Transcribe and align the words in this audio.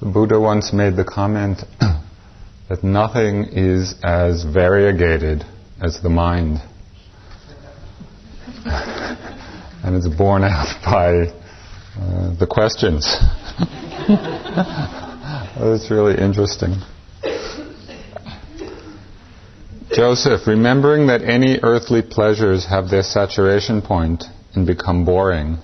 The 0.00 0.06
Buddha 0.06 0.38
once 0.38 0.72
made 0.72 0.94
the 0.94 1.04
comment 1.04 1.58
that 2.68 2.84
nothing 2.84 3.46
is 3.50 3.96
as 4.04 4.44
variegated 4.44 5.44
as 5.82 6.00
the 6.00 6.08
mind. 6.08 6.58
and 8.64 9.96
it's 9.96 10.06
borne 10.06 10.44
out 10.44 10.68
by 10.84 11.32
uh, 11.98 12.32
the 12.38 12.46
questions. 12.48 13.06
That's 15.58 15.90
really 15.90 16.16
interesting. 16.16 16.76
Joseph, 19.90 20.46
remembering 20.46 21.08
that 21.08 21.22
any 21.22 21.58
earthly 21.64 22.02
pleasures 22.02 22.66
have 22.66 22.88
their 22.88 23.02
saturation 23.02 23.82
point 23.82 24.22
and 24.54 24.64
become 24.64 25.04
boring, 25.04 25.58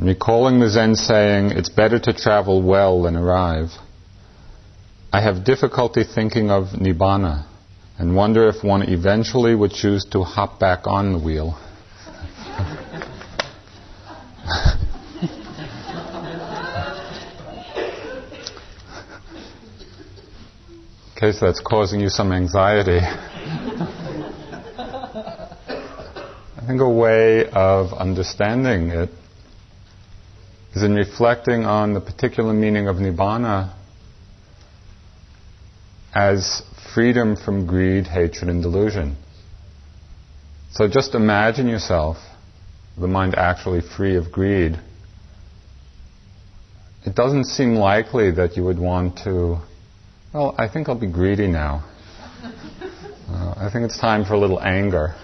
recalling 0.00 0.60
the 0.60 0.68
Zen 0.68 0.94
saying, 0.94 1.50
it's 1.50 1.68
better 1.68 1.98
to 1.98 2.12
travel 2.14 2.62
well 2.62 3.02
than 3.02 3.16
arrive, 3.16 3.68
I 5.12 5.20
have 5.20 5.44
difficulty 5.44 6.04
thinking 6.04 6.50
of 6.50 6.68
Nibbana 6.68 7.44
and 7.98 8.16
wonder 8.16 8.48
if 8.48 8.64
one 8.64 8.82
eventually 8.82 9.54
would 9.54 9.72
choose 9.72 10.06
to 10.12 10.22
hop 10.22 10.58
back 10.58 10.86
on 10.86 11.12
the 11.12 11.18
wheel. 11.18 11.58
In 21.14 21.28
case 21.32 21.40
that's 21.40 21.60
causing 21.60 22.00
you 22.00 22.08
some 22.08 22.32
anxiety. 22.32 23.00
I 26.56 26.66
think 26.66 26.80
a 26.80 26.88
way 26.88 27.50
of 27.50 27.92
understanding 27.92 28.88
it 28.88 29.10
is 30.74 30.82
in 30.82 30.94
reflecting 30.94 31.64
on 31.64 31.94
the 31.94 32.00
particular 32.00 32.52
meaning 32.52 32.88
of 32.88 32.96
Nibbana 32.96 33.74
as 36.14 36.62
freedom 36.94 37.36
from 37.36 37.66
greed, 37.66 38.06
hatred, 38.06 38.48
and 38.48 38.62
delusion. 38.62 39.16
So 40.72 40.88
just 40.88 41.14
imagine 41.14 41.68
yourself, 41.68 42.18
the 42.98 43.08
mind 43.08 43.34
actually 43.34 43.80
free 43.80 44.16
of 44.16 44.30
greed. 44.30 44.78
It 47.04 47.14
doesn't 47.14 47.44
seem 47.44 47.74
likely 47.74 48.30
that 48.32 48.56
you 48.56 48.64
would 48.64 48.78
want 48.78 49.18
to, 49.24 49.58
well, 50.32 50.54
I 50.58 50.68
think 50.68 50.88
I'll 50.88 50.98
be 50.98 51.10
greedy 51.10 51.46
now. 51.46 51.84
Uh, 53.30 53.54
I 53.56 53.70
think 53.72 53.84
it's 53.84 53.96
time 53.96 54.24
for 54.24 54.34
a 54.34 54.38
little 54.40 54.60
anger. 54.60 55.14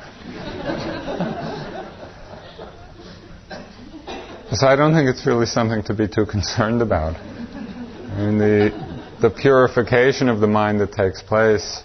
So 4.56 4.66
I 4.66 4.76
don't 4.76 4.94
think 4.94 5.08
it's 5.08 5.26
really 5.26 5.46
something 5.46 5.82
to 5.84 5.94
be 5.94 6.08
too 6.08 6.24
concerned 6.24 6.80
about. 6.80 7.16
I 7.16 8.18
mean, 8.18 8.38
the, 8.38 9.08
the 9.20 9.30
purification 9.30 10.28
of 10.28 10.40
the 10.40 10.46
mind 10.46 10.80
that 10.80 10.92
takes 10.92 11.20
place 11.20 11.82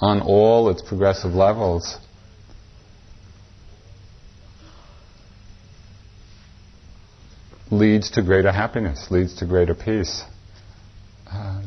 on 0.00 0.20
all 0.20 0.68
its 0.68 0.82
progressive 0.82 1.32
levels 1.32 1.96
leads 7.70 8.10
to 8.10 8.22
greater 8.22 8.52
happiness, 8.52 9.10
leads 9.10 9.34
to 9.36 9.46
greater 9.46 9.74
peace. 9.74 10.22
Um, 11.30 11.64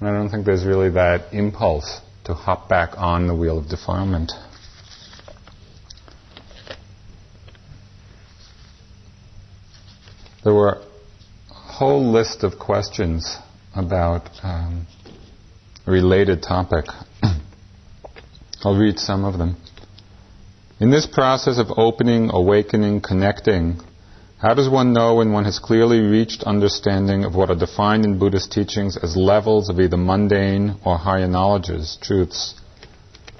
and 0.00 0.08
I 0.08 0.12
don't 0.12 0.28
think 0.28 0.44
there's 0.44 0.64
really 0.64 0.90
that 0.90 1.32
impulse 1.32 2.00
to 2.24 2.34
hop 2.34 2.68
back 2.68 2.90
on 2.98 3.26
the 3.26 3.34
wheel 3.34 3.58
of 3.58 3.68
defilement. 3.68 4.32
There 10.46 10.54
were 10.54 10.78
a 11.50 11.54
whole 11.54 12.12
list 12.12 12.44
of 12.44 12.56
questions 12.56 13.36
about 13.74 14.30
um, 14.44 14.86
a 15.84 15.90
related 15.90 16.40
topic. 16.40 16.84
I'll 18.62 18.78
read 18.78 19.00
some 19.00 19.24
of 19.24 19.38
them. 19.38 19.56
In 20.78 20.92
this 20.92 21.04
process 21.04 21.58
of 21.58 21.76
opening, 21.76 22.30
awakening, 22.32 23.00
connecting, 23.00 23.80
how 24.38 24.54
does 24.54 24.68
one 24.68 24.92
know 24.92 25.16
when 25.16 25.32
one 25.32 25.46
has 25.46 25.58
clearly 25.58 25.98
reached 25.98 26.44
understanding 26.44 27.24
of 27.24 27.34
what 27.34 27.50
are 27.50 27.58
defined 27.58 28.04
in 28.04 28.20
Buddhist 28.20 28.52
teachings 28.52 28.96
as 28.96 29.16
levels 29.16 29.68
of 29.68 29.80
either 29.80 29.96
mundane 29.96 30.76
or 30.84 30.96
higher 30.96 31.26
knowledges, 31.26 31.98
truths? 32.00 32.54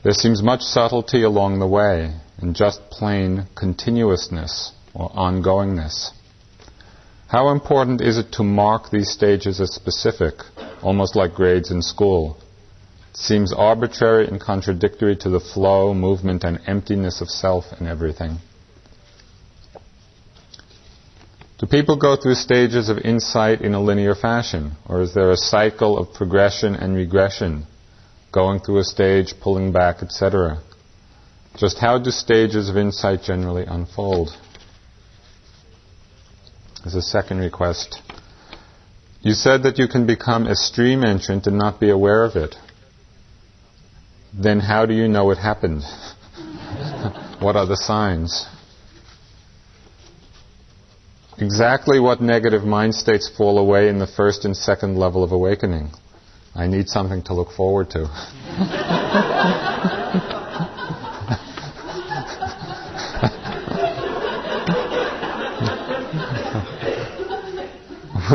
There 0.02 0.10
seems 0.10 0.42
much 0.42 0.62
subtlety 0.62 1.22
along 1.22 1.60
the 1.60 1.68
way, 1.68 2.16
and 2.38 2.56
just 2.56 2.80
plain 2.90 3.46
continuousness 3.54 4.72
or 4.92 5.08
ongoingness. 5.10 6.10
How 7.28 7.48
important 7.48 8.00
is 8.00 8.18
it 8.18 8.32
to 8.32 8.44
mark 8.44 8.90
these 8.90 9.10
stages 9.10 9.60
as 9.60 9.74
specific, 9.74 10.34
almost 10.80 11.16
like 11.16 11.34
grades 11.34 11.72
in 11.72 11.82
school? 11.82 12.38
It 13.10 13.16
seems 13.16 13.52
arbitrary 13.52 14.28
and 14.28 14.40
contradictory 14.40 15.16
to 15.16 15.28
the 15.30 15.40
flow, 15.40 15.92
movement, 15.92 16.44
and 16.44 16.60
emptiness 16.68 17.20
of 17.20 17.28
self 17.28 17.64
and 17.72 17.88
everything. 17.88 18.38
Do 21.58 21.66
people 21.66 21.96
go 21.96 22.14
through 22.14 22.34
stages 22.34 22.88
of 22.88 22.98
insight 22.98 23.60
in 23.60 23.74
a 23.74 23.80
linear 23.82 24.14
fashion, 24.14 24.72
or 24.88 25.00
is 25.00 25.14
there 25.14 25.30
a 25.30 25.36
cycle 25.36 25.98
of 25.98 26.12
progression 26.12 26.76
and 26.76 26.94
regression, 26.94 27.66
going 28.30 28.60
through 28.60 28.78
a 28.78 28.84
stage, 28.84 29.34
pulling 29.40 29.72
back, 29.72 30.02
etc.? 30.02 30.60
Just 31.56 31.78
how 31.78 31.98
do 31.98 32.10
stages 32.10 32.68
of 32.68 32.76
insight 32.76 33.22
generally 33.22 33.64
unfold? 33.64 34.36
As 36.86 36.94
a 36.94 37.02
second 37.02 37.38
request. 37.40 38.00
You 39.20 39.32
said 39.32 39.64
that 39.64 39.76
you 39.76 39.88
can 39.88 40.06
become 40.06 40.46
a 40.46 40.54
stream 40.54 41.02
entrant 41.02 41.48
and 41.48 41.58
not 41.58 41.80
be 41.80 41.90
aware 41.90 42.22
of 42.22 42.36
it. 42.36 42.54
Then 44.32 44.60
how 44.60 44.86
do 44.86 44.94
you 44.94 45.08
know 45.08 45.32
it 45.32 45.38
happened? 45.38 45.82
what 47.40 47.56
are 47.56 47.66
the 47.66 47.76
signs? 47.76 48.46
Exactly 51.38 51.98
what 51.98 52.20
negative 52.20 52.62
mind 52.62 52.94
states 52.94 53.28
fall 53.36 53.58
away 53.58 53.88
in 53.88 53.98
the 53.98 54.06
first 54.06 54.44
and 54.44 54.56
second 54.56 54.96
level 54.96 55.24
of 55.24 55.32
awakening? 55.32 55.90
I 56.54 56.68
need 56.68 56.88
something 56.88 57.24
to 57.24 57.34
look 57.34 57.50
forward 57.50 57.90
to. 57.90 58.04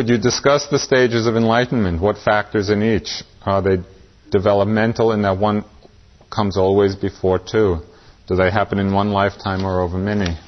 Would 0.02 0.10
you 0.10 0.18
discuss 0.18 0.66
the 0.66 0.80
stages 0.80 1.28
of 1.28 1.36
enlightenment? 1.38 2.02
What 2.02 2.18
factors 2.18 2.72
in 2.72 2.82
each? 2.82 3.22
Are 3.46 3.62
they 3.62 3.84
developmental 4.32 5.12
in 5.12 5.22
that 5.22 5.38
one 5.38 5.64
comes 6.32 6.58
always 6.58 6.96
before 6.96 7.38
two? 7.38 7.82
Do 8.26 8.36
they 8.36 8.50
happen 8.50 8.80
in 8.80 8.94
one 8.94 9.12
lifetime 9.12 9.64
or 9.64 9.80
over 9.80 10.00
many? 10.00 10.40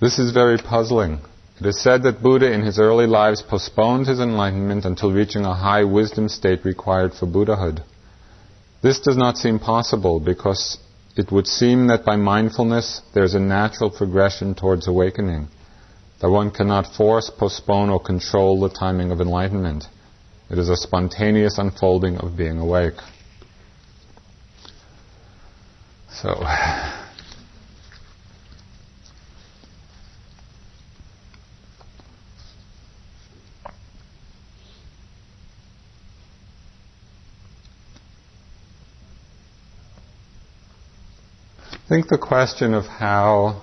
This 0.00 0.18
is 0.18 0.32
very 0.32 0.58
puzzling. 0.58 1.20
It 1.60 1.66
is 1.66 1.80
said 1.80 2.02
that 2.02 2.24
Buddha 2.24 2.52
in 2.52 2.62
his 2.62 2.80
early 2.80 3.06
lives 3.06 3.40
postponed 3.40 4.08
his 4.08 4.18
enlightenment 4.18 4.84
until 4.84 5.12
reaching 5.12 5.44
a 5.44 5.54
high 5.54 5.84
wisdom 5.84 6.28
state 6.28 6.64
required 6.64 7.14
for 7.14 7.26
Buddhahood. 7.26 7.84
This 8.82 8.98
does 8.98 9.16
not 9.16 9.38
seem 9.38 9.60
possible 9.60 10.18
because 10.18 10.78
it 11.16 11.30
would 11.30 11.46
seem 11.46 11.88
that 11.88 12.04
by 12.04 12.16
mindfulness 12.16 13.02
there 13.14 13.24
is 13.24 13.34
a 13.34 13.40
natural 13.40 13.90
progression 13.90 14.54
towards 14.54 14.88
awakening, 14.88 15.48
that 16.20 16.30
one 16.30 16.50
cannot 16.50 16.94
force, 16.94 17.30
postpone, 17.30 17.90
or 17.90 18.00
control 18.00 18.60
the 18.60 18.68
timing 18.70 19.10
of 19.10 19.20
enlightenment. 19.20 19.84
It 20.50 20.58
is 20.58 20.68
a 20.68 20.76
spontaneous 20.76 21.58
unfolding 21.58 22.18
of 22.18 22.36
being 22.36 22.58
awake. 22.58 22.94
So, 26.10 26.44
think 41.92 42.08
the 42.08 42.16
question 42.16 42.72
of 42.72 42.86
how 42.86 43.60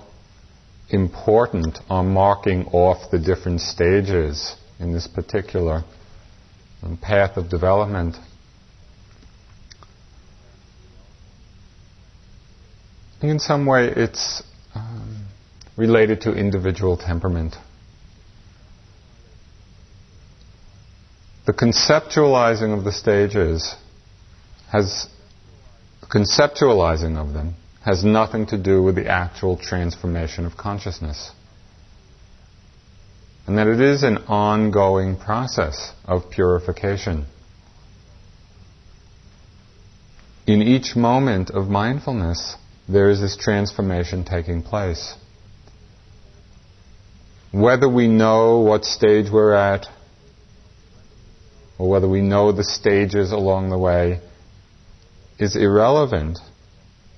important 0.88 1.80
are 1.90 2.04
marking 2.04 2.64
off 2.66 3.10
the 3.10 3.18
different 3.18 3.60
stages 3.60 4.54
in 4.78 4.92
this 4.92 5.08
particular 5.08 5.82
um, 6.84 6.96
path 6.96 7.36
of 7.36 7.50
development. 7.50 8.14
In 13.20 13.40
some 13.40 13.66
way, 13.66 13.88
it's 13.88 14.44
um, 14.76 15.26
related 15.76 16.20
to 16.20 16.32
individual 16.32 16.96
temperament. 16.96 17.56
The 21.46 21.52
conceptualizing 21.52 22.78
of 22.78 22.84
the 22.84 22.92
stages 22.92 23.74
has 24.70 25.08
conceptualizing 26.08 27.16
of 27.16 27.34
them 27.34 27.56
has 27.84 28.04
nothing 28.04 28.46
to 28.46 28.58
do 28.58 28.82
with 28.82 28.94
the 28.94 29.08
actual 29.08 29.56
transformation 29.56 30.46
of 30.46 30.56
consciousness. 30.56 31.32
and 33.46 33.58
that 33.58 33.66
it 33.66 33.80
is 33.80 34.04
an 34.04 34.16
ongoing 34.28 35.16
process 35.16 35.92
of 36.04 36.30
purification. 36.30 37.26
In 40.46 40.62
each 40.62 40.94
moment 40.94 41.50
of 41.50 41.66
mindfulness, 41.66 42.54
there 42.88 43.10
is 43.10 43.20
this 43.20 43.36
transformation 43.36 44.24
taking 44.24 44.62
place. 44.62 45.16
Whether 47.50 47.88
we 47.88 48.06
know 48.06 48.60
what 48.60 48.84
stage 48.84 49.28
we're 49.32 49.54
at, 49.54 49.86
or 51.76 51.88
whether 51.88 52.08
we 52.08 52.20
know 52.20 52.52
the 52.52 52.62
stages 52.62 53.32
along 53.32 53.70
the 53.70 53.78
way, 53.78 54.20
is 55.40 55.56
irrelevant 55.56 56.38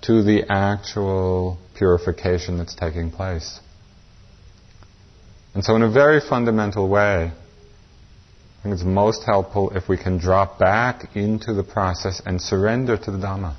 to 0.03 0.23
the 0.23 0.45
actual 0.51 1.59
purification 1.77 2.59
that's 2.59 2.75
taking 2.75 3.11
place. 3.11 3.61
And 5.55 5.65
so, 5.65 5.77
in 5.77 5.83
a 5.83 5.91
very 5.91 6.21
fundamental 6.21 6.89
way, 6.89 7.31
I 7.31 8.63
think 8.63 8.75
it's 8.75 8.85
most 8.85 9.25
helpful 9.25 9.71
if 9.71 9.89
we 9.89 9.97
can 9.97 10.19
drop 10.19 10.59
back 10.59 11.17
into 11.17 11.53
the 11.53 11.65
process 11.65 12.23
and 12.25 12.41
surrender 12.41 12.97
to 12.97 13.11
the 13.11 13.19
Dhamma. 13.19 13.57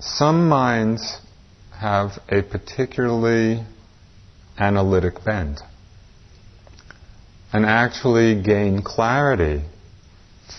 Some 0.00 0.48
minds 0.48 1.20
have 1.80 2.18
a 2.28 2.42
particularly 2.42 3.64
analytic 4.58 5.24
bend 5.24 5.60
and 7.52 7.64
actually 7.64 8.40
gain 8.42 8.82
clarity 8.82 9.62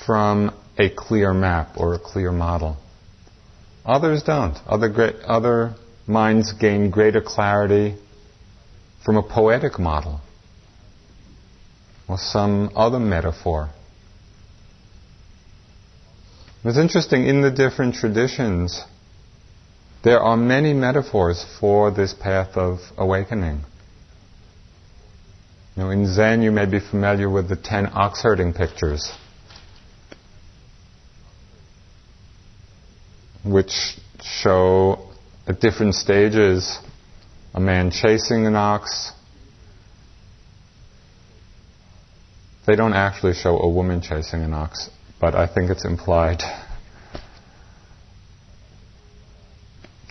from 0.06 0.54
a 0.80 0.90
clear 0.90 1.34
map 1.34 1.78
or 1.78 1.94
a 1.94 2.00
clear 2.00 2.32
model. 2.32 2.78
Others 3.86 4.24
don't. 4.24 4.58
Other, 4.66 4.90
great, 4.90 5.16
other 5.26 5.76
minds 6.08 6.54
gain 6.54 6.90
greater 6.90 7.22
clarity 7.22 7.96
from 9.04 9.18
a 9.18 9.24
poetic 9.24 9.78
model 9.78 10.22
or 12.08 12.18
some 12.18 12.72
other 12.76 13.00
metaphor. 13.00 13.70
It's 16.64 16.78
interesting, 16.78 17.26
in 17.26 17.42
the 17.42 17.52
different 17.52 17.96
traditions, 17.96 18.84
there 20.04 20.20
are 20.20 20.36
many 20.36 20.74
metaphors 20.74 21.46
for 21.60 21.92
this 21.92 22.14
path 22.14 22.58
of 22.58 22.80
awakening. 22.98 23.62
You 25.76 25.84
know, 25.84 25.90
in 25.92 26.14
Zen, 26.14 26.42
you 26.42 26.52
may 26.52 26.66
be 26.66 26.80
familiar 26.80 27.30
with 27.30 27.48
the 27.48 27.56
ten 27.56 27.88
ox 27.94 28.22
herding 28.24 28.54
pictures, 28.54 29.10
which 33.44 33.98
show 34.22 35.10
at 35.48 35.60
different 35.60 35.96
stages 35.96 36.78
a 37.54 37.60
man 37.60 37.92
chasing 37.92 38.46
an 38.46 38.56
ox. 38.56 39.12
They 42.68 42.76
don't 42.76 42.94
actually 42.94 43.34
show 43.34 43.58
a 43.60 43.68
woman 43.68 44.02
chasing 44.02 44.44
an 44.44 44.54
ox, 44.54 44.90
but 45.20 45.34
I 45.34 45.48
think 45.48 45.72
it's 45.72 45.86
implied. 45.86 46.42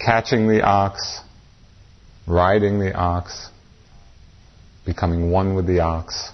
Catching 0.05 0.49
the 0.49 0.63
ox, 0.63 1.21
riding 2.27 2.81
the 2.81 2.93
ox, 2.95 3.51
becoming 4.85 5.31
one 5.31 5.55
with 5.55 5.67
the 5.67 5.81
ox, 5.81 6.31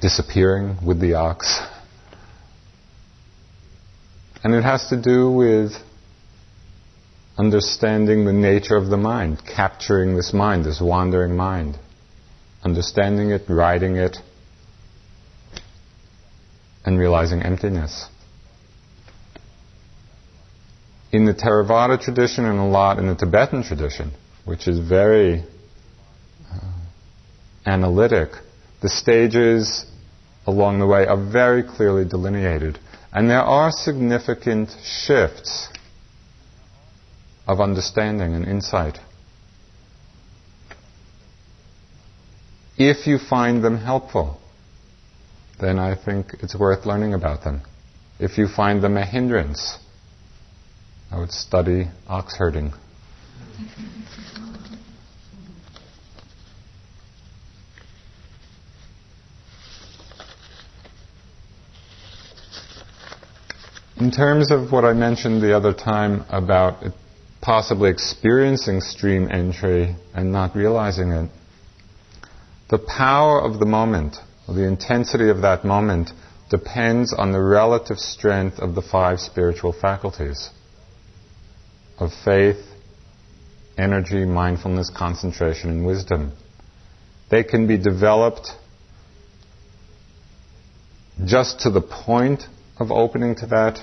disappearing 0.00 0.78
with 0.86 1.00
the 1.00 1.14
ox. 1.14 1.60
And 4.42 4.54
it 4.54 4.62
has 4.62 4.88
to 4.88 5.00
do 5.00 5.30
with 5.30 5.72
understanding 7.36 8.24
the 8.24 8.32
nature 8.32 8.76
of 8.76 8.88
the 8.88 8.96
mind, 8.96 9.42
capturing 9.44 10.16
this 10.16 10.32
mind, 10.32 10.64
this 10.64 10.80
wandering 10.80 11.36
mind, 11.36 11.78
understanding 12.62 13.30
it, 13.30 13.42
riding 13.48 13.96
it, 13.96 14.16
and 16.84 16.98
realizing 16.98 17.42
emptiness. 17.42 18.06
In 21.12 21.24
the 21.24 21.34
Theravada 21.34 22.00
tradition 22.00 22.44
and 22.44 22.58
a 22.58 22.64
lot 22.64 22.98
in 22.98 23.06
the 23.08 23.14
Tibetan 23.14 23.62
tradition, 23.62 24.12
which 24.44 24.68
is 24.68 24.78
very 24.78 25.44
uh, 26.50 26.60
analytic, 27.66 28.30
the 28.80 28.88
stages 28.88 29.84
along 30.46 30.78
the 30.78 30.86
way 30.86 31.06
are 31.06 31.16
very 31.16 31.62
clearly 31.62 32.04
delineated. 32.04 32.78
And 33.12 33.28
there 33.28 33.42
are 33.42 33.72
significant 33.72 34.70
shifts 34.84 35.68
of 37.46 37.60
understanding 37.60 38.34
and 38.34 38.46
insight. 38.46 38.98
If 42.78 43.06
you 43.06 43.18
find 43.18 43.64
them 43.64 43.78
helpful, 43.78 44.40
then 45.60 45.78
I 45.78 45.96
think 45.96 46.36
it's 46.40 46.54
worth 46.54 46.86
learning 46.86 47.14
about 47.14 47.42
them. 47.42 47.62
If 48.18 48.38
you 48.38 48.46
find 48.46 48.82
them 48.82 48.96
a 48.96 49.04
hindrance, 49.04 49.78
I 51.10 51.18
would 51.18 51.32
study 51.32 51.88
ox 52.06 52.36
herding. 52.36 52.72
In 64.00 64.10
terms 64.10 64.50
of 64.50 64.72
what 64.72 64.86
I 64.86 64.94
mentioned 64.94 65.42
the 65.42 65.54
other 65.54 65.74
time 65.74 66.24
about 66.30 66.82
possibly 67.42 67.90
experiencing 67.90 68.80
stream 68.80 69.28
entry 69.30 69.94
and 70.14 70.32
not 70.32 70.56
realizing 70.56 71.10
it, 71.10 71.30
the 72.70 72.78
power 72.78 73.42
of 73.42 73.58
the 73.58 73.66
moment, 73.66 74.16
or 74.48 74.54
the 74.54 74.66
intensity 74.66 75.28
of 75.28 75.42
that 75.42 75.66
moment, 75.66 76.12
depends 76.48 77.12
on 77.12 77.32
the 77.32 77.42
relative 77.42 77.98
strength 77.98 78.58
of 78.58 78.74
the 78.74 78.80
five 78.80 79.20
spiritual 79.20 79.74
faculties 79.74 80.48
of 81.98 82.10
faith, 82.24 82.64
energy, 83.76 84.24
mindfulness, 84.24 84.88
concentration, 84.96 85.68
and 85.68 85.84
wisdom. 85.84 86.32
They 87.30 87.44
can 87.44 87.66
be 87.66 87.76
developed 87.76 88.48
just 91.22 91.60
to 91.60 91.70
the 91.70 91.82
point 91.82 92.44
of 92.80 92.90
opening 92.90 93.34
to 93.36 93.46
that 93.46 93.78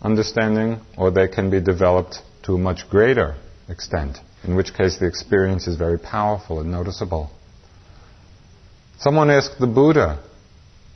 understanding, 0.00 0.80
or 0.96 1.10
they 1.10 1.26
can 1.28 1.50
be 1.50 1.60
developed 1.60 2.22
to 2.44 2.54
a 2.54 2.58
much 2.58 2.88
greater 2.88 3.36
extent, 3.68 4.18
in 4.44 4.54
which 4.54 4.72
case 4.72 4.98
the 4.98 5.06
experience 5.06 5.66
is 5.66 5.76
very 5.76 5.98
powerful 5.98 6.60
and 6.60 6.70
noticeable. 6.70 7.30
Someone 8.98 9.30
asked 9.30 9.58
the 9.58 9.66
Buddha, 9.66 10.22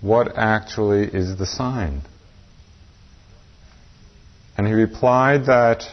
what 0.00 0.36
actually 0.36 1.04
is 1.04 1.36
the 1.36 1.46
sign? 1.46 2.02
And 4.56 4.66
he 4.66 4.72
replied 4.72 5.46
that 5.46 5.84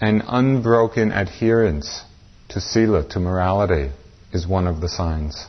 an 0.00 0.22
unbroken 0.26 1.12
adherence 1.12 2.02
to 2.48 2.60
sila, 2.60 3.06
to 3.08 3.20
morality, 3.20 3.90
is 4.32 4.46
one 4.46 4.66
of 4.66 4.80
the 4.80 4.88
signs. 4.88 5.46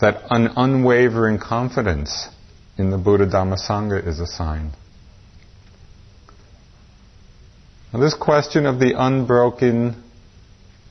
That 0.00 0.22
an 0.30 0.50
unwavering 0.56 1.38
confidence 1.38 2.28
in 2.76 2.90
the 2.90 2.98
Buddha 2.98 3.26
Dhamma 3.26 3.58
Sangha 3.58 4.06
is 4.06 4.20
a 4.20 4.26
sign. 4.26 4.72
Now, 7.92 8.00
this 8.00 8.14
question 8.14 8.66
of 8.66 8.78
the 8.78 8.94
unbroken 8.96 10.02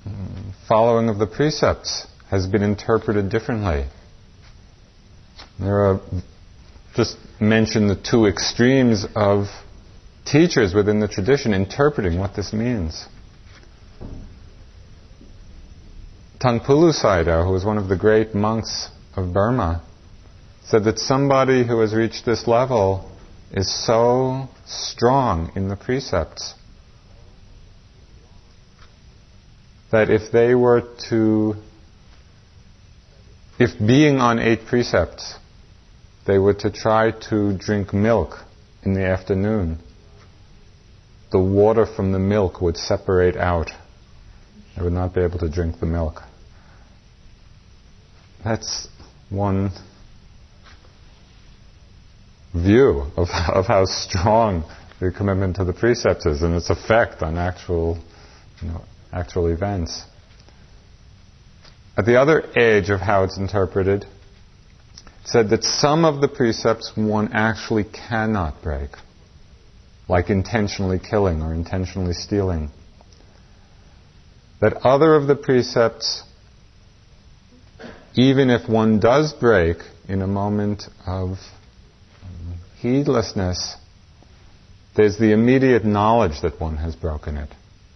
mm, 0.05 0.53
following 0.67 1.09
of 1.09 1.19
the 1.19 1.27
precepts 1.27 2.07
has 2.29 2.47
been 2.47 2.63
interpreted 2.63 3.29
differently. 3.29 3.85
There 5.59 5.85
are, 5.85 6.01
just 6.95 7.17
mention 7.39 7.87
the 7.87 7.95
two 7.95 8.25
extremes 8.25 9.05
of 9.15 9.45
teachers 10.31 10.73
within 10.73 10.99
the 10.99 11.07
tradition 11.07 11.53
interpreting 11.53 12.19
what 12.19 12.35
this 12.35 12.53
means. 12.53 13.07
Taungpulu 16.39 16.93
Sayadaw, 16.93 17.45
who 17.45 17.51
was 17.51 17.65
one 17.65 17.77
of 17.77 17.87
the 17.87 17.97
great 17.97 18.35
monks 18.35 18.89
of 19.15 19.33
Burma, 19.33 19.81
said 20.65 20.83
that 20.83 20.99
somebody 20.99 21.65
who 21.65 21.79
has 21.79 21.95
reached 21.95 22.25
this 22.25 22.45
level 22.47 23.09
is 23.51 23.73
so 23.85 24.47
strong 24.65 25.51
in 25.55 25.69
the 25.69 25.75
precepts 25.75 26.53
that 29.91 30.09
if 30.09 30.31
they 30.31 30.53
were 30.53 30.81
to, 31.09 31.55
if 33.57 33.79
being 33.79 34.19
on 34.19 34.37
eight 34.37 34.65
precepts, 34.65 35.35
they 36.25 36.37
were 36.37 36.53
to 36.53 36.69
try 36.69 37.11
to 37.29 37.57
drink 37.57 37.93
milk 37.93 38.35
in 38.83 38.93
the 38.93 39.05
afternoon, 39.05 39.79
the 41.31 41.39
water 41.39 41.85
from 41.85 42.11
the 42.11 42.19
milk 42.19 42.61
would 42.61 42.77
separate 42.77 43.35
out. 43.35 43.69
They 44.75 44.83
would 44.83 44.93
not 44.93 45.13
be 45.13 45.21
able 45.21 45.39
to 45.39 45.49
drink 45.49 45.79
the 45.79 45.85
milk. 45.85 46.21
that's 48.43 48.87
one 49.29 49.71
view 52.53 53.03
of, 53.17 53.27
of 53.53 53.65
how 53.65 53.85
strong 53.85 54.63
the 54.99 55.11
commitment 55.11 55.57
to 55.57 55.65
the 55.65 55.73
precepts 55.73 56.25
is 56.25 56.41
and 56.41 56.55
its 56.55 56.69
effect 56.69 57.21
on 57.21 57.37
actual, 57.37 57.99
you 58.61 58.69
know, 58.69 58.83
actual 59.11 59.47
events. 59.47 60.03
At 61.97 62.05
the 62.05 62.19
other 62.19 62.43
edge 62.55 62.89
of 62.89 62.99
how 62.99 63.23
it's 63.23 63.37
interpreted, 63.37 64.03
it 64.03 64.09
said 65.25 65.49
that 65.49 65.63
some 65.63 66.05
of 66.05 66.21
the 66.21 66.27
precepts 66.27 66.93
one 66.95 67.33
actually 67.33 67.83
cannot 67.83 68.61
break, 68.61 68.91
like 70.07 70.29
intentionally 70.29 70.99
killing 70.99 71.41
or 71.41 71.53
intentionally 71.53 72.13
stealing. 72.13 72.69
That 74.61 74.73
other 74.83 75.15
of 75.15 75.27
the 75.27 75.35
precepts, 75.35 76.23
even 78.15 78.49
if 78.49 78.67
one 78.69 78.99
does 78.99 79.33
break 79.33 79.77
in 80.07 80.21
a 80.21 80.27
moment 80.27 80.83
of 81.05 81.37
heedlessness, 82.79 83.75
there's 84.95 85.17
the 85.17 85.31
immediate 85.31 85.85
knowledge 85.85 86.41
that 86.41 86.59
one 86.59 86.77
has 86.77 86.95
broken 86.95 87.37
it. 87.37 87.49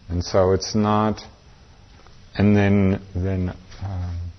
And 0.09 0.23
so 0.23 0.51
it's 0.51 0.75
not, 0.75 1.21
and 2.37 2.55
then, 2.55 3.01
then 3.15 3.55
um, 3.83 4.31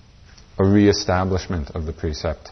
a 0.59 0.65
re-establishment 0.65 1.71
of 1.71 1.85
the 1.85 1.93
precept. 1.93 2.51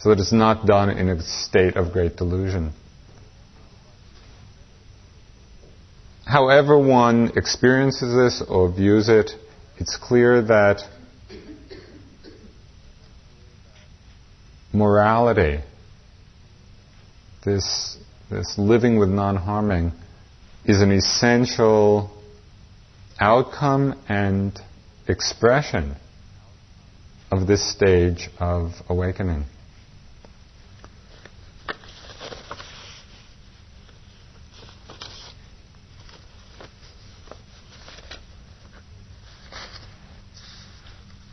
So 0.00 0.10
that 0.10 0.18
it's 0.18 0.32
not 0.32 0.66
done 0.66 0.90
in 0.90 1.08
a 1.08 1.22
state 1.22 1.76
of 1.76 1.92
great 1.92 2.16
delusion. 2.16 2.72
However 6.26 6.76
one 6.76 7.30
experiences 7.36 8.12
this 8.12 8.42
or 8.46 8.68
views 8.70 9.08
it, 9.08 9.30
it's 9.78 9.96
clear 9.96 10.42
that 10.42 10.82
morality 14.72 15.60
this, 17.44 17.96
this 18.28 18.58
living 18.58 18.98
with 18.98 19.08
non 19.08 19.36
harming 19.36 19.92
is 20.64 20.82
an 20.82 20.90
essential 20.90 22.10
outcome 23.20 23.98
and 24.08 24.58
expression 25.06 25.94
of 27.30 27.46
this 27.46 27.64
stage 27.72 28.28
of 28.40 28.72
awakening. 28.88 29.44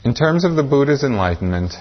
In 0.03 0.13
terms 0.13 0.43
of 0.43 0.55
the 0.55 0.63
Buddha's 0.63 1.03
enlightenment, 1.03 1.73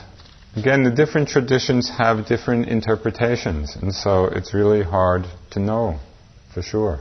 Again, 0.55 0.83
the 0.83 0.91
different 0.91 1.29
traditions 1.31 1.91
have 1.97 2.27
different 2.27 2.69
interpretations, 2.69 3.75
and 3.75 3.95
so 3.95 4.27
it's 4.27 4.53
really 4.53 4.83
hard 4.83 5.25
to 5.53 5.61
know 5.61 5.99
for 6.53 6.61
sure. 6.61 7.01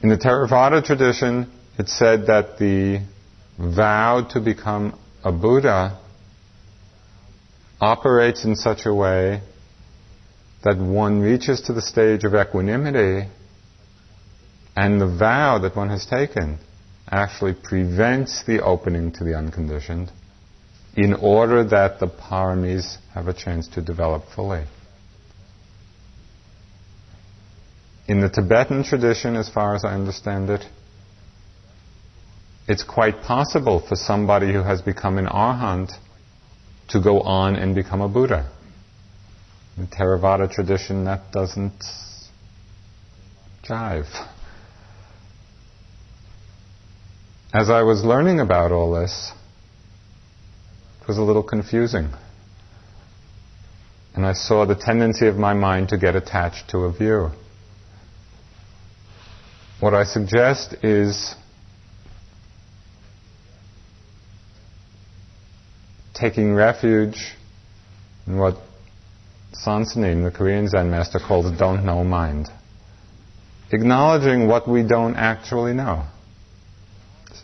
In 0.00 0.08
the 0.08 0.16
Theravada 0.16 0.84
tradition, 0.84 1.50
it's 1.76 1.92
said 1.92 2.26
that 2.26 2.58
the 2.58 3.00
vow 3.58 4.22
to 4.30 4.40
become 4.40 4.96
a 5.24 5.32
Buddha 5.32 5.98
operates 7.80 8.44
in 8.44 8.54
such 8.54 8.86
a 8.86 8.94
way 8.94 9.40
that 10.62 10.78
one 10.78 11.20
reaches 11.20 11.62
to 11.62 11.72
the 11.72 11.82
stage 11.82 12.22
of 12.22 12.36
equanimity 12.36 13.28
and 14.76 15.00
the 15.00 15.08
vow 15.08 15.58
that 15.58 15.74
one 15.74 15.90
has 15.90 16.06
taken 16.06 16.60
actually 17.14 17.54
prevents 17.54 18.44
the 18.44 18.62
opening 18.62 19.12
to 19.12 19.24
the 19.24 19.36
unconditioned 19.36 20.10
in 20.96 21.14
order 21.14 21.64
that 21.64 22.00
the 22.00 22.06
paramis 22.06 22.96
have 23.14 23.28
a 23.28 23.34
chance 23.34 23.68
to 23.68 23.80
develop 23.80 24.24
fully. 24.34 24.64
In 28.06 28.20
the 28.20 28.28
Tibetan 28.28 28.84
tradition, 28.84 29.36
as 29.36 29.48
far 29.48 29.74
as 29.74 29.84
I 29.84 29.94
understand 29.94 30.50
it, 30.50 30.64
it's 32.66 32.82
quite 32.82 33.22
possible 33.22 33.80
for 33.86 33.96
somebody 33.96 34.52
who 34.52 34.62
has 34.62 34.82
become 34.82 35.18
an 35.18 35.26
arhat 35.26 35.92
to 36.88 37.00
go 37.00 37.20
on 37.20 37.56
and 37.56 37.74
become 37.74 38.00
a 38.00 38.08
Buddha. 38.08 38.50
In 39.76 39.86
the 39.86 39.90
Theravada 39.90 40.50
tradition, 40.50 41.04
that 41.04 41.32
doesn't 41.32 41.82
jive. 43.62 44.33
As 47.54 47.70
I 47.70 47.82
was 47.82 48.04
learning 48.04 48.40
about 48.40 48.72
all 48.72 48.92
this, 48.92 49.30
it 51.00 51.06
was 51.06 51.18
a 51.18 51.22
little 51.22 51.44
confusing. 51.44 52.10
And 54.16 54.26
I 54.26 54.32
saw 54.32 54.66
the 54.66 54.74
tendency 54.74 55.28
of 55.28 55.36
my 55.36 55.54
mind 55.54 55.90
to 55.90 55.96
get 55.96 56.16
attached 56.16 56.70
to 56.70 56.78
a 56.78 56.92
view. 56.92 57.30
What 59.78 59.94
I 59.94 60.02
suggest 60.02 60.74
is 60.82 61.36
taking 66.12 66.54
refuge 66.54 67.36
in 68.26 68.36
what 68.36 68.56
Soen 69.52 69.86
Sa 69.86 70.00
Nim, 70.00 70.24
the 70.24 70.32
Korean 70.32 70.66
Zen 70.66 70.90
master, 70.90 71.20
calls 71.20 71.56
don't 71.56 71.84
know 71.84 72.02
mind. 72.02 72.48
Acknowledging 73.70 74.48
what 74.48 74.68
we 74.68 74.82
don't 74.82 75.14
actually 75.14 75.72
know. 75.72 76.06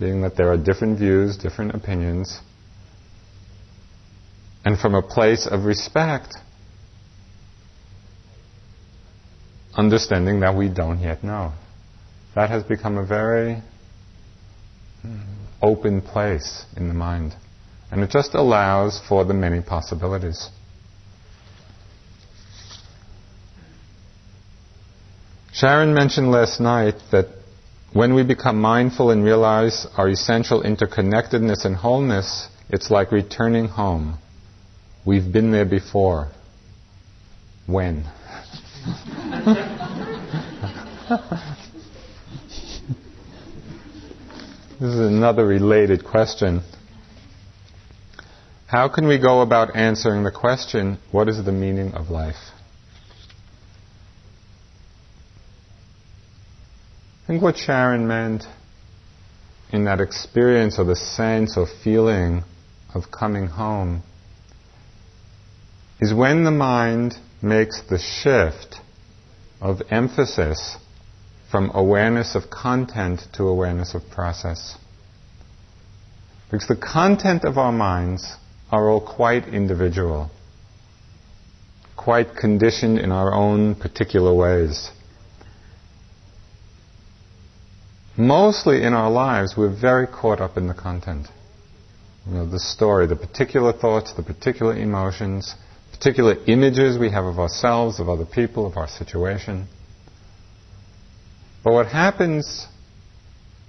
Seeing 0.01 0.23
that 0.23 0.35
there 0.35 0.51
are 0.51 0.57
different 0.57 0.99
views, 0.99 1.37
different 1.37 1.75
opinions, 1.75 2.41
and 4.65 4.79
from 4.79 4.95
a 4.95 5.03
place 5.03 5.47
of 5.47 5.67
respect, 5.67 6.39
understanding 9.75 10.41
that 10.41 10.57
we 10.57 10.71
don't 10.71 11.01
yet 11.01 11.23
know. 11.23 11.53
That 12.35 12.49
has 12.49 12.63
become 12.63 12.97
a 12.97 13.05
very 13.05 13.63
open 15.61 16.01
place 16.01 16.65
in 16.79 16.89
the 16.89 16.95
mind. 16.95 17.35
And 17.93 18.03
it 18.03 18.09
just 18.09 18.35
allows 18.35 18.99
for 19.07 19.27
the 19.27 19.35
many 19.35 19.61
possibilities. 19.61 20.49
Sharon 25.53 25.93
mentioned 25.93 26.31
last 26.31 26.59
night 26.59 26.95
that 27.13 27.40
when 27.93 28.15
we 28.15 28.23
become 28.23 28.61
mindful 28.61 29.11
and 29.11 29.25
realize 29.25 29.87
our 29.97 30.09
essential 30.09 30.63
interconnectedness 30.63 31.65
and 31.65 31.77
wholeness, 31.77 32.49
it's 32.69 32.91
like 32.91 33.11
returning 33.11 33.67
home. 33.67 34.19
We've 35.05 35.33
been 35.33 35.51
there 35.51 35.65
before. 35.65 36.31
When? 37.67 38.05
this 44.79 44.89
is 44.89 45.01
another 45.01 45.47
related 45.47 46.05
question. 46.05 46.63
How 48.69 48.89
can 48.89 49.09
we 49.09 49.19
go 49.19 49.41
about 49.41 49.75
answering 49.75 50.23
the 50.23 50.31
question, 50.31 50.99
what 51.11 51.29
is 51.29 51.45
the 51.45 51.51
meaning 51.51 51.93
of 51.95 52.09
life? 52.09 52.37
Think 57.31 57.43
what 57.43 57.57
Sharon 57.57 58.09
meant 58.09 58.43
in 59.73 59.85
that 59.85 60.01
experience 60.01 60.81
or 60.81 60.85
the 60.85 60.97
sense 60.97 61.57
or 61.57 61.65
feeling 61.85 62.43
of 62.93 63.05
coming 63.13 63.47
home 63.47 64.03
is 66.01 66.13
when 66.13 66.43
the 66.43 66.51
mind 66.51 67.15
makes 67.41 67.83
the 67.83 68.01
shift 68.01 68.81
of 69.61 69.81
emphasis 69.91 70.77
from 71.53 71.71
awareness 71.73 72.35
of 72.35 72.51
content 72.51 73.21
to 73.35 73.45
awareness 73.45 73.95
of 73.95 74.03
process. 74.11 74.77
Because 76.51 76.67
the 76.67 76.75
content 76.75 77.45
of 77.45 77.59
our 77.59 77.71
minds 77.71 78.35
are 78.73 78.91
all 78.91 79.01
quite 79.01 79.47
individual, 79.47 80.33
quite 81.97 82.35
conditioned 82.35 82.99
in 82.99 83.13
our 83.13 83.33
own 83.33 83.77
particular 83.77 84.35
ways. 84.35 84.91
Mostly 88.17 88.83
in 88.83 88.93
our 88.93 89.11
lives, 89.11 89.55
we're 89.57 89.75
very 89.75 90.07
caught 90.07 90.41
up 90.41 90.57
in 90.57 90.67
the 90.67 90.75
content. 90.75 91.29
You 92.27 92.35
know, 92.35 92.47
the 92.47 92.61
story, 92.61 93.07
the 93.07 93.17
particular 93.17 93.73
thoughts, 93.73 94.13
the 94.13 94.23
particular 94.23 94.77
emotions, 94.77 95.55
particular 95.93 96.37
images 96.47 96.99
we 96.99 97.11
have 97.11 97.25
of 97.25 97.39
ourselves, 97.39 98.01
of 98.01 98.09
other 98.09 98.27
people, 98.27 98.67
of 98.67 98.77
our 98.77 98.89
situation. 98.89 99.69
But 101.63 101.73
what 101.73 101.87
happens 101.87 102.67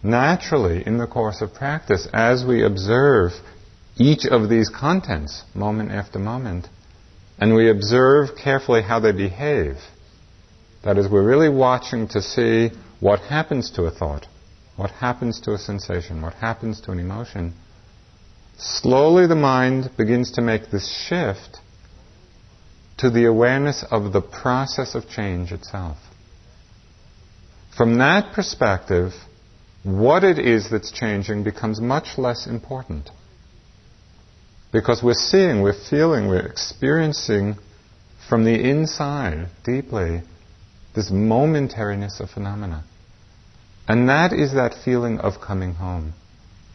naturally 0.04 0.86
in 0.86 0.98
the 0.98 1.08
course 1.08 1.42
of 1.42 1.54
practice 1.54 2.08
as 2.14 2.46
we 2.46 2.64
observe 2.64 3.32
each 3.98 4.26
of 4.26 4.50
these 4.50 4.70
contents 4.70 5.44
moment 5.54 5.92
after 5.92 6.18
moment, 6.18 6.68
and 7.38 7.54
we 7.54 7.70
observe 7.70 8.30
carefully 8.42 8.82
how 8.82 9.00
they 9.00 9.12
behave, 9.12 9.76
that 10.84 10.98
is, 10.98 11.10
we're 11.10 11.28
really 11.28 11.50
watching 11.50 12.08
to 12.10 12.22
see 12.22 12.72
what 13.00 13.20
happens 13.20 13.72
to 13.72 13.84
a 13.84 13.92
thought, 13.92 14.26
what 14.76 14.92
happens 14.92 15.40
to 15.42 15.54
a 15.54 15.58
sensation, 15.58 16.22
what 16.22 16.34
happens 16.36 16.82
to 16.82 16.92
an 16.92 17.00
emotion. 17.00 17.54
slowly 18.58 19.28
the 19.28 19.36
mind 19.36 19.90
begins 19.98 20.32
to 20.32 20.42
make 20.42 20.70
this 20.70 20.88
shift 21.08 21.60
to 22.98 23.10
the 23.10 23.26
awareness 23.26 23.84
of 23.90 24.14
the 24.14 24.22
process 24.22 24.94
of 24.94 25.10
change 25.10 25.52
itself. 25.52 25.98
From 27.76 27.98
that 27.98 28.34
perspective, 28.34 29.14
what 29.84 30.24
it 30.24 30.38
is 30.38 30.70
that's 30.70 30.92
changing 30.92 31.44
becomes 31.44 31.82
much 31.82 32.18
less 32.18 32.46
important. 32.46 33.10
Because 34.72 35.02
we're 35.04 35.14
seeing, 35.14 35.62
we're 35.62 35.90
feeling, 35.90 36.28
we're 36.28 36.46
experiencing 36.46 37.56
from 38.30 38.46
the 38.46 38.70
inside, 38.70 39.48
deeply, 39.64 40.22
this 40.96 41.10
momentariness 41.10 42.20
of 42.20 42.30
phenomena. 42.30 42.84
And 43.88 44.10
that 44.10 44.32
is 44.34 44.54
that 44.54 44.74
feeling 44.86 45.20
of 45.20 45.42
coming 45.42 45.74
home, 45.74 46.14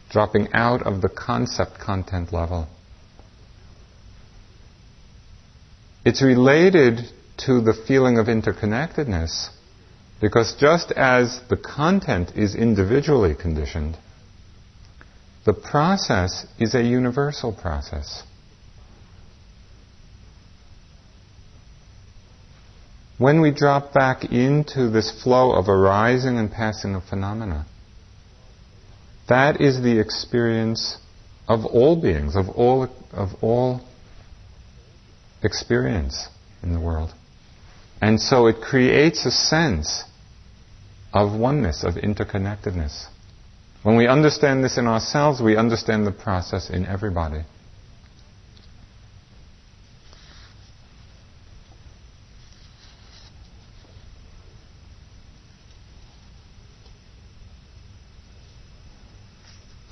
dropping 0.09 0.49
out 0.53 0.85
of 0.85 1.01
the 1.01 1.09
concept 1.09 1.79
content 1.79 2.31
level. 2.31 2.67
It's 6.05 6.21
related 6.21 7.01
to 7.45 7.61
the 7.61 7.73
feeling 7.87 8.17
of 8.17 8.27
interconnectedness 8.27 9.49
because 10.19 10.55
just 10.59 10.91
as 10.91 11.41
the 11.49 11.57
content 11.57 12.31
is 12.35 12.55
individually 12.55 13.35
conditioned, 13.35 13.97
the 15.45 15.53
process 15.53 16.45
is 16.59 16.75
a 16.75 16.83
universal 16.83 17.53
process. 17.53 18.23
When 23.17 23.41
we 23.41 23.51
drop 23.51 23.93
back 23.93 24.25
into 24.25 24.89
this 24.89 25.11
flow 25.23 25.53
of 25.53 25.69
arising 25.69 26.37
and 26.37 26.51
passing 26.51 26.93
of 26.93 27.03
phenomena, 27.03 27.65
that 29.27 29.59
is 29.59 29.81
the 29.81 29.99
experience 29.99 30.97
of 31.47 31.65
all 31.65 31.99
beings, 31.99 32.35
of 32.35 32.49
all, 32.49 32.87
of 33.11 33.29
all 33.41 33.81
experience 35.41 36.27
in 36.61 36.73
the 36.73 36.79
world. 36.79 37.13
And 38.01 38.21
so 38.21 38.47
it 38.47 38.61
creates 38.61 39.25
a 39.25 39.31
sense 39.31 40.03
of 41.13 41.33
oneness, 41.33 41.83
of 41.83 41.95
interconnectedness. 41.95 43.07
When 43.81 43.97
we 43.97 44.07
understand 44.07 44.63
this 44.63 44.77
in 44.77 44.85
ourselves, 44.85 45.41
we 45.41 45.55
understand 45.55 46.05
the 46.05 46.11
process 46.11 46.69
in 46.69 46.85
everybody. 46.85 47.41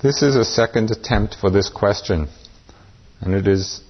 This 0.02 0.20
is 0.20 0.36
a 0.36 0.44
second 0.44 0.90
attempt 0.90 1.36
for 1.36 1.48
this 1.48 1.70
question, 1.70 2.28
and 3.22 3.32
it 3.34 3.48
is, 3.48 3.80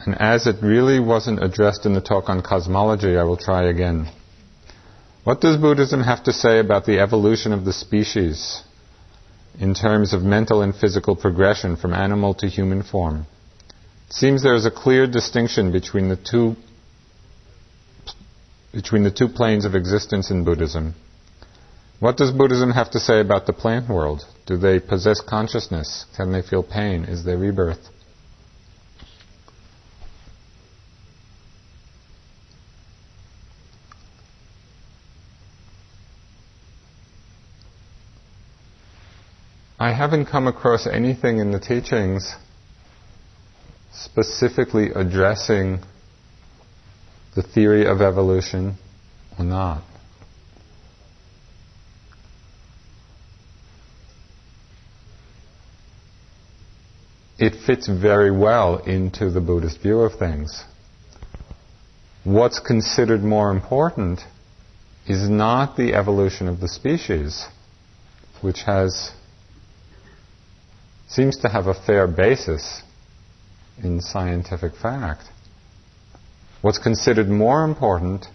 and 0.00 0.14
as 0.20 0.46
it 0.46 0.56
really 0.62 1.00
wasn't 1.00 1.42
addressed 1.42 1.86
in 1.86 1.94
the 1.94 2.02
talk 2.02 2.28
on 2.28 2.42
cosmology, 2.42 3.16
I 3.16 3.22
will 3.22 3.38
try 3.38 3.64
again. 3.64 4.06
What 5.24 5.40
does 5.40 5.56
Buddhism 5.56 6.02
have 6.02 6.22
to 6.24 6.32
say 6.32 6.58
about 6.58 6.84
the 6.84 7.00
evolution 7.00 7.54
of 7.54 7.64
the 7.64 7.72
species 7.72 8.62
in 9.58 9.72
terms 9.72 10.12
of 10.12 10.22
mental 10.22 10.60
and 10.60 10.76
physical 10.76 11.16
progression 11.16 11.76
from 11.76 11.94
animal 11.94 12.34
to 12.34 12.48
human 12.48 12.82
form? 12.82 13.26
It 14.08 14.12
seems 14.12 14.42
there 14.42 14.54
is 14.54 14.66
a 14.66 14.70
clear 14.70 15.06
distinction 15.06 15.72
between 15.72 16.10
the 16.10 16.16
two 16.16 16.56
between 18.72 19.04
the 19.04 19.10
two 19.10 19.28
planes 19.28 19.64
of 19.64 19.74
existence 19.74 20.30
in 20.30 20.44
Buddhism. 20.44 20.94
What 21.98 22.18
does 22.18 22.30
Buddhism 22.30 22.70
have 22.72 22.90
to 22.90 23.00
say 23.00 23.20
about 23.20 23.46
the 23.46 23.54
plant 23.54 23.88
world? 23.88 24.24
Do 24.44 24.56
they 24.58 24.78
possess 24.80 25.20
consciousness? 25.20 26.04
Can 26.16 26.30
they 26.30 26.42
feel 26.42 26.62
pain? 26.62 27.04
Is 27.04 27.24
there 27.24 27.38
rebirth? 27.38 27.88
I 39.78 39.92
haven't 39.92 40.26
come 40.26 40.46
across 40.46 40.86
anything 40.86 41.38
in 41.38 41.50
the 41.50 41.60
teachings 41.60 42.34
specifically 43.92 44.90
addressing 44.90 45.80
the 47.34 47.42
theory 47.42 47.86
of 47.86 48.00
evolution 48.00 48.76
or 49.38 49.44
not. 49.44 49.82
It 57.38 57.54
fits 57.66 57.86
very 57.86 58.30
well 58.30 58.78
into 58.78 59.30
the 59.30 59.40
Buddhist 59.40 59.80
view 59.82 60.00
of 60.00 60.18
things. 60.18 60.64
What's 62.24 62.58
considered 62.60 63.22
more 63.22 63.50
important 63.50 64.20
is 65.06 65.28
not 65.28 65.76
the 65.76 65.94
evolution 65.94 66.48
of 66.48 66.60
the 66.60 66.68
species, 66.68 67.46
which 68.40 68.62
has 68.62 69.12
seems 71.08 71.38
to 71.38 71.48
have 71.48 71.66
a 71.66 71.74
fair 71.74 72.06
basis 72.08 72.82
in 73.82 74.00
scientific 74.00 74.74
fact. 74.74 75.22
What's 76.62 76.78
considered 76.78 77.28
more 77.28 77.64
important 77.64 78.26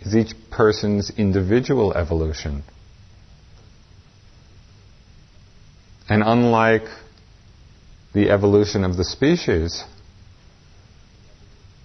is 0.00 0.14
each 0.14 0.34
person's 0.50 1.10
individual 1.10 1.92
evolution. 1.92 2.62
And 6.10 6.24
unlike 6.24 6.82
the 8.12 8.30
evolution 8.30 8.82
of 8.82 8.96
the 8.96 9.04
species, 9.04 9.84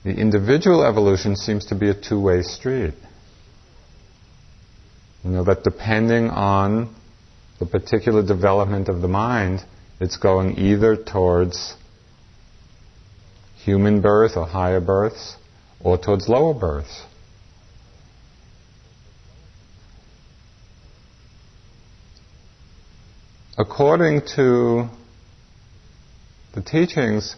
the 0.03 0.09
individual 0.09 0.83
evolution 0.83 1.35
seems 1.35 1.67
to 1.67 1.75
be 1.75 1.89
a 1.89 1.93
two 1.93 2.19
way 2.19 2.41
street. 2.41 2.95
You 5.23 5.29
know, 5.29 5.43
that 5.43 5.63
depending 5.63 6.29
on 6.29 6.95
the 7.59 7.67
particular 7.67 8.25
development 8.25 8.89
of 8.89 9.01
the 9.01 9.07
mind, 9.07 9.63
it's 9.99 10.17
going 10.17 10.57
either 10.57 10.95
towards 10.95 11.75
human 13.57 14.01
birth 14.01 14.35
or 14.35 14.47
higher 14.47 14.81
births 14.81 15.35
or 15.79 15.99
towards 15.99 16.27
lower 16.27 16.53
births. 16.53 17.03
According 23.57 24.21
to 24.35 24.89
the 26.53 26.61
teachings, 26.61 27.35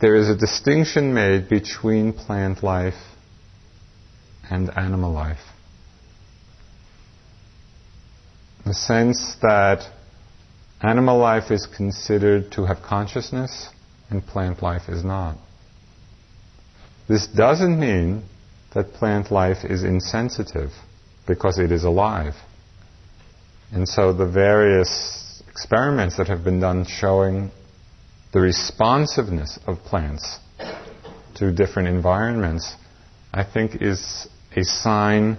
there 0.00 0.14
is 0.14 0.28
a 0.28 0.36
distinction 0.36 1.12
made 1.12 1.48
between 1.48 2.12
plant 2.12 2.62
life 2.62 2.94
and 4.50 4.70
animal 4.76 5.12
life 5.12 5.40
in 8.68 8.72
the 8.72 8.74
sense 8.74 9.36
that 9.40 9.90
animal 10.82 11.16
life 11.18 11.50
is 11.50 11.66
considered 11.66 12.52
to 12.52 12.66
have 12.66 12.82
consciousness 12.82 13.70
and 14.10 14.26
plant 14.26 14.62
life 14.62 14.90
is 14.90 15.02
not. 15.02 15.38
This 17.08 17.26
doesn't 17.26 17.80
mean 17.80 18.24
that 18.74 18.92
plant 18.92 19.30
life 19.30 19.64
is 19.64 19.84
insensitive 19.84 20.70
because 21.26 21.58
it 21.58 21.72
is 21.72 21.84
alive. 21.84 22.34
And 23.72 23.88
so 23.88 24.12
the 24.12 24.26
various 24.26 25.42
experiments 25.48 26.16
that 26.16 26.28
have 26.28 26.44
been 26.44 26.60
done 26.60 26.86
showing 26.86 27.50
the 28.32 28.40
responsiveness 28.40 29.58
of 29.66 29.78
plants 29.78 30.38
to 31.36 31.52
different 31.52 31.88
environments, 31.88 32.74
I 33.32 33.44
think 33.44 33.82
is 33.82 34.28
a 34.56 34.64
sign 34.64 35.38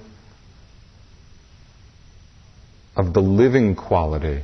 of 2.96 3.14
the 3.14 3.22
living 3.22 3.76
quality 3.76 4.44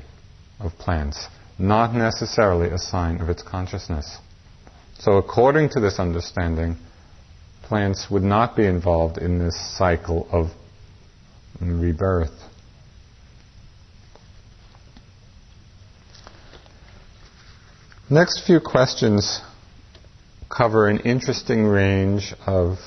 of 0.59 0.71
plants, 0.77 1.27
not 1.59 1.93
necessarily 1.93 2.69
a 2.69 2.77
sign 2.77 3.21
of 3.21 3.29
its 3.29 3.43
consciousness. 3.43 4.17
So, 4.99 5.17
according 5.17 5.69
to 5.69 5.79
this 5.79 5.99
understanding, 5.99 6.77
plants 7.63 8.07
would 8.09 8.23
not 8.23 8.55
be 8.55 8.65
involved 8.65 9.17
in 9.17 9.39
this 9.39 9.55
cycle 9.77 10.27
of 10.31 10.51
rebirth. 11.59 12.31
Next 18.09 18.45
few 18.45 18.59
questions 18.59 19.41
cover 20.47 20.87
an 20.87 20.99
interesting 20.99 21.65
range 21.65 22.35
of 22.45 22.77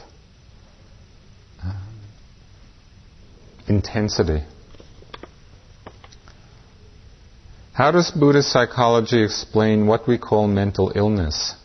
uh, 1.61 1.73
intensity. 3.67 4.45
How 7.73 7.91
does 7.91 8.13
Buddhist 8.13 8.53
psychology 8.53 9.25
explain 9.25 9.89
what 9.89 10.07
we 10.07 10.19
call 10.19 10.47
mental 10.47 10.93
illness, 10.95 11.57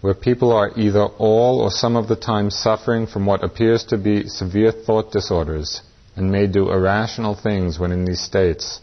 where 0.00 0.14
people 0.14 0.50
are 0.50 0.72
either 0.74 1.04
all 1.04 1.60
or 1.60 1.70
some 1.70 1.96
of 1.96 2.08
the 2.08 2.16
time 2.16 2.48
suffering 2.48 3.06
from 3.06 3.26
what 3.26 3.44
appears 3.44 3.84
to 3.84 3.98
be 3.98 4.26
severe 4.26 4.72
thought 4.72 5.12
disorders 5.12 5.82
and 6.16 6.30
may 6.30 6.46
do 6.46 6.70
irrational 6.70 7.34
things 7.34 7.78
when 7.78 7.92
in 7.92 8.06
these 8.06 8.22
states? 8.22 8.80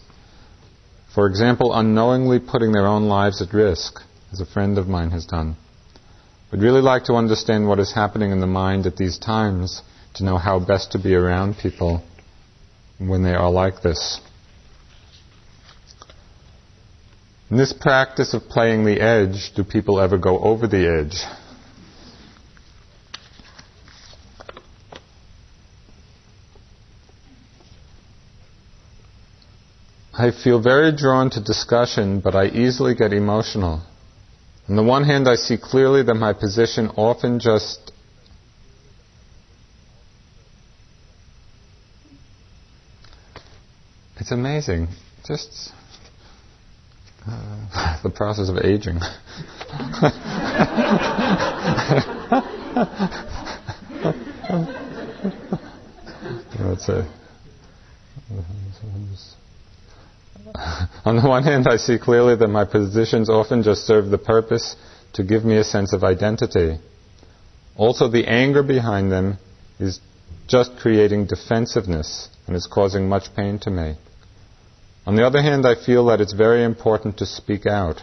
For 1.14 1.28
example, 1.28 1.74
unknowingly 1.74 2.40
putting 2.40 2.72
their 2.72 2.88
own 2.88 3.08
lives 3.08 3.42
at 3.42 3.54
risk, 3.54 4.02
as 4.32 4.40
a 4.40 4.46
friend 4.46 4.78
of 4.78 4.88
mine 4.88 5.12
has 5.12 5.26
done. 5.26 5.58
Would 6.52 6.62
really 6.62 6.82
like 6.82 7.06
to 7.06 7.14
understand 7.14 7.68
what 7.68 7.80
is 7.80 7.94
happening 7.94 8.32
in 8.32 8.40
the 8.40 8.48
mind 8.48 8.86
at 8.86 8.96
these 8.96 9.18
times 9.18 9.82
to 10.16 10.24
know 10.24 10.38
how 10.38 10.60
best 10.60 10.92
to 10.94 11.00
be 11.00 11.14
around 11.14 11.58
people 11.58 12.04
when 12.98 13.24
they 13.24 13.34
are 13.34 13.52
like 13.52 13.82
this. 13.82 14.22
In 17.50 17.58
this 17.58 17.74
practice 17.74 18.34
of 18.34 18.48
playing 18.48 18.86
the 18.86 19.02
edge, 19.02 19.54
do 19.56 19.64
people 19.66 20.00
ever 20.00 20.18
go 20.18 20.40
over 20.40 20.68
the 20.68 20.88
edge? 20.88 21.26
I 30.14 30.32
feel 30.32 30.62
very 30.62 30.92
drawn 30.92 31.30
to 31.32 31.42
discussion, 31.42 32.20
but 32.20 32.36
I 32.36 32.48
easily 32.48 32.96
get 32.96 33.14
emotional. 33.14 33.82
On 34.68 34.76
the 34.76 34.84
one 34.84 35.04
hand, 35.04 35.28
I 35.28 35.36
see 35.36 35.58
clearly 35.58 36.04
that 36.04 36.14
my 36.16 36.34
position 36.34 36.90
often 36.98 37.40
just 37.40 37.92
It's 44.22 44.30
amazing. 44.30 44.88
Just 45.26 45.72
uh, 47.28 47.98
the 48.04 48.12
process 48.12 48.50
of 48.50 48.58
aging. 48.60 49.00
That's 56.60 56.88
it. 56.88 57.08
On 61.06 61.16
the 61.16 61.28
one 61.28 61.44
hand, 61.44 61.68
I 61.70 61.78
see 61.78 61.98
clearly 61.98 62.36
that 62.36 62.48
my 62.48 62.66
positions 62.66 63.30
often 63.30 63.64
just 63.64 63.86
serve 63.86 64.10
the 64.10 64.18
purpose 64.18 64.76
to 65.14 65.24
give 65.24 65.44
me 65.44 65.58
a 65.58 65.64
sense 65.64 65.94
of 65.94 66.04
identity. 66.04 66.78
Also, 67.78 68.08
the 68.08 68.28
anger 68.28 68.64
behind 68.64 69.12
them 69.12 69.38
is 69.80 70.00
just 70.48 70.78
creating 70.78 71.26
defensiveness 71.26 72.30
and 72.48 72.56
is 72.56 72.68
causing 72.68 73.08
much 73.08 73.34
pain 73.36 73.60
to 73.60 73.70
me. 73.70 73.96
On 75.06 75.16
the 75.16 75.26
other 75.26 75.42
hand, 75.42 75.66
I 75.66 75.76
feel 75.76 76.06
that 76.08 76.22
it's 76.22 76.34
very 76.34 76.64
important 76.64 77.18
to 77.18 77.26
speak 77.26 77.66
out 77.66 78.02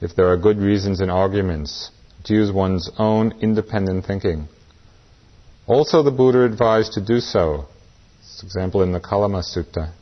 if 0.00 0.16
there 0.16 0.28
are 0.28 0.36
good 0.36 0.58
reasons 0.58 1.00
in 1.00 1.10
arguments, 1.10 1.90
to 2.24 2.34
use 2.34 2.50
one's 2.50 2.90
own 2.98 3.34
independent 3.40 4.06
thinking. 4.06 4.48
Also, 5.66 6.02
the 6.02 6.10
Buddha 6.10 6.44
advised 6.44 6.94
to 6.94 7.04
do 7.04 7.20
so. 7.20 7.66
For 8.38 8.46
example, 8.46 8.82
in 8.82 8.92
the 8.92 9.00
Kalama 9.00 9.42
Sutta. 9.42 9.92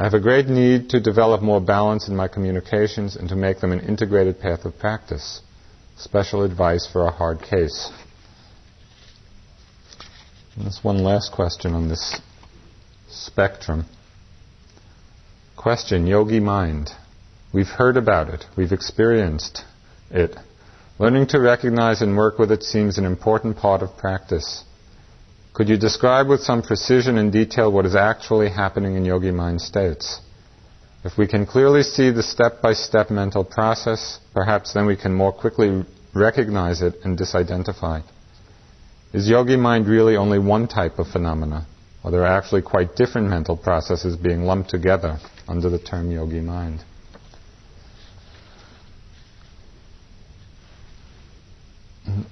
I 0.00 0.04
have 0.04 0.14
a 0.14 0.18
great 0.18 0.46
need 0.46 0.88
to 0.90 1.00
develop 1.00 1.42
more 1.42 1.60
balance 1.60 2.08
in 2.08 2.16
my 2.16 2.26
communications 2.26 3.16
and 3.16 3.28
to 3.28 3.36
make 3.36 3.60
them 3.60 3.70
an 3.70 3.80
integrated 3.80 4.40
path 4.40 4.64
of 4.64 4.78
practice. 4.78 5.42
Special 5.98 6.42
advice 6.42 6.88
for 6.90 7.04
a 7.04 7.10
hard 7.10 7.42
case. 7.42 7.92
And 10.56 10.72
one 10.80 11.04
last 11.04 11.32
question 11.32 11.74
on 11.74 11.90
this 11.90 12.18
spectrum. 13.10 13.84
Question 15.54 16.06
Yogi 16.06 16.40
mind. 16.40 16.92
We've 17.52 17.66
heard 17.66 17.98
about 17.98 18.30
it, 18.30 18.46
we've 18.56 18.72
experienced 18.72 19.64
it. 20.10 20.34
Learning 20.98 21.26
to 21.26 21.40
recognize 21.40 22.00
and 22.00 22.16
work 22.16 22.38
with 22.38 22.50
it 22.50 22.62
seems 22.62 22.96
an 22.96 23.04
important 23.04 23.58
part 23.58 23.82
of 23.82 23.98
practice. 23.98 24.64
Could 25.52 25.68
you 25.68 25.76
describe 25.76 26.28
with 26.28 26.40
some 26.40 26.62
precision 26.62 27.18
and 27.18 27.32
detail 27.32 27.72
what 27.72 27.84
is 27.84 27.96
actually 27.96 28.50
happening 28.50 28.96
in 28.96 29.04
yogi 29.04 29.32
mind 29.32 29.60
states? 29.60 30.20
If 31.02 31.18
we 31.18 31.26
can 31.26 31.46
clearly 31.46 31.82
see 31.82 32.10
the 32.10 32.22
step 32.22 32.62
by 32.62 32.74
step 32.74 33.10
mental 33.10 33.44
process, 33.44 34.20
perhaps 34.32 34.74
then 34.74 34.86
we 34.86 34.96
can 34.96 35.12
more 35.14 35.32
quickly 35.32 35.84
recognize 36.14 36.82
it 36.82 36.94
and 37.04 37.18
disidentify. 37.18 38.02
Is 39.12 39.28
yogi 39.28 39.56
mind 39.56 39.88
really 39.88 40.16
only 40.16 40.38
one 40.38 40.68
type 40.68 40.98
of 40.98 41.08
phenomena? 41.08 41.66
Or 42.04 42.10
there 42.10 42.22
are 42.22 42.38
actually 42.38 42.62
quite 42.62 42.96
different 42.96 43.28
mental 43.28 43.56
processes 43.56 44.16
being 44.16 44.44
lumped 44.44 44.70
together 44.70 45.18
under 45.48 45.68
the 45.68 45.78
term 45.78 46.10
yogi 46.12 46.40
mind. 46.40 46.84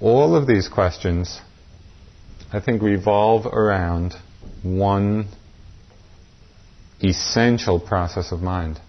All 0.00 0.36
of 0.36 0.46
these 0.46 0.68
questions, 0.68 1.40
I 2.52 2.60
think, 2.60 2.82
revolve 2.82 3.46
around 3.46 4.14
one 4.62 5.28
essential 7.02 7.78
process 7.78 8.32
of 8.32 8.40
mind, 8.40 8.80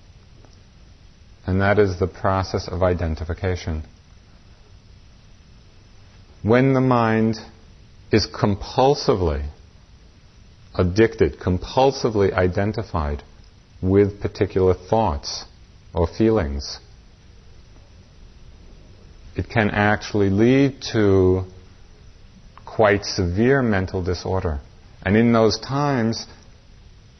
and 1.45 1.61
that 1.61 1.77
is 1.77 1.99
the 1.99 2.07
process 2.07 2.67
of 2.67 2.81
identification. 2.81 3.83
When 6.41 6.73
the 6.73 6.81
mind 6.81 7.35
is 8.11 8.25
compulsively 8.27 9.49
addicted, 10.73 11.39
compulsively 11.39 12.31
identified 12.31 13.23
with 13.81 14.21
particular 14.21 14.73
thoughts 14.73 15.45
or 15.93 16.07
feelings. 16.07 16.79
It 19.35 19.49
can 19.49 19.69
actually 19.69 20.29
lead 20.29 20.81
to 20.93 21.43
quite 22.79 23.03
severe 23.03 23.61
mental 23.61 24.01
disorder. 24.01 24.57
And 25.05 25.17
in 25.17 25.33
those 25.33 25.59
times, 25.59 26.25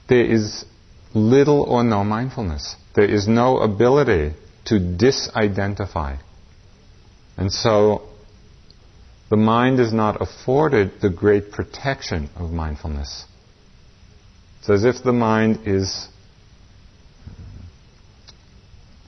there 0.08 0.24
is 0.24 0.64
little 1.14 1.64
or 1.64 1.84
no 1.84 2.02
mindfulness. 2.06 2.78
There 2.96 3.12
is 3.18 3.28
no 3.28 3.58
ability 3.58 4.36
to 4.68 4.76
disidentify. 4.76 6.20
And 7.36 7.52
so 7.52 8.04
the 9.30 9.36
mind 9.36 9.82
is 9.82 9.92
not 9.92 10.22
afforded 10.22 11.02
the 11.02 11.10
great 11.10 11.52
protection 11.52 12.30
of 12.38 12.52
mindfulness. 12.52 13.26
It's 14.60 14.70
as 14.70 14.86
if 14.86 15.04
the 15.04 15.12
mind 15.12 15.68
is 15.68 16.08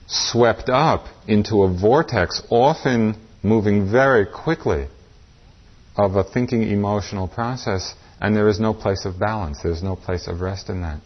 swept 0.06 0.68
up 0.68 1.06
into 1.30 1.64
a 1.64 1.70
vortex, 1.74 2.42
often 2.50 3.16
moving 3.42 3.90
very 3.90 4.26
quickly, 4.26 4.88
of 5.96 6.16
a 6.16 6.24
thinking 6.24 6.64
emotional 6.64 7.28
process, 7.28 7.94
and 8.20 8.36
there 8.36 8.48
is 8.48 8.60
no 8.60 8.74
place 8.74 9.06
of 9.06 9.20
balance, 9.20 9.62
there's 9.62 9.84
no 9.84 9.96
place 9.96 10.28
of 10.28 10.42
rest 10.42 10.70
in 10.70 10.82
that. 10.82 11.00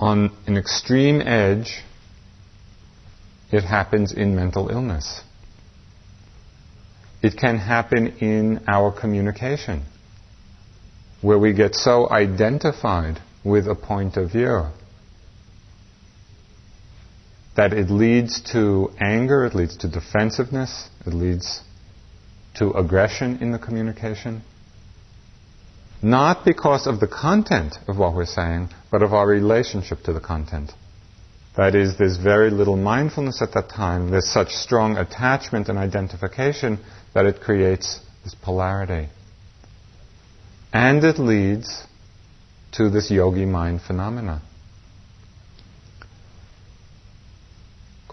On 0.00 0.30
an 0.46 0.56
extreme 0.56 1.20
edge, 1.20 1.82
it 3.50 3.62
happens 3.64 4.12
in 4.12 4.36
mental 4.36 4.68
illness. 4.68 5.22
It 7.22 7.36
can 7.36 7.58
happen 7.58 8.16
in 8.18 8.64
our 8.68 8.92
communication, 8.92 9.84
where 11.20 11.38
we 11.38 11.52
get 11.52 11.74
so 11.74 12.08
identified 12.10 13.20
with 13.44 13.66
a 13.66 13.74
point 13.74 14.16
of 14.16 14.30
view. 14.30 14.66
That 17.58 17.72
it 17.72 17.90
leads 17.90 18.40
to 18.52 18.92
anger, 19.00 19.44
it 19.44 19.52
leads 19.52 19.78
to 19.78 19.88
defensiveness, 19.88 20.88
it 21.04 21.12
leads 21.12 21.60
to 22.54 22.70
aggression 22.70 23.38
in 23.42 23.50
the 23.50 23.58
communication. 23.58 24.42
Not 26.00 26.44
because 26.44 26.86
of 26.86 27.00
the 27.00 27.08
content 27.08 27.74
of 27.88 27.98
what 27.98 28.14
we're 28.14 28.26
saying, 28.26 28.68
but 28.92 29.02
of 29.02 29.12
our 29.12 29.26
relationship 29.26 30.04
to 30.04 30.12
the 30.12 30.20
content. 30.20 30.70
That 31.56 31.74
is, 31.74 31.98
there's 31.98 32.16
very 32.16 32.50
little 32.50 32.76
mindfulness 32.76 33.42
at 33.42 33.54
that 33.54 33.70
time. 33.70 34.12
There's 34.12 34.32
such 34.32 34.50
strong 34.50 34.96
attachment 34.96 35.68
and 35.68 35.76
identification 35.78 36.78
that 37.12 37.26
it 37.26 37.40
creates 37.40 37.98
this 38.22 38.36
polarity. 38.36 39.08
And 40.72 41.02
it 41.02 41.18
leads 41.18 41.82
to 42.74 42.88
this 42.88 43.10
yogi 43.10 43.46
mind 43.46 43.82
phenomena. 43.82 44.42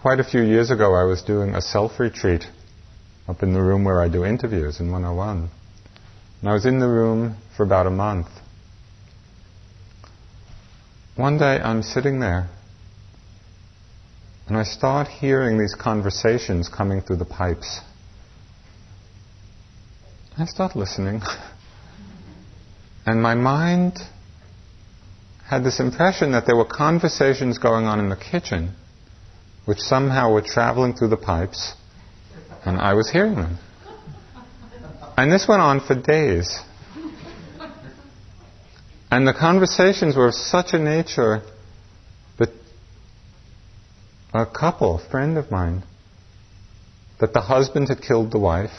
Quite 0.06 0.20
a 0.20 0.24
few 0.24 0.42
years 0.42 0.70
ago, 0.70 0.94
I 0.94 1.02
was 1.02 1.22
doing 1.22 1.56
a 1.56 1.60
self 1.60 1.98
retreat 1.98 2.44
up 3.26 3.42
in 3.42 3.54
the 3.54 3.60
room 3.60 3.82
where 3.82 4.00
I 4.00 4.08
do 4.08 4.24
interviews 4.24 4.78
in 4.78 4.92
101. 4.92 5.50
And 6.40 6.48
I 6.48 6.52
was 6.52 6.64
in 6.64 6.78
the 6.78 6.86
room 6.86 7.36
for 7.56 7.64
about 7.64 7.88
a 7.88 7.90
month. 7.90 8.28
One 11.16 11.38
day 11.38 11.58
I'm 11.58 11.82
sitting 11.82 12.20
there 12.20 12.48
and 14.46 14.56
I 14.56 14.62
start 14.62 15.08
hearing 15.08 15.58
these 15.58 15.74
conversations 15.74 16.68
coming 16.68 17.00
through 17.00 17.16
the 17.16 17.24
pipes. 17.24 17.80
I 20.38 20.44
start 20.44 20.76
listening. 20.76 21.20
and 23.06 23.20
my 23.20 23.34
mind 23.34 23.98
had 25.46 25.64
this 25.64 25.80
impression 25.80 26.30
that 26.30 26.46
there 26.46 26.54
were 26.54 26.64
conversations 26.64 27.58
going 27.58 27.86
on 27.86 27.98
in 27.98 28.08
the 28.08 28.16
kitchen 28.16 28.76
which 29.66 29.78
somehow 29.78 30.32
were 30.32 30.42
traveling 30.42 30.94
through 30.94 31.08
the 31.08 31.16
pipes, 31.16 31.74
and 32.64 32.78
I 32.78 32.94
was 32.94 33.10
hearing 33.10 33.34
them. 33.34 33.58
And 35.16 35.30
this 35.30 35.46
went 35.48 35.60
on 35.60 35.80
for 35.80 35.94
days. 35.94 36.58
And 39.10 39.26
the 39.26 39.32
conversations 39.32 40.16
were 40.16 40.28
of 40.28 40.34
such 40.34 40.72
a 40.72 40.78
nature 40.78 41.42
that 42.38 42.50
a 44.34 44.46
couple, 44.46 45.00
a 45.00 45.10
friend 45.10 45.36
of 45.36 45.50
mine, 45.50 45.82
that 47.18 47.32
the 47.32 47.40
husband 47.40 47.88
had 47.88 48.02
killed 48.02 48.30
the 48.30 48.38
wife, 48.38 48.72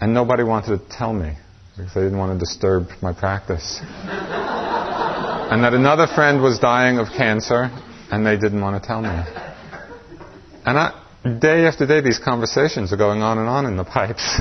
and 0.00 0.12
nobody 0.12 0.42
wanted 0.42 0.78
to 0.78 0.96
tell 0.96 1.12
me 1.12 1.34
because 1.76 1.94
they 1.94 2.00
didn't 2.02 2.18
want 2.18 2.32
to 2.32 2.38
disturb 2.38 2.88
my 3.00 3.12
practice. 3.12 3.80
and 3.82 5.62
that 5.62 5.72
another 5.72 6.06
friend 6.06 6.42
was 6.42 6.58
dying 6.58 6.98
of 6.98 7.08
cancer, 7.16 7.70
and 8.10 8.26
they 8.26 8.36
didn't 8.36 8.60
want 8.60 8.80
to 8.80 8.86
tell 8.86 9.02
me. 9.02 9.08
And 10.64 10.78
I, 10.78 10.92
day 11.40 11.66
after 11.66 11.86
day, 11.86 12.00
these 12.00 12.18
conversations 12.18 12.92
are 12.92 12.96
going 12.96 13.22
on 13.22 13.38
and 13.38 13.48
on 13.48 13.66
in 13.66 13.76
the 13.76 13.84
pipes. 13.84 14.40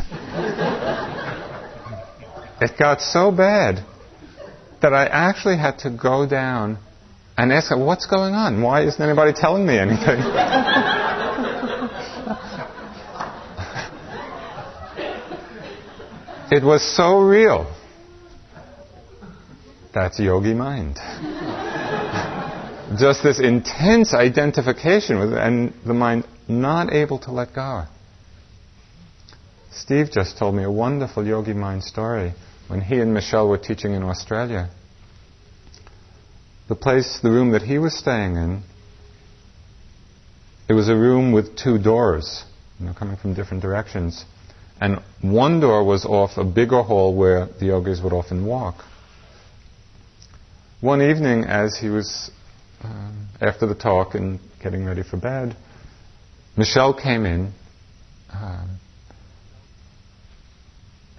it 2.62 2.78
got 2.78 3.02
so 3.02 3.32
bad 3.32 3.84
that 4.82 4.94
I 4.94 5.06
actually 5.06 5.58
had 5.58 5.80
to 5.80 5.90
go 5.90 6.28
down 6.28 6.78
and 7.38 7.52
ask 7.52 7.70
her, 7.70 7.78
what's 7.78 8.06
going 8.06 8.34
on? 8.34 8.62
Why 8.62 8.84
isn't 8.86 9.02
anybody 9.02 9.34
telling 9.34 9.66
me 9.66 9.78
anything? 9.78 10.20
it 16.52 16.64
was 16.64 16.82
so 16.96 17.20
real. 17.20 17.74
That's 19.94 20.20
yogi 20.20 20.54
mind. 20.54 20.98
Just 22.98 23.24
this 23.24 23.40
intense 23.40 24.14
identification 24.14 25.20
with 25.20 25.34
it, 25.34 25.40
and 25.40 25.74
the 25.86 25.94
mind 25.94 26.28
not 26.48 26.94
able 26.94 27.18
to 27.20 27.32
let 27.32 27.54
go. 27.54 27.86
Steve 29.72 30.12
just 30.12 30.38
told 30.38 30.56
me 30.56 30.64
a 30.64 30.72
wonderful 30.72 31.26
yogi 31.26 31.54
mind 31.54 31.84
story 31.84 32.34
when 32.68 32.82
he 32.82 33.00
and 33.00 33.14
Michelle 33.14 33.48
were 33.48 33.58
teaching 33.58 33.94
in 33.94 34.04
Australia. 34.04 34.70
The 36.68 36.76
place, 36.76 37.20
the 37.22 37.30
room 37.30 37.52
that 37.52 37.64
he 37.64 37.78
was 37.78 37.98
staying 37.98 38.36
in, 38.36 38.64
it 40.70 40.74
was 40.74 40.88
a 40.88 40.96
room 40.96 41.32
with 41.32 41.56
two 41.58 41.78
doors, 41.78 42.44
you 42.80 42.86
know, 42.86 42.94
coming 42.94 43.18
from 43.18 43.34
different 43.34 43.62
directions. 43.62 44.26
And 44.80 45.00
one 45.22 45.60
door 45.60 45.84
was 45.84 46.06
off 46.06 46.38
a 46.38 46.44
bigger 46.44 46.82
hall 46.82 47.16
where 47.16 47.48
the 47.48 47.68
yogis 47.68 48.02
would 48.02 48.14
often 48.14 48.46
walk. 48.46 48.84
One 50.82 51.02
evening, 51.02 51.46
as 51.46 51.78
he 51.78 51.90
was 51.90 52.32
um, 52.86 53.28
after 53.42 53.66
the 53.66 53.76
talk 53.76 54.16
and 54.16 54.40
getting 54.62 54.86
ready 54.86 55.04
for 55.04 55.18
bed, 55.18 55.56
Michelle 56.58 56.94
came 56.94 57.26
in, 57.26 57.52
um, 58.32 58.78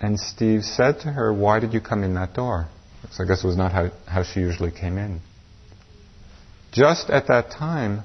and 0.00 0.18
Steve 0.18 0.62
said 0.62 1.00
to 1.00 1.08
her, 1.12 1.32
Why 1.32 1.60
did 1.60 1.72
you 1.74 1.80
come 1.80 2.02
in 2.02 2.14
that 2.14 2.34
door? 2.34 2.68
So 3.10 3.24
I 3.24 3.26
guess 3.26 3.44
it 3.44 3.46
was 3.46 3.56
not 3.56 3.72
how, 3.72 3.90
how 4.06 4.22
she 4.22 4.40
usually 4.40 4.70
came 4.70 4.98
in. 4.98 5.20
Just 6.72 7.10
at 7.10 7.28
that 7.28 7.50
time, 7.50 8.02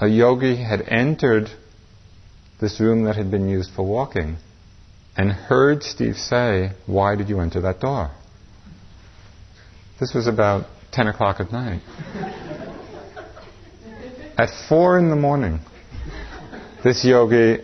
a 0.00 0.08
yogi 0.08 0.56
had 0.56 0.82
entered 0.82 1.48
this 2.60 2.80
room 2.80 3.04
that 3.04 3.16
had 3.16 3.30
been 3.30 3.48
used 3.48 3.70
for 3.74 3.84
walking 3.84 4.36
and 5.16 5.30
heard 5.30 5.82
Steve 5.82 6.16
say, 6.16 6.72
Why 6.86 7.16
did 7.16 7.28
you 7.28 7.40
enter 7.40 7.60
that 7.62 7.80
door? 7.80 8.10
This 10.00 10.12
was 10.12 10.26
about 10.26 10.66
10 10.92 11.06
o'clock 11.08 11.40
at 11.40 11.52
night. 11.52 11.82
At 14.36 14.50
4 14.68 14.98
in 14.98 15.10
the 15.10 15.16
morning, 15.16 15.60
this 16.82 17.04
yogi 17.04 17.58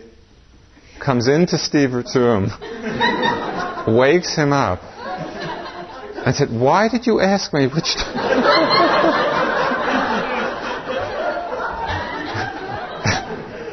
comes 0.99 1.27
into 1.27 1.57
Steve's 1.57 2.15
room, 2.15 2.49
wakes 3.87 4.35
him 4.35 4.53
up, 4.53 4.81
and 6.25 6.35
said, 6.35 6.49
Why 6.51 6.87
did 6.87 7.07
you 7.07 7.19
ask 7.19 7.53
me 7.53 7.67
which. 7.67 7.95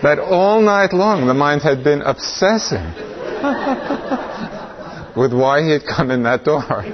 that 0.03 0.19
all 0.21 0.63
night 0.63 0.93
long 0.93 1.27
the 1.27 1.35
mind 1.35 1.63
had 1.63 1.83
been 1.83 2.03
obsessing 2.03 2.85
with 5.17 5.33
why 5.33 5.63
he 5.63 5.71
had 5.71 5.85
come 5.85 6.11
in 6.11 6.23
that 6.23 6.45
door. 6.45 6.85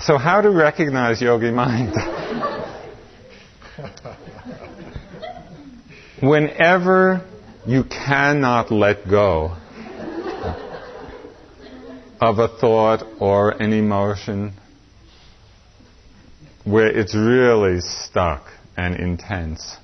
So, 0.00 0.16
how 0.16 0.40
to 0.40 0.50
recognize 0.50 1.20
yogi 1.20 1.50
mind? 1.50 1.94
Whenever 6.22 7.26
you 7.66 7.84
cannot 7.84 8.70
let 8.70 9.08
go 9.08 9.56
of 12.20 12.38
a 12.38 12.48
thought 12.48 13.02
or 13.18 13.50
an 13.50 13.72
emotion 13.72 14.52
where 16.64 16.88
it's 16.88 17.14
really 17.14 17.80
stuck 17.80 18.46
and 18.76 18.96
intense, 18.96 19.76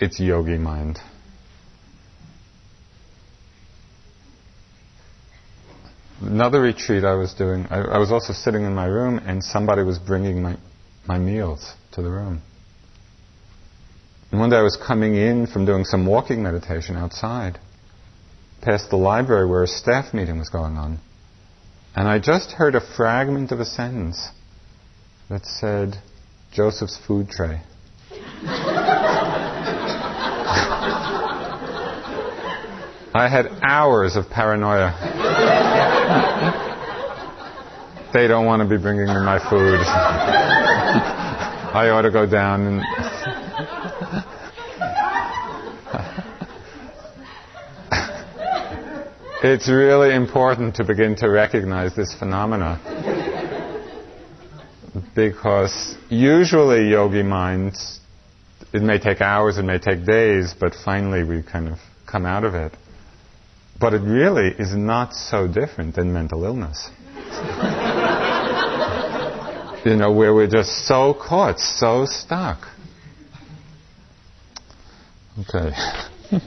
it's 0.00 0.20
yogi 0.20 0.58
mind. 0.58 0.98
Another 6.20 6.60
retreat 6.60 7.04
I 7.04 7.14
was 7.14 7.32
doing, 7.34 7.66
I, 7.70 7.78
I, 7.78 7.98
was 7.98 8.10
also 8.10 8.32
sitting 8.32 8.64
in 8.64 8.74
my 8.74 8.86
room 8.86 9.18
and 9.18 9.42
somebody 9.42 9.82
was 9.82 9.98
bringing 9.98 10.42
my, 10.42 10.56
my 11.06 11.16
meals 11.16 11.74
to 11.92 12.02
the 12.02 12.10
room. 12.10 12.42
And 14.32 14.40
one 14.40 14.50
day 14.50 14.56
I 14.56 14.62
was 14.62 14.76
coming 14.76 15.14
in 15.14 15.46
from 15.46 15.64
doing 15.64 15.84
some 15.84 16.06
walking 16.06 16.42
meditation 16.42 16.96
outside, 16.96 17.60
past 18.62 18.90
the 18.90 18.96
library 18.96 19.46
where 19.48 19.62
a 19.62 19.68
staff 19.68 20.12
meeting 20.12 20.38
was 20.38 20.48
going 20.48 20.76
on. 20.76 20.98
And 21.94 22.08
I 22.08 22.18
just 22.18 22.50
heard 22.50 22.74
a 22.74 22.80
fragment 22.96 23.52
of 23.52 23.60
a 23.60 23.64
sentence 23.64 24.28
that 25.30 25.46
said, 25.46 26.02
Joseph's 26.52 26.98
food 27.06 27.28
tray. 27.28 27.60
I 33.14 33.28
had 33.28 33.46
hours 33.62 34.16
of 34.16 34.28
paranoia. 34.30 34.94
They 38.12 38.26
don't 38.26 38.46
want 38.46 38.62
to 38.62 38.68
be 38.68 38.80
bringing 38.80 39.06
me 39.06 39.14
my 39.14 39.38
food. 39.50 39.80
I 41.70 41.90
ought 41.90 42.02
to 42.02 42.10
go 42.10 42.26
down 42.26 42.66
and. 42.66 42.84
it's 49.42 49.68
really 49.68 50.14
important 50.14 50.76
to 50.76 50.84
begin 50.84 51.14
to 51.16 51.28
recognize 51.28 51.94
this 51.94 52.14
phenomena 52.18 52.80
because 55.14 55.96
usually 56.08 56.90
yogi 56.90 57.22
minds, 57.22 58.00
it 58.72 58.82
may 58.82 58.98
take 58.98 59.20
hours, 59.20 59.58
it 59.58 59.62
may 59.62 59.78
take 59.78 60.04
days, 60.04 60.54
but 60.58 60.74
finally 60.84 61.22
we 61.22 61.42
kind 61.42 61.68
of 61.68 61.78
come 62.06 62.26
out 62.26 62.44
of 62.44 62.54
it. 62.54 62.72
But 63.80 63.94
it 63.94 64.02
really 64.02 64.48
is 64.58 64.74
not 64.74 65.14
so 65.14 65.46
different 65.46 65.94
than 65.94 66.12
mental 66.12 66.44
illness. 66.44 66.90
you 69.84 69.96
know, 69.96 70.10
where 70.12 70.34
we're 70.34 70.48
just 70.48 70.86
so 70.86 71.14
caught, 71.14 71.60
so 71.60 72.04
stuck. 72.04 72.66
Okay. 75.40 75.70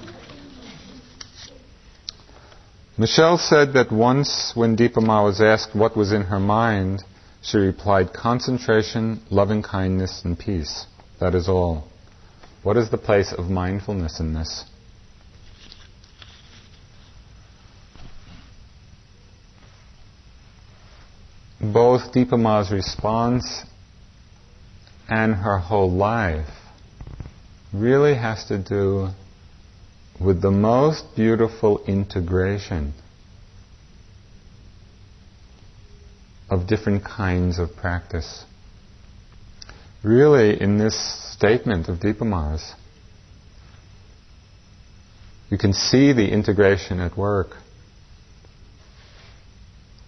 Michelle 2.98 3.38
said 3.38 3.74
that 3.74 3.92
once 3.92 4.52
when 4.54 4.76
Dipa 4.76 5.02
Ma 5.02 5.24
was 5.24 5.40
asked 5.40 5.74
what 5.74 5.96
was 5.96 6.12
in 6.12 6.24
her 6.24 6.40
mind, 6.40 7.04
she 7.42 7.58
replied, 7.58 8.14
Concentration, 8.14 9.22
loving 9.30 9.64
kindness, 9.64 10.22
and 10.26 10.38
peace. 10.38 10.86
That 11.20 11.34
is 11.34 11.48
all. 11.48 11.88
What 12.64 12.78
is 12.78 12.90
the 12.90 12.98
place 12.98 13.32
of 13.32 13.50
mindfulness 13.50 14.20
in 14.20 14.34
this? 14.34 14.66
Dipa 22.14 22.40
Ma's 22.40 22.72
response 22.72 23.64
and 25.10 25.36
her 25.36 25.58
whole 25.58 25.92
life 25.92 26.50
really 27.74 28.16
has 28.16 28.46
to 28.46 28.58
do 28.58 29.10
with 30.20 30.42
the 30.42 30.52
most 30.52 31.16
beautiful 31.16 31.84
integration 31.86 32.94
of 36.50 36.68
different 36.68 37.04
kinds 37.04 37.60
of 37.60 37.76
practice. 37.76 38.44
Really, 40.04 40.60
in 40.60 40.78
this 40.78 40.98
statement 41.34 41.88
of 41.88 42.00
Dipa 42.00 42.26
Ma's, 42.26 42.74
you 45.50 45.58
can 45.58 45.74
see 45.74 46.14
the 46.14 46.30
integration 46.30 47.00
at 47.00 47.18
work. 47.18 47.58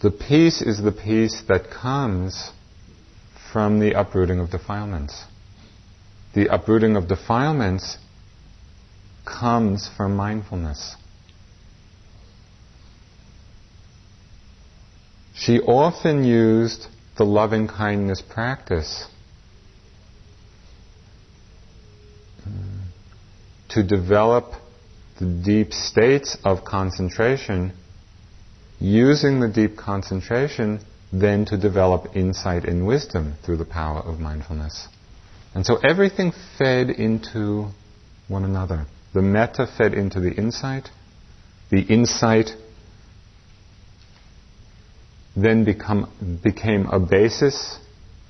The 0.04 0.12
peace 0.12 0.62
is 0.62 0.84
the 0.84 0.92
peace 0.92 1.44
that 1.48 1.72
comes 1.72 2.52
from 3.54 3.80
the 3.80 3.98
uprooting 3.98 4.42
of 4.42 4.52
defilements. 4.52 5.24
The 6.34 6.54
uprooting 6.54 6.98
of 6.98 7.08
defilements 7.08 7.98
comes 9.24 9.90
from 9.96 10.18
mindfulness. 10.18 10.98
She 15.34 15.62
often 15.62 16.26
used 16.26 16.88
the 17.18 17.24
loving 17.24 17.70
kindness 17.70 18.22
practice 18.22 19.08
to 23.70 23.84
develop 23.84 24.52
the 25.18 25.28
deep 25.28 25.72
states 25.72 26.38
of 26.44 26.66
concentration, 26.66 27.72
using 28.84 29.40
the 29.40 29.48
deep 29.48 29.78
concentration 29.78 30.80
then 31.14 31.46
to 31.46 31.58
develop 31.58 32.16
insight 32.16 32.66
and 32.66 32.86
wisdom 32.86 33.34
through 33.44 33.56
the 33.56 33.66
power 33.66 34.00
of 34.02 34.20
mindfulness. 34.20 34.90
And 35.56 35.66
so 35.66 35.78
everything 35.78 36.34
fed 36.58 36.90
into 36.90 37.70
one 38.28 38.44
another. 38.44 38.86
The 39.14 39.22
metta 39.22 39.68
fed 39.78 39.94
into 39.94 40.20
the 40.20 40.34
insight. 40.34 40.90
The 41.70 41.82
insight 41.82 42.50
then 45.36 45.64
become, 45.64 46.40
became 46.44 46.88
a 46.88 47.00
basis 47.00 47.80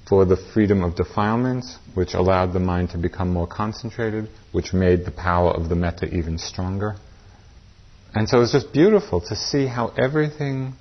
for 0.08 0.26
the 0.26 0.38
freedom 0.38 0.84
of 0.84 0.96
defilements, 0.96 1.78
which 1.96 2.14
allowed 2.14 2.54
the 2.54 2.60
mind 2.60 2.92
to 2.92 2.98
become 2.98 3.34
more 3.34 3.48
concentrated, 3.48 4.30
which 4.52 4.74
made 4.74 5.06
the 5.06 5.12
power 5.12 5.52
of 5.52 5.70
the 5.70 5.76
metta 5.76 6.14
even 6.14 6.38
stronger. 6.38 6.96
And 8.16 8.30
so 8.30 8.38
it 8.38 8.42
was 8.42 8.52
just 8.52 8.72
beautiful 8.72 9.22
to 9.22 9.36
see 9.36 9.66
how 9.66 9.88
everything 9.98 10.74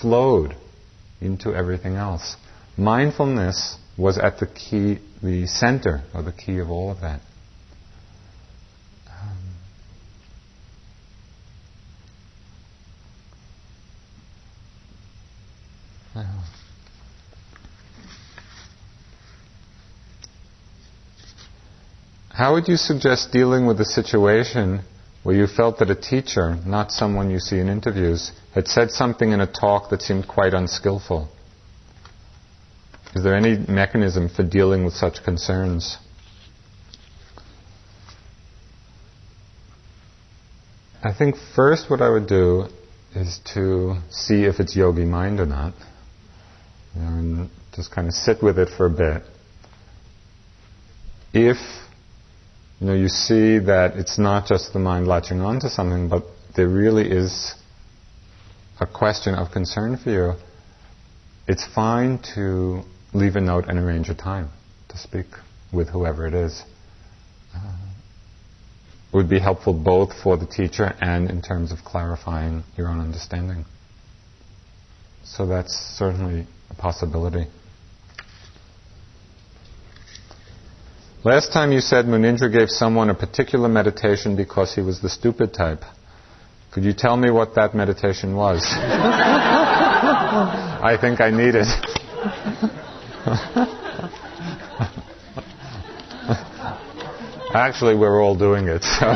flowed 0.00 0.56
into 1.20 1.54
everything 1.54 1.96
else. 1.96 2.36
Mindfulness 2.76 3.76
was 3.96 4.16
at 4.16 4.38
the 4.38 4.46
key, 4.46 4.98
the 5.22 5.46
center 5.46 6.02
or 6.14 6.22
the 6.22 6.32
key 6.32 6.58
of 6.58 6.70
all 6.70 6.92
of 6.92 7.00
that. 7.00 7.20
Um, 16.14 16.44
How 22.30 22.52
would 22.54 22.68
you 22.68 22.76
suggest 22.76 23.32
dealing 23.32 23.66
with 23.66 23.80
a 23.80 23.84
situation 23.84 24.82
where 25.22 25.34
you 25.34 25.46
felt 25.46 25.78
that 25.78 25.90
a 25.90 25.94
teacher, 25.94 26.56
not 26.64 26.92
someone 26.92 27.30
you 27.30 27.38
see 27.38 27.58
in 27.58 27.68
interviews, 27.68 28.32
had 28.54 28.68
said 28.68 28.90
something 28.90 29.32
in 29.32 29.40
a 29.40 29.46
talk 29.46 29.90
that 29.90 30.02
seemed 30.02 30.26
quite 30.28 30.54
unskillful? 30.54 31.28
Is 33.14 33.24
there 33.24 33.34
any 33.34 33.56
mechanism 33.56 34.28
for 34.28 34.42
dealing 34.42 34.84
with 34.84 34.94
such 34.94 35.24
concerns? 35.24 35.98
I 41.02 41.12
think 41.12 41.36
first 41.54 41.90
what 41.90 42.02
I 42.02 42.10
would 42.10 42.26
do 42.26 42.66
is 43.14 43.40
to 43.54 43.96
see 44.10 44.44
if 44.44 44.60
it's 44.60 44.76
yogi 44.76 45.04
mind 45.04 45.40
or 45.40 45.46
not. 45.46 45.74
And 46.94 47.50
just 47.74 47.92
kind 47.92 48.08
of 48.08 48.14
sit 48.14 48.42
with 48.42 48.58
it 48.58 48.68
for 48.76 48.86
a 48.86 48.90
bit. 48.90 49.22
If 51.32 51.56
you 52.80 52.86
know, 52.86 52.94
you 52.94 53.08
see 53.08 53.58
that 53.58 53.96
it's 53.96 54.18
not 54.18 54.46
just 54.46 54.72
the 54.72 54.78
mind 54.78 55.08
latching 55.08 55.40
onto 55.40 55.68
something, 55.68 56.08
but 56.08 56.24
there 56.54 56.68
really 56.68 57.10
is 57.10 57.54
a 58.80 58.86
question 58.86 59.34
of 59.34 59.50
concern 59.50 59.96
for 59.96 60.10
you. 60.10 60.32
It's 61.48 61.66
fine 61.66 62.20
to 62.34 62.82
leave 63.12 63.36
a 63.36 63.40
note 63.40 63.64
and 63.68 63.78
arrange 63.78 64.08
a 64.10 64.14
time 64.14 64.50
to 64.88 64.98
speak 64.98 65.26
with 65.72 65.88
whoever 65.88 66.26
it 66.26 66.34
is. 66.34 66.62
Uh, 67.54 67.72
it 69.12 69.16
would 69.16 69.28
be 69.28 69.40
helpful 69.40 69.72
both 69.72 70.12
for 70.22 70.36
the 70.36 70.46
teacher 70.46 70.94
and 71.00 71.30
in 71.30 71.42
terms 71.42 71.72
of 71.72 71.78
clarifying 71.84 72.62
your 72.76 72.88
own 72.88 73.00
understanding. 73.00 73.64
So 75.24 75.46
that's 75.46 75.72
certainly 75.72 76.46
a 76.70 76.74
possibility. 76.74 77.46
Last 81.24 81.52
time 81.52 81.72
you 81.72 81.80
said 81.80 82.04
Munindra 82.04 82.52
gave 82.52 82.70
someone 82.70 83.10
a 83.10 83.14
particular 83.14 83.68
meditation 83.68 84.36
because 84.36 84.72
he 84.72 84.80
was 84.80 85.00
the 85.00 85.08
stupid 85.08 85.52
type. 85.52 85.82
Could 86.70 86.84
you 86.84 86.92
tell 86.92 87.16
me 87.16 87.32
what 87.32 87.56
that 87.56 87.74
meditation 87.74 88.36
was? 88.36 88.62
I 90.80 90.96
think 91.00 91.20
I 91.20 91.30
need 91.30 91.56
it. 91.56 91.66
Actually, 97.52 97.96
we're 97.96 98.22
all 98.22 98.38
doing 98.38 98.68
it. 98.68 98.84
So. 98.84 99.06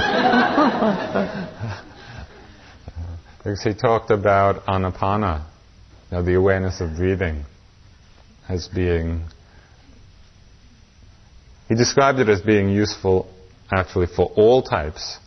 because 3.38 3.62
he 3.62 3.74
talked 3.74 4.10
about 4.10 4.66
anapana, 4.66 5.44
you 6.10 6.16
know, 6.16 6.24
the 6.24 6.34
awareness 6.34 6.80
of 6.80 6.96
breathing, 6.96 7.44
as 8.48 8.66
being 8.66 9.22
he 11.68 11.74
described 11.74 12.18
it 12.18 12.28
as 12.28 12.40
being 12.40 12.68
useful 12.68 13.32
actually 13.72 14.06
for 14.06 14.26
all 14.36 14.62
types, 14.62 15.18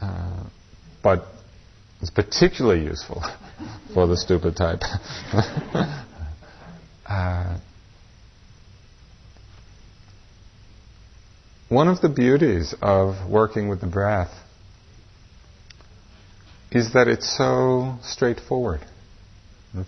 uh, 0.00 0.44
but 1.02 1.26
it's 2.00 2.10
particularly 2.10 2.84
useful 2.84 3.22
for 3.94 4.06
the 4.06 4.16
stupid 4.16 4.56
type. 4.56 4.82
uh, 7.06 7.58
one 11.68 11.88
of 11.88 12.00
the 12.00 12.08
beauties 12.08 12.74
of 12.82 13.28
working 13.30 13.68
with 13.68 13.80
the 13.80 13.86
breath 13.86 14.32
is 16.70 16.92
that 16.92 17.08
it's 17.08 17.36
so 17.36 17.96
straightforward. 18.02 18.80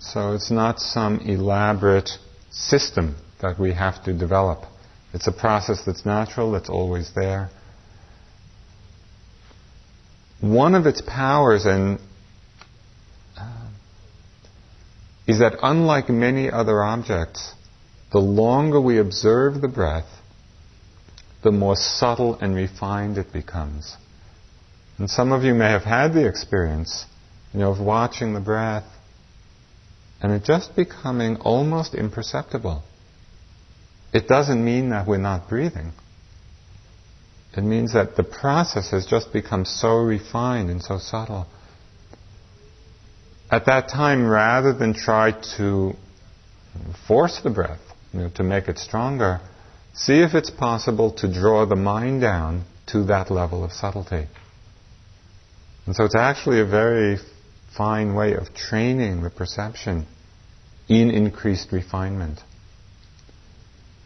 so 0.01 0.33
it's 0.33 0.51
not 0.51 0.81
some 0.81 1.19
elaborate 1.21 2.11
system 2.51 3.17
that 3.43 3.59
we 3.59 3.73
have 3.73 4.03
to 4.05 4.13
develop. 4.13 4.65
It's 5.17 5.27
a 5.27 5.33
process 5.33 5.83
that's 5.87 6.05
natural, 6.05 6.53
that's 6.53 6.69
always 6.69 7.11
there. 7.15 7.49
One 10.43 10.75
of 10.75 10.85
its 10.85 11.01
powers 11.01 11.65
and 11.65 11.99
uh, 13.35 13.69
is 15.27 15.39
that 15.39 15.55
unlike 15.63 16.11
many 16.11 16.51
other 16.51 16.85
objects, 16.85 17.55
the 18.13 18.19
longer 18.19 18.79
we 18.79 18.99
observe 18.99 19.63
the 19.63 19.69
breath, 19.69 20.21
the 21.43 21.51
more 21.51 21.77
subtle 21.77 22.35
and 22.35 22.55
refined 22.55 23.17
it 23.17 23.33
becomes. 23.33 23.97
And 24.99 25.09
some 25.09 25.33
of 25.33 25.45
you 25.45 25.55
may 25.55 25.71
have 25.71 25.85
had 25.85 26.13
the 26.13 26.29
experience, 26.29 27.07
you 27.55 27.61
know, 27.61 27.73
of 27.73 27.81
watching 27.81 28.35
the 28.35 28.41
breath 28.41 28.85
and 30.21 30.31
it 30.31 30.45
just 30.45 30.77
becoming 30.77 31.37
almost 31.37 31.95
imperceptible. 31.95 32.83
It 34.13 34.29
doesn't 34.29 34.65
mean 34.65 34.91
that 34.91 35.07
we're 35.07 35.19
not 35.19 35.49
breathing. 35.49 35.93
It 37.57 37.63
means 37.65 37.95
that 37.95 38.17
the 38.17 38.25
process 38.25 38.91
has 38.91 39.07
just 39.07 39.33
become 39.33 39.65
so 39.65 39.97
refined 39.97 40.71
and 40.71 40.83
so 40.83 40.99
subtle. 40.99 41.47
At 43.51 43.67
that 43.67 43.89
time, 43.89 44.27
rather 44.27 44.73
than 44.73 44.93
try 44.93 45.33
to 45.57 45.95
force 47.07 47.41
the 47.43 47.51
breath, 47.51 47.81
you 48.13 48.21
know, 48.21 48.31
to 48.35 48.43
make 48.43 48.69
it 48.69 48.79
stronger, 48.79 49.41
see 49.95 50.21
if 50.21 50.35
it's 50.35 50.51
possible 50.51 51.13
to 51.13 51.33
draw 51.33 51.65
the 51.65 51.77
mind 51.77 52.21
down 52.21 52.65
to 52.89 53.05
that 53.05 53.31
level 53.31 53.65
of 53.65 53.73
subtlety. 53.73 54.27
And 55.87 55.95
so 55.95 56.05
it's 56.05 56.17
actually 56.17 56.61
a 56.61 56.67
very 56.67 57.19
fine 57.77 58.15
way 58.15 58.35
of 58.35 58.55
training 58.55 59.23
the 59.23 59.31
perception 59.31 60.07
in 60.89 61.11
increased 61.11 61.73
refinement. 61.73 62.41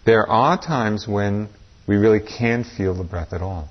There 0.04 0.26
are 0.26 0.60
times 0.60 1.06
when 1.06 1.48
we 1.86 1.96
really 1.96 2.20
can't 2.20 2.66
feel 2.66 2.94
the 2.94 3.04
breath 3.04 3.32
at 3.32 3.42
all. 3.42 3.68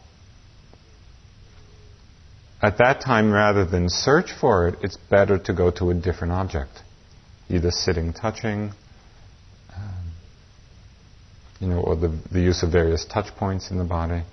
At 2.61 2.77
that 2.79 3.01
time, 3.01 3.31
rather 3.31 3.65
than 3.65 3.89
search 3.89 4.31
for 4.33 4.67
it, 4.67 4.79
it's 4.81 4.97
better 4.97 5.39
to 5.39 5.53
go 5.53 5.71
to 5.71 5.91
a 5.91 5.93
different 5.93 6.33
object, 6.33 6.81
either 7.49 7.71
sitting, 7.71 8.11
touching, 8.11 8.71
um, 9.73 10.11
you 11.61 11.67
know, 11.67 11.79
or 11.79 11.95
the, 11.95 12.19
the 12.31 12.41
use 12.41 12.61
of 12.63 12.71
various 12.71 13.05
touch 13.05 13.33
points 13.37 13.71
in 13.71 13.77
the 13.77 13.85
body, 13.85 14.23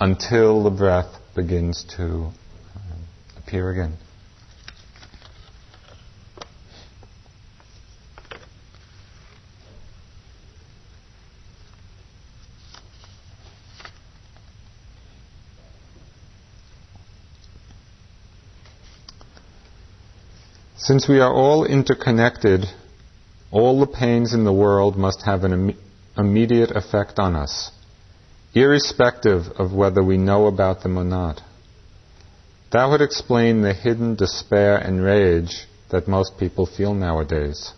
until 0.00 0.64
the 0.64 0.70
breath 0.70 1.14
begins 1.36 1.84
to 1.96 2.30
uh, 2.74 3.38
appear 3.38 3.70
again. 3.70 3.96
Since 20.90 21.06
we 21.06 21.20
are 21.20 21.32
all 21.32 21.64
interconnected, 21.64 22.66
all 23.52 23.78
the 23.78 23.86
pains 23.86 24.34
in 24.34 24.42
the 24.42 24.52
world 24.52 24.96
must 24.96 25.22
have 25.22 25.44
an 25.44 25.52
Im- 25.52 25.78
immediate 26.18 26.72
effect 26.72 27.20
on 27.20 27.36
us. 27.36 27.70
irrespective 28.54 29.42
of 29.56 29.72
whether 29.72 30.02
we 30.02 30.16
know 30.16 30.46
about 30.48 30.82
them 30.82 30.98
or 30.98 31.04
not. 31.04 31.42
That 32.72 32.86
would 32.86 33.02
explain 33.02 33.62
the 33.62 33.72
hidden 33.72 34.16
despair 34.16 34.78
and 34.78 35.00
rage 35.00 35.68
that 35.90 36.08
most 36.08 36.36
people 36.36 36.66
feel 36.66 36.92
nowadays. 36.92 37.72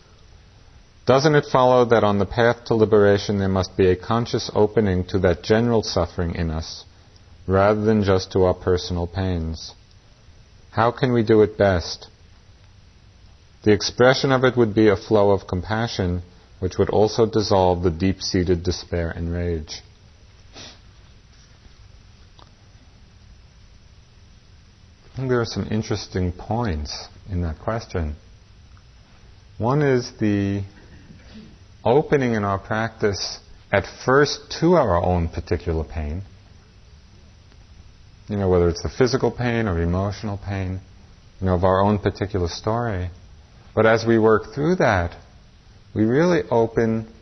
Doesn't 1.05 1.35
it 1.35 1.45
follow 1.45 1.85
that 1.85 2.05
on 2.05 2.19
the 2.19 2.33
path 2.39 2.65
to 2.65 2.75
liberation 2.75 3.39
there 3.39 3.59
must 3.61 3.77
be 3.77 3.91
a 3.91 4.03
conscious 4.13 4.51
opening 4.55 5.05
to 5.09 5.19
that 5.19 5.43
general 5.43 5.83
suffering 5.83 6.35
in 6.35 6.49
us, 6.51 6.87
rather 7.47 7.83
than 7.83 8.05
just 8.05 8.33
to 8.33 8.45
our 8.45 8.55
personal 8.55 9.07
pains? 9.07 9.75
How 10.71 10.91
can 10.93 11.13
we 11.13 11.23
do 11.23 11.43
it 11.43 11.59
best? 11.59 12.09
The 13.65 13.73
expression 13.73 14.33
of 14.33 14.45
it 14.45 14.57
would 14.57 14.75
be 14.75 14.89
a 14.89 14.97
flow 14.97 15.31
of 15.31 15.47
compassion, 15.47 16.23
which 16.59 16.79
would 16.79 16.91
also 16.91 17.27
dissolve 17.27 17.83
the 17.83 17.91
deep 17.91 18.21
seated 18.21 18.63
despair 18.65 19.11
and 19.11 19.33
rage. 19.33 19.83
I 25.13 25.17
think 25.17 25.29
there 25.29 25.41
are 25.41 25.47
some 25.47 25.69
interesting 25.71 26.33
points 26.33 27.07
in 27.31 27.43
that 27.43 27.59
question. 27.59 28.17
One 29.59 29.83
is 29.83 30.11
the 30.19 30.63
opening 31.85 32.33
in 32.33 32.45
our 32.45 32.59
practice 32.59 33.39
at 33.71 33.85
first 34.05 34.57
to 34.61 34.75
our 34.75 35.01
own 35.01 35.29
particular 35.29 35.85
pain. 35.85 36.23
You 38.29 38.39
know, 38.39 38.49
whether 38.49 38.69
it's 38.69 38.83
the 38.83 38.89
physical 38.89 39.31
pain 39.31 39.69
or 39.69 39.81
emotional 39.81 40.39
pain, 40.39 40.81
you 41.41 41.47
know, 41.47 41.55
of 41.55 41.65
our 41.65 41.83
own 41.83 41.99
particular 41.99 42.49
story. 42.49 43.11
But 43.75 43.87
as 43.87 44.05
we 44.07 44.19
work 44.19 44.55
through 44.55 44.77
that, 44.77 45.17
we 45.95 46.05
really 46.05 46.43
open 46.51 47.13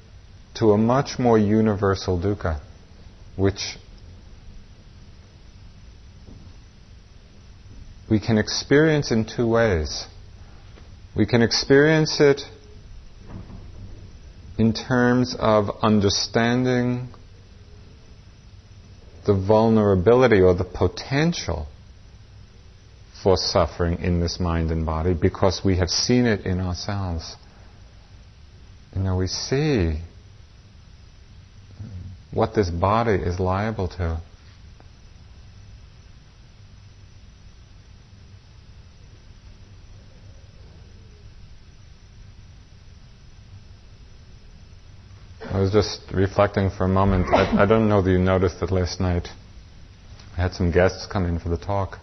to 0.54 0.72
a 0.72 0.78
much 0.78 1.18
more 1.18 1.38
universal 1.38 2.18
dukkha, 2.18 2.60
which 3.36 3.76
we 8.10 8.18
can 8.18 8.38
experience 8.38 9.12
in 9.12 9.24
two 9.24 9.46
ways. 9.46 10.06
We 11.16 11.26
can 11.26 11.42
experience 11.42 12.20
it 12.20 12.42
in 14.58 14.72
terms 14.72 15.36
of 15.38 15.70
understanding 15.82 17.08
the 19.26 19.34
vulnerability 19.34 20.40
or 20.40 20.54
the 20.54 20.64
potential 20.64 21.66
for 23.22 23.36
suffering 23.36 23.98
in 24.00 24.20
this 24.20 24.40
mind 24.40 24.70
and 24.70 24.86
body 24.86 25.14
because 25.14 25.60
we 25.64 25.76
have 25.76 25.90
seen 25.90 26.26
it 26.26 26.46
in 26.46 26.60
ourselves. 26.60 27.36
You 28.94 29.02
know, 29.02 29.16
we 29.16 29.26
see 29.26 30.00
what 32.32 32.54
this 32.54 32.70
body 32.70 33.12
is 33.12 33.38
liable 33.38 33.88
to. 33.88 34.20
I 45.52 45.58
was 45.58 45.72
just 45.72 46.00
reflecting 46.12 46.70
for 46.70 46.84
a 46.84 46.88
moment. 46.88 47.26
I, 47.34 47.64
I, 47.64 47.66
don't 47.66 47.88
know 47.88 48.00
that 48.02 48.10
you 48.10 48.18
noticed 48.18 48.60
that 48.60 48.70
last 48.70 49.00
night. 49.00 49.28
I 50.36 50.42
had 50.42 50.54
some 50.54 50.70
guests 50.70 51.06
come 51.06 51.26
in 51.26 51.40
for 51.40 51.48
the 51.48 51.58
talk. 51.58 51.98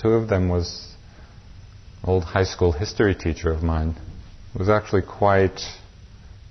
Two 0.00 0.10
of 0.10 0.28
them 0.28 0.48
was 0.48 0.94
old 2.04 2.24
high 2.24 2.44
school 2.44 2.72
history 2.72 3.14
teacher 3.14 3.52
of 3.52 3.62
mine. 3.62 3.94
It 4.54 4.58
was 4.58 4.70
actually 4.70 5.02
quite 5.02 5.60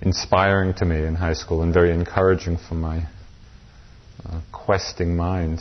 inspiring 0.00 0.74
to 0.74 0.84
me 0.84 1.04
in 1.04 1.16
high 1.16 1.34
school 1.34 1.62
and 1.62 1.74
very 1.74 1.92
encouraging 1.92 2.58
for 2.68 2.74
my 2.74 3.08
uh, 4.24 4.40
questing 4.52 5.16
mind. 5.16 5.60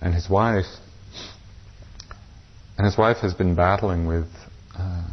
And 0.00 0.14
his 0.14 0.28
wife, 0.28 0.66
and 2.76 2.84
his 2.84 2.98
wife 2.98 3.18
has 3.18 3.32
been 3.32 3.54
battling 3.54 4.06
with 4.06 4.28
uh, 4.78 5.08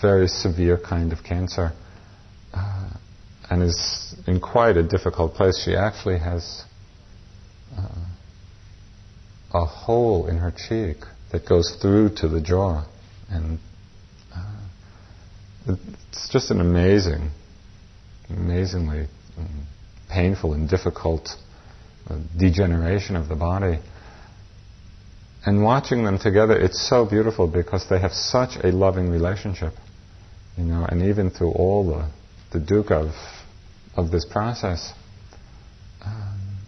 very 0.00 0.28
severe 0.28 0.78
kind 0.78 1.12
of 1.12 1.24
cancer 1.24 1.72
uh, 2.54 2.90
and 3.50 3.62
is 3.62 4.14
in 4.26 4.40
quite 4.40 4.76
a 4.76 4.82
difficult 4.82 5.34
place. 5.34 5.60
She 5.64 5.74
actually 5.74 6.18
has 6.18 6.64
uh, 7.76 8.04
a 9.56 9.64
hole 9.64 10.26
in 10.26 10.36
her 10.36 10.52
cheek 10.52 10.98
that 11.32 11.48
goes 11.48 11.76
through 11.80 12.10
to 12.16 12.28
the 12.28 12.40
jaw. 12.40 12.84
And 13.30 13.58
uh, 14.34 14.56
it's 15.66 16.28
just 16.30 16.50
an 16.50 16.60
amazing, 16.60 17.30
amazingly 18.28 19.06
um, 19.38 19.66
painful 20.10 20.52
and 20.52 20.68
difficult 20.68 21.30
uh, 22.08 22.18
degeneration 22.38 23.16
of 23.16 23.28
the 23.28 23.34
body. 23.34 23.78
And 25.44 25.62
watching 25.62 26.04
them 26.04 26.18
together, 26.18 26.58
it's 26.58 26.86
so 26.88 27.06
beautiful 27.06 27.46
because 27.46 27.88
they 27.88 28.00
have 28.00 28.12
such 28.12 28.56
a 28.62 28.68
loving 28.72 29.10
relationship. 29.10 29.72
You 30.58 30.64
know, 30.64 30.86
and 30.88 31.02
even 31.02 31.30
through 31.30 31.52
all 31.52 31.86
the, 31.86 32.58
the 32.58 32.64
dukkha 32.64 33.08
of, 33.08 33.14
of 33.96 34.10
this 34.10 34.24
process, 34.24 34.92
um, 36.04 36.58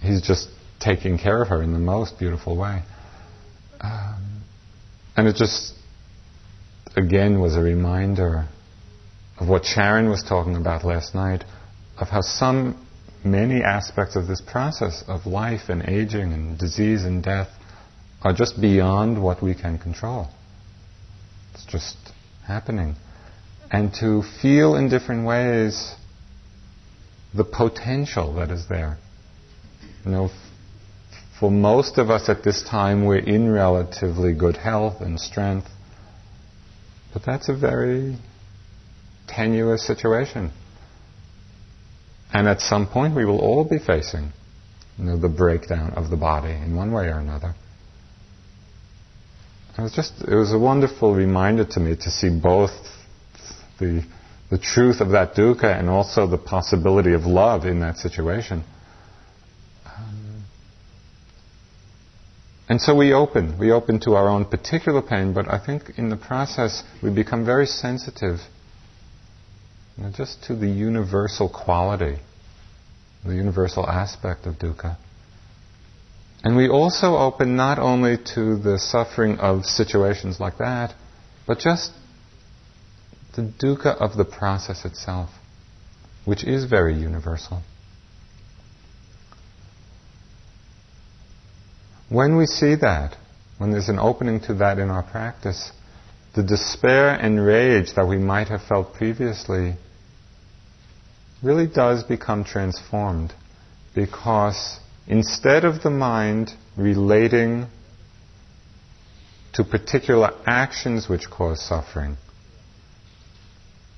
he's 0.00 0.22
just 0.22 0.48
taking 0.86 1.18
care 1.18 1.42
of 1.42 1.48
her 1.48 1.62
in 1.62 1.72
the 1.72 1.80
most 1.80 2.16
beautiful 2.16 2.56
way. 2.56 2.80
Um, 3.80 4.42
and 5.16 5.26
it 5.26 5.34
just, 5.34 5.74
again, 6.96 7.40
was 7.40 7.56
a 7.56 7.60
reminder 7.60 8.46
of 9.40 9.48
what 9.48 9.64
Sharon 9.64 10.08
was 10.08 10.22
talking 10.22 10.54
about 10.54 10.84
last 10.84 11.12
night, 11.14 11.42
of 11.98 12.08
how 12.08 12.20
some, 12.20 12.86
many 13.24 13.62
aspects 13.62 14.14
of 14.14 14.28
this 14.28 14.40
process 14.40 15.02
of 15.08 15.26
life 15.26 15.68
and 15.68 15.82
aging 15.82 16.32
and 16.32 16.56
disease 16.56 17.04
and 17.04 17.22
death 17.22 17.48
are 18.22 18.32
just 18.32 18.60
beyond 18.60 19.20
what 19.20 19.42
we 19.42 19.54
can 19.54 19.78
control. 19.78 20.28
It's 21.52 21.66
just 21.66 21.96
happening. 22.46 22.94
And 23.72 23.92
to 23.94 24.22
feel 24.40 24.76
in 24.76 24.88
different 24.88 25.26
ways 25.26 25.94
the 27.34 27.44
potential 27.44 28.34
that 28.34 28.50
is 28.50 28.68
there. 28.68 28.98
You 30.04 30.12
know, 30.12 30.30
for 31.38 31.50
most 31.50 31.98
of 31.98 32.08
us 32.10 32.28
at 32.28 32.42
this 32.42 32.62
time, 32.62 33.04
we're 33.04 33.18
in 33.18 33.50
relatively 33.50 34.32
good 34.32 34.56
health 34.56 35.00
and 35.00 35.20
strength. 35.20 35.68
But 37.12 37.24
that's 37.24 37.48
a 37.48 37.56
very 37.56 38.16
tenuous 39.26 39.86
situation. 39.86 40.50
And 42.32 42.48
at 42.48 42.60
some 42.60 42.86
point, 42.86 43.14
we 43.14 43.24
will 43.24 43.40
all 43.40 43.64
be 43.64 43.78
facing 43.78 44.32
you 44.98 45.04
know, 45.04 45.18
the 45.18 45.28
breakdown 45.28 45.92
of 45.94 46.10
the 46.10 46.16
body 46.16 46.52
in 46.52 46.74
one 46.74 46.92
way 46.92 47.06
or 47.06 47.18
another. 47.18 47.54
It 49.78 49.82
was 49.82 49.92
just, 49.92 50.12
it 50.26 50.34
was 50.34 50.54
a 50.54 50.58
wonderful 50.58 51.14
reminder 51.14 51.66
to 51.66 51.80
me 51.80 51.96
to 51.96 52.10
see 52.10 52.30
both 52.30 52.70
the, 53.78 54.02
the 54.50 54.56
truth 54.56 55.00
of 55.00 55.10
that 55.10 55.34
dukkha 55.34 55.78
and 55.78 55.90
also 55.90 56.26
the 56.26 56.38
possibility 56.38 57.12
of 57.12 57.26
love 57.26 57.66
in 57.66 57.80
that 57.80 57.98
situation. 57.98 58.64
And 62.68 62.80
so 62.80 62.94
we 62.94 63.12
open, 63.12 63.58
we 63.58 63.70
open 63.70 64.00
to 64.00 64.14
our 64.14 64.28
own 64.28 64.44
particular 64.44 65.02
pain, 65.02 65.32
but 65.32 65.48
I 65.48 65.64
think 65.64 65.92
in 65.96 66.08
the 66.08 66.16
process 66.16 66.82
we 67.02 67.10
become 67.10 67.44
very 67.44 67.66
sensitive 67.66 68.40
you 69.96 70.04
know, 70.04 70.10
just 70.10 70.42
to 70.44 70.56
the 70.56 70.68
universal 70.68 71.48
quality, 71.48 72.18
the 73.24 73.34
universal 73.34 73.88
aspect 73.88 74.46
of 74.46 74.54
dukkha. 74.54 74.96
And 76.42 76.56
we 76.56 76.68
also 76.68 77.16
open 77.16 77.56
not 77.56 77.78
only 77.78 78.18
to 78.34 78.56
the 78.58 78.78
suffering 78.78 79.38
of 79.38 79.64
situations 79.64 80.38
like 80.38 80.58
that, 80.58 80.94
but 81.46 81.58
just 81.58 81.92
the 83.36 83.42
dukkha 83.42 83.96
of 83.96 84.16
the 84.16 84.24
process 84.24 84.84
itself, 84.84 85.30
which 86.24 86.44
is 86.44 86.64
very 86.64 86.94
universal. 86.94 87.62
When 92.08 92.36
we 92.36 92.46
see 92.46 92.74
that, 92.76 93.16
when 93.58 93.70
there's 93.70 93.88
an 93.88 93.98
opening 93.98 94.40
to 94.40 94.54
that 94.54 94.78
in 94.78 94.90
our 94.90 95.02
practice, 95.02 95.72
the 96.34 96.42
despair 96.42 97.10
and 97.10 97.44
rage 97.44 97.94
that 97.94 98.06
we 98.06 98.18
might 98.18 98.48
have 98.48 98.62
felt 98.62 98.94
previously 98.94 99.76
really 101.42 101.66
does 101.66 102.04
become 102.04 102.44
transformed 102.44 103.32
because 103.94 104.78
Instead 105.08 105.64
of 105.64 105.82
the 105.82 105.90
mind 105.90 106.52
relating 106.76 107.66
to 109.52 109.62
particular 109.62 110.30
actions 110.44 111.08
which 111.08 111.30
cause 111.30 111.62
suffering, 111.62 112.16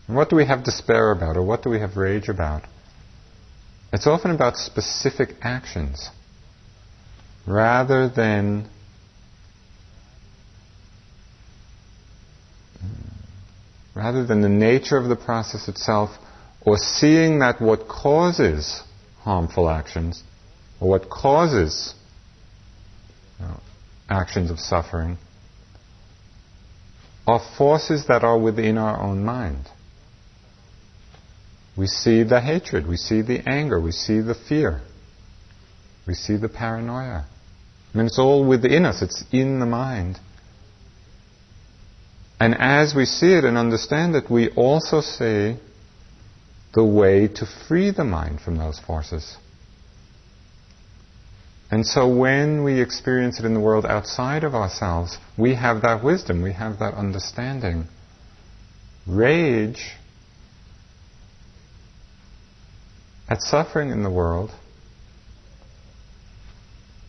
what 0.07 0.29
do 0.29 0.37
we 0.37 0.45
have 0.45 0.65
despair 0.65 1.11
about 1.11 1.37
or 1.37 1.43
what 1.43 1.63
do 1.63 1.71
we 1.71 1.81
have 1.81 1.97
rage 1.97 2.29
about? 2.29 2.63
It's 3.93 4.07
often 4.07 4.31
about 4.31 4.57
specific 4.59 5.31
actions 5.41 6.11
rather 7.49 8.09
than 8.09 8.69
rather 13.95 14.25
than 14.25 14.43
the 14.43 14.49
nature 14.49 14.97
of 14.97 15.09
the 15.09 15.17
process 15.17 15.67
itself 15.67 16.11
or 16.61 16.77
seeing 16.77 17.39
that 17.39 17.61
what 17.61 17.89
causes 17.89 18.83
harmful 19.23 19.69
actions, 19.69 20.23
or 20.81 20.89
what 20.89 21.09
causes 21.11 21.95
you 23.39 23.47
know, 23.47 23.61
actions 24.09 24.51
of 24.51 24.59
suffering, 24.59 25.19
are 27.27 27.41
forces 27.57 28.07
that 28.07 28.25
are 28.25 28.39
within 28.39 28.79
our 28.79 29.01
own 29.01 29.25
mind. 29.25 29.67
We 31.77 31.87
see 31.87 32.23
the 32.23 32.41
hatred, 32.41 32.87
we 32.87 32.97
see 32.97 33.23
the 33.23 33.49
anger, 33.49 33.81
we 33.81 33.93
see 33.93 34.21
the 34.21 34.35
fear, 34.35 34.81
we 36.07 36.15
see 36.15 36.37
the 36.37 36.49
paranoia. 36.49 37.27
Mean, 37.99 38.07
it's 38.07 38.19
all 38.21 38.45
within 38.45 38.87
us, 38.87 39.03
it's 39.03 39.25
in 39.33 39.59
the 39.59 39.67
mind. 39.67 40.21
And 42.39 42.55
as 42.57 42.95
we 42.95 43.05
see 43.07 43.33
it 43.33 43.43
and 43.43 43.59
understand 43.59 44.15
it, 44.15 44.31
we 44.31 44.51
also 44.51 45.01
see 45.01 45.57
the 46.75 46.85
way 46.85 47.27
to 47.27 47.45
free 47.45 47.91
the 47.91 48.05
mind 48.05 48.41
from 48.41 48.57
those 48.57 48.79
forces. 48.79 49.37
And 51.73 51.85
so 51.85 52.07
when 52.07 52.63
we 52.63 52.81
experience 52.81 53.41
it 53.41 53.45
in 53.45 53.53
the 53.53 53.61
world 53.61 53.85
outside 53.85 54.45
of 54.45 54.55
ourselves, 54.55 55.19
we 55.37 55.57
have 55.57 55.83
that 55.83 56.05
wisdom, 56.05 56.41
we 56.41 56.53
have 56.53 56.79
that 56.79 56.95
understanding. 56.95 57.89
Rage 59.09 59.97
at 63.29 63.43
suffering 63.43 63.91
in 63.91 64.05
the 64.05 64.11
world 64.11 64.53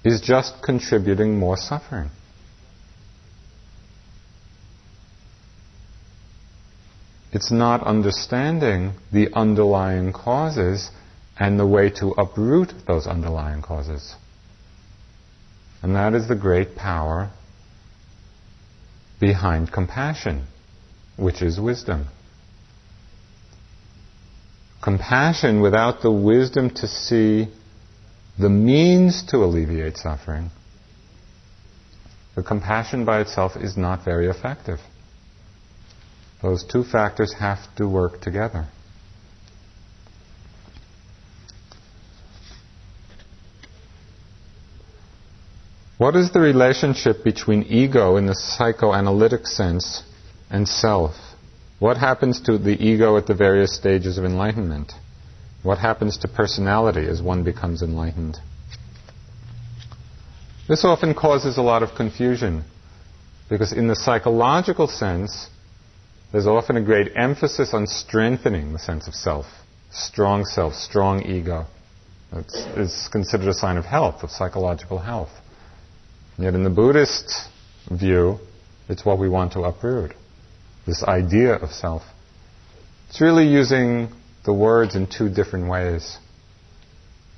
is 0.04 0.22
just 0.22 0.62
contributing 0.64 1.38
more 1.38 1.58
suffering. 1.58 2.10
It's 7.32 7.52
not 7.52 7.84
understanding 7.84 8.94
the 9.12 9.30
underlying 9.34 10.14
causes 10.14 10.90
and 11.38 11.60
the 11.60 11.68
way 11.68 11.90
to 11.92 12.12
uproot 12.18 12.74
those 12.88 13.06
underlying 13.06 13.62
causes. 13.62 14.16
And 15.82 15.96
that 15.96 16.14
is 16.14 16.28
the 16.28 16.36
great 16.36 16.76
power 16.76 17.30
behind 19.20 19.72
compassion, 19.72 20.48
which 21.18 21.42
is 21.42 21.60
wisdom. 21.60 22.08
Compassion 24.82 25.62
without 25.62 26.02
the 26.02 26.12
wisdom 26.12 26.70
to 26.70 26.88
see 26.88 27.48
the 28.40 28.50
means 28.50 29.24
to 29.24 29.38
alleviate 29.38 29.98
suffering, 29.98 30.50
the 32.36 32.42
compassion 32.42 33.04
by 33.04 33.20
itself 33.20 33.58
is 33.58 33.76
not 33.76 34.06
very 34.06 34.30
effective. 34.30 34.80
Those 36.42 36.64
two 36.64 36.86
factors 36.86 37.34
have 37.34 37.60
to 37.76 37.86
work 37.86 38.22
together. 38.22 38.68
What 45.98 46.16
is 46.16 46.32
the 46.32 46.40
relationship 46.40 47.26
between 47.26 47.64
ego 47.64 48.16
in 48.16 48.26
the 48.26 48.36
psychoanalytic 48.36 49.46
sense 49.48 50.02
and 50.50 50.66
self? 50.66 51.14
What 51.80 51.98
happens 51.98 52.40
to 52.44 52.58
the 52.58 52.82
ego 52.82 53.18
at 53.18 53.28
the 53.28 53.36
various 53.36 53.76
stages 53.76 54.18
of 54.18 54.24
enlightenment? 54.24 54.94
What 55.64 55.78
happens 55.78 56.18
to 56.20 56.28
personality 56.28 57.06
as 57.08 57.22
one 57.22 57.44
becomes 57.44 57.82
enlightened? 57.82 58.38
This 60.68 60.86
often 60.86 61.14
causes 61.14 61.58
a 61.58 61.62
lot 61.62 61.84
of 61.84 61.96
confusion 61.96 62.64
because, 63.50 63.74
in 63.74 63.88
the 63.88 63.96
psychological 63.96 64.88
sense, 64.88 65.50
there's 66.32 66.46
often 66.46 66.78
a 66.78 66.82
great 66.82 67.12
emphasis 67.16 67.74
on 67.74 67.88
strengthening 67.88 68.72
the 68.72 68.80
sense 68.80 69.08
of 69.08 69.16
self. 69.16 69.48
Strong 69.92 70.46
self, 70.46 70.76
strong 70.76 71.24
ego. 71.24 71.66
It's, 72.32 72.56
it's 72.76 73.08
considered 73.08 73.48
a 73.48 73.54
sign 73.54 73.78
of 73.78 73.86
health, 73.86 74.22
of 74.24 74.30
psychological 74.30 75.00
health. 75.00 75.32
Yet 76.38 76.54
in 76.54 76.64
the 76.64 76.70
Buddhist 76.70 77.50
view, 77.92 78.38
it's 78.88 79.04
what 79.04 79.18
we 79.18 79.28
want 79.28 79.54
to 79.54 79.64
uproot. 79.64 80.14
This 80.86 81.04
idea 81.04 81.56
of 81.56 81.72
self. 81.72 82.04
It's 83.10 83.20
really 83.20 83.48
using 83.48 84.10
the 84.50 84.54
words 84.54 84.96
in 84.96 85.06
two 85.06 85.30
different 85.30 85.70
ways. 85.70 86.18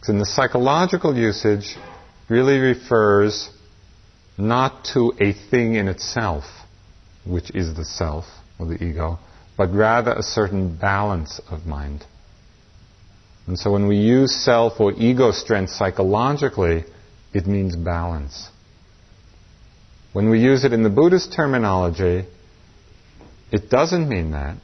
In 0.07 0.18
the 0.18 0.26
psychological 0.26 1.14
usage, 1.14 1.76
really 2.30 2.57
refers 2.57 3.49
not 4.38 4.86
to 4.93 5.12
a 5.20 5.34
thing 5.34 5.76
in 5.76 5.89
itself, 5.89 6.45
which 7.26 7.51
is 7.53 7.76
the 7.76 7.84
self, 7.84 8.24
or 8.57 8.66
the 8.66 8.82
ego, 8.82 9.20
but 9.57 9.74
rather 9.74 10.14
a 10.14 10.24
certain 10.24 10.78
balance 10.78 11.41
of 11.49 11.66
mind. 11.66 12.05
And 13.45 13.59
so 13.59 13.74
when 13.74 13.88
we 13.89 13.97
use 13.97 14.34
self 14.34 14.80
or 14.80 14.93
ego 14.93 15.32
strength 15.32 15.72
psychologically, 15.72 16.86
it 17.34 17.45
means 17.45 17.76
balance. 17.76 18.47
When 20.14 20.30
we 20.30 20.39
use 20.39 20.64
it 20.64 20.72
in 20.72 20.84
the 20.84 20.89
Buddhist 20.89 21.34
terminology, 21.34 22.26
it 23.51 23.70
doesn't 23.70 24.07
mean 24.07 24.32
that. 24.32 24.55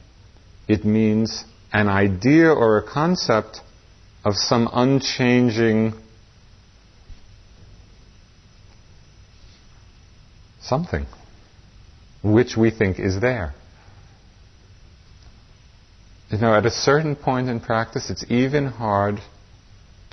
It 0.66 0.86
means 0.86 1.44
an 1.72 1.88
idea 1.88 2.50
or 2.50 2.78
a 2.78 2.82
concept 2.82 3.60
of 4.24 4.34
some 4.36 4.68
unchanging 4.72 5.92
something 10.60 11.06
which 12.22 12.56
we 12.56 12.70
think 12.70 12.98
is 12.98 13.20
there. 13.20 13.54
You 16.30 16.38
know, 16.38 16.54
at 16.54 16.66
a 16.66 16.70
certain 16.70 17.16
point 17.16 17.48
in 17.48 17.60
practice, 17.60 18.10
it's 18.10 18.24
even 18.30 18.66
hard 18.66 19.20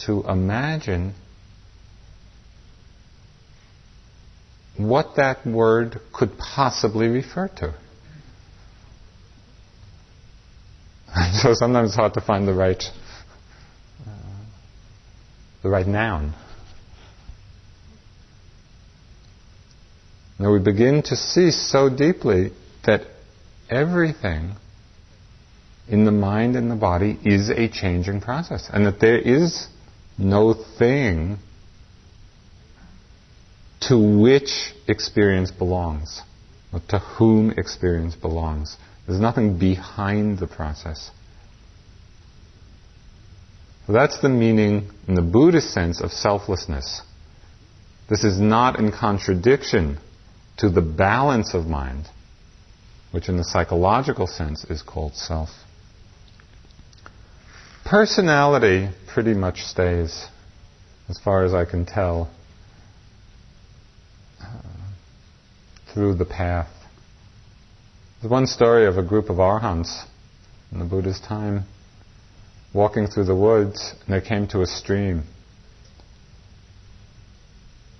to 0.05 0.23
imagine 0.27 1.13
what 4.77 5.15
that 5.17 5.45
word 5.45 5.99
could 6.13 6.37
possibly 6.37 7.07
refer 7.07 7.49
to. 7.59 7.73
so 11.41 11.53
sometimes 11.53 11.89
it's 11.89 11.95
hard 11.95 12.13
to 12.15 12.21
find 12.21 12.47
the 12.47 12.53
right 12.53 12.83
uh, 14.05 14.11
the 15.63 15.69
right 15.69 15.87
noun. 15.87 16.33
Now 20.37 20.51
we 20.51 20.59
begin 20.59 21.01
to 21.03 21.15
see 21.15 21.51
so 21.51 21.89
deeply 21.89 22.51
that 22.85 23.01
everything 23.69 24.55
in 25.87 26.03
the 26.03 26.11
mind 26.11 26.55
and 26.55 26.69
the 26.69 26.75
body 26.75 27.17
is 27.23 27.49
a 27.49 27.69
changing 27.69 28.19
process, 28.19 28.69
and 28.71 28.85
that 28.85 28.99
there 28.99 29.19
is 29.19 29.67
no 30.17 30.53
thing 30.53 31.37
to 33.81 33.97
which 34.19 34.73
experience 34.87 35.51
belongs, 35.51 36.21
or 36.73 36.81
to 36.89 36.99
whom 36.99 37.51
experience 37.51 38.15
belongs. 38.15 38.77
There's 39.07 39.19
nothing 39.19 39.59
behind 39.59 40.39
the 40.39 40.47
process. 40.47 41.11
That's 43.87 44.19
the 44.19 44.29
meaning, 44.29 44.89
in 45.07 45.13
the 45.13 45.21
Buddhist 45.21 45.71
sense, 45.71 46.01
of 46.01 46.11
selflessness. 46.11 47.01
This 48.09 48.23
is 48.23 48.39
not 48.39 48.79
in 48.79 48.91
contradiction 48.91 49.99
to 50.57 50.69
the 50.69 50.81
balance 50.81 51.53
of 51.53 51.67
mind, 51.67 52.07
which 53.11 53.29
in 53.29 53.37
the 53.37 53.43
psychological 53.43 54.25
sense 54.25 54.63
is 54.65 54.81
called 54.81 55.15
self. 55.15 55.49
Personality 57.85 58.89
pretty 59.07 59.35
much 59.35 59.61
stays, 59.61 60.25
as 61.07 61.19
far 61.19 61.43
as 61.43 61.53
I 61.53 61.65
can 61.65 61.85
tell, 61.85 62.31
uh, 64.41 64.47
through 65.93 66.15
the 66.15 66.25
path. 66.25 66.74
There's 68.25 68.31
one 68.31 68.47
story 68.47 68.87
of 68.87 68.97
a 68.97 69.03
group 69.03 69.29
of 69.29 69.37
arhants 69.37 70.03
in 70.71 70.79
the 70.79 70.85
Buddha's 70.85 71.19
time 71.19 71.65
walking 72.73 73.05
through 73.05 73.25
the 73.25 73.35
woods, 73.35 73.93
and 74.03 74.15
they 74.15 74.27
came 74.27 74.47
to 74.47 74.61
a 74.61 74.65
stream. 74.65 75.25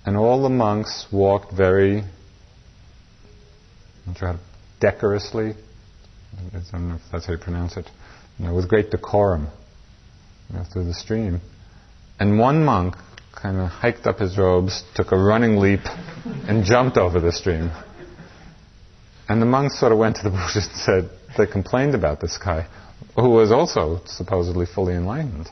And 0.04 0.16
all 0.16 0.42
the 0.42 0.48
monks 0.48 1.06
walked 1.12 1.52
very 1.52 2.02
decorously. 4.80 5.54
I 6.36 6.58
don't 6.72 6.88
know 6.88 6.96
if 6.96 7.02
that's 7.12 7.26
how 7.26 7.34
you 7.34 7.38
pronounce 7.38 7.76
it. 7.76 7.88
You 8.40 8.46
know, 8.46 8.54
with 8.56 8.68
great 8.68 8.90
decorum 8.90 9.46
you 10.50 10.58
know, 10.58 10.64
through 10.64 10.86
the 10.86 10.94
stream. 10.94 11.40
And 12.18 12.36
one 12.36 12.64
monk 12.64 12.96
kind 13.32 13.58
of 13.58 13.68
hiked 13.68 14.08
up 14.08 14.18
his 14.18 14.36
robes, 14.36 14.82
took 14.96 15.12
a 15.12 15.16
running 15.16 15.58
leap, 15.58 15.84
and 16.48 16.64
jumped 16.64 16.96
over 16.96 17.20
the 17.20 17.30
stream. 17.30 17.70
And 19.28 19.42
the 19.42 19.46
monks 19.46 19.78
sort 19.80 19.92
of 19.92 19.98
went 19.98 20.16
to 20.16 20.22
the 20.22 20.30
Buddha 20.30 20.52
and 20.54 20.76
said, 20.76 21.10
they 21.36 21.46
complained 21.46 21.94
about 21.94 22.20
this 22.20 22.38
guy, 22.38 22.66
who 23.14 23.30
was 23.30 23.52
also 23.52 24.00
supposedly 24.06 24.66
fully 24.66 24.94
enlightened. 24.94 25.48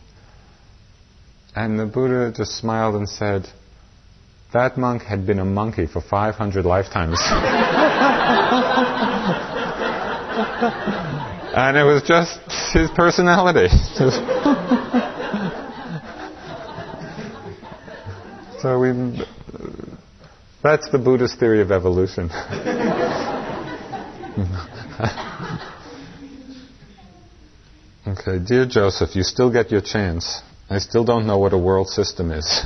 And 1.57 1.79
the 1.79 1.87
Buddha 1.87 2.33
just 2.37 2.57
smiled 2.59 2.95
and 2.97 3.09
said, 3.09 3.47
that 4.53 4.77
monk 4.79 5.03
had 5.03 5.27
been 5.27 5.41
a 5.41 5.45
monkey 5.45 5.87
for 5.87 6.01
500 6.01 6.65
lifetimes. 6.65 7.19
and 11.57 11.77
it 11.77 11.83
was 11.83 12.03
just 12.03 12.41
his 12.73 12.89
personality. 12.93 13.69
so 18.61 18.79
we, 18.79 18.93
that's 20.63 20.89
the 20.91 20.99
Buddhist 20.99 21.41
theory 21.41 21.61
of 21.61 21.73
evolution. 21.73 22.31
okay, 28.09 28.41
dear 28.45 28.67
Joseph, 28.67 29.15
you 29.15 29.23
still 29.23 29.53
get 29.53 29.71
your 29.71 29.81
chance. 29.81 30.43
I 30.69 30.79
still 30.79 31.05
don't 31.05 31.25
know 31.25 31.39
what 31.39 31.53
a 31.53 31.59
world 31.59 31.89
system 31.89 32.33
is. 32.33 32.63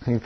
I 0.00 0.04
think 0.04 0.24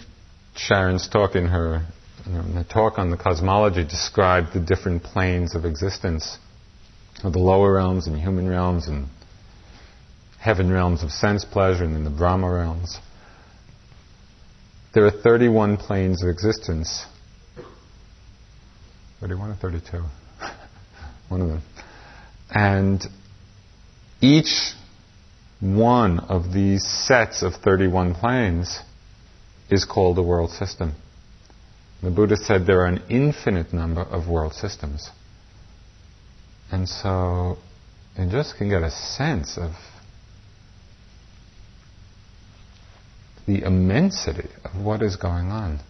Sharon's 0.57 1.07
talk 1.07 1.37
in 1.37 1.49
her, 1.49 1.87
you 2.25 2.33
know, 2.33 2.41
in 2.41 2.65
talk 2.65 2.99
on 2.99 3.11
the 3.11 3.19
cosmology 3.19 3.85
described 3.85 4.55
the 4.55 4.61
different 4.61 5.03
planes 5.03 5.55
of 5.55 5.67
existence, 5.67 6.39
of 7.23 7.35
the 7.35 7.41
lower 7.41 7.75
realms 7.75 8.07
and 8.07 8.19
human 8.19 8.49
realms 8.49 8.89
and 8.89 9.07
heaven 10.43 10.73
realms 10.73 11.05
of 11.05 11.13
sense 11.13 11.45
pleasure 11.45 11.85
and 11.85 11.95
then 11.95 12.03
the 12.03 12.11
Brahma 12.11 12.51
realms. 12.51 12.99
There 14.93 15.07
are 15.07 15.11
31 15.11 15.77
planes 15.77 16.21
of 16.23 16.29
existence. 16.29 17.07
31 19.21 19.51
or 19.53 19.55
32? 19.55 20.03
one 21.29 21.43
of 21.43 21.49
them. 21.49 21.63
And 22.51 23.05
each 24.21 24.73
one 25.61 26.19
of 26.19 26.53
these 26.53 26.85
sets 26.85 27.45
of 27.45 27.55
31 27.55 28.17
planes 28.17 28.81
is 29.71 29.85
called 29.85 30.19
a 30.19 30.23
world 30.23 30.51
system. 30.51 30.95
The 32.03 32.11
Buddha 32.11 32.37
said 32.37 32.67
there 32.67 32.81
are 32.81 32.89
an 32.89 33.05
infinite 33.09 33.73
number 33.73 34.03
of 34.03 34.27
world 34.27 34.55
systems. 34.55 35.09
And 36.73 36.89
so 36.89 37.59
you 38.19 38.29
just 38.29 38.57
can 38.57 38.69
get 38.69 38.83
a 38.83 38.91
sense 38.91 39.57
of 39.57 39.71
the 43.47 43.63
immensity 43.63 44.49
of 44.65 44.83
what 44.83 45.03
is 45.03 45.17
going 45.17 45.51
on. 45.51 45.81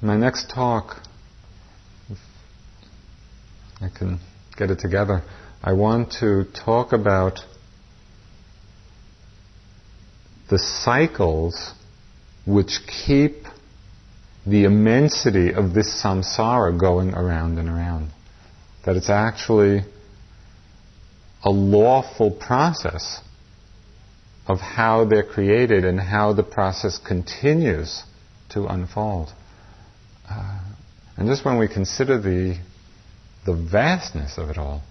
In 0.00 0.08
my 0.08 0.16
next 0.16 0.50
talk, 0.50 0.96
I 3.80 3.88
can 3.88 4.20
get 4.56 4.70
it 4.70 4.78
together, 4.78 5.22
I 5.62 5.72
want 5.72 6.12
to 6.20 6.44
talk 6.64 6.92
about 6.92 7.40
the 10.50 10.58
cycles 10.58 11.72
which 12.46 12.80
keep 13.06 13.44
the 14.46 14.64
immensity 14.64 15.54
of 15.54 15.72
this 15.72 16.02
samsara 16.02 16.78
going 16.78 17.14
around 17.14 17.58
and 17.58 17.68
around. 17.68 18.10
That 18.84 18.96
it's 18.96 19.10
actually 19.10 19.82
a 21.44 21.50
lawful 21.50 22.30
process 22.32 23.20
of 24.46 24.58
how 24.58 25.04
they're 25.04 25.22
created 25.22 25.84
and 25.84 26.00
how 26.00 26.32
the 26.32 26.42
process 26.42 26.98
continues 26.98 28.02
to 28.50 28.66
unfold. 28.66 29.32
Uh, 30.28 30.60
and 31.16 31.28
just 31.28 31.44
when 31.44 31.58
we 31.58 31.68
consider 31.68 32.20
the, 32.20 32.58
the 33.46 33.54
vastness 33.54 34.38
of 34.38 34.50
it 34.50 34.58
all, 34.58 34.82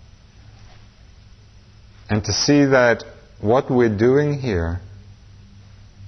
and 2.10 2.24
to 2.24 2.32
see 2.32 2.66
that 2.66 3.04
what 3.40 3.72
we're 3.72 3.96
doing 3.96 4.40
here 4.40 4.80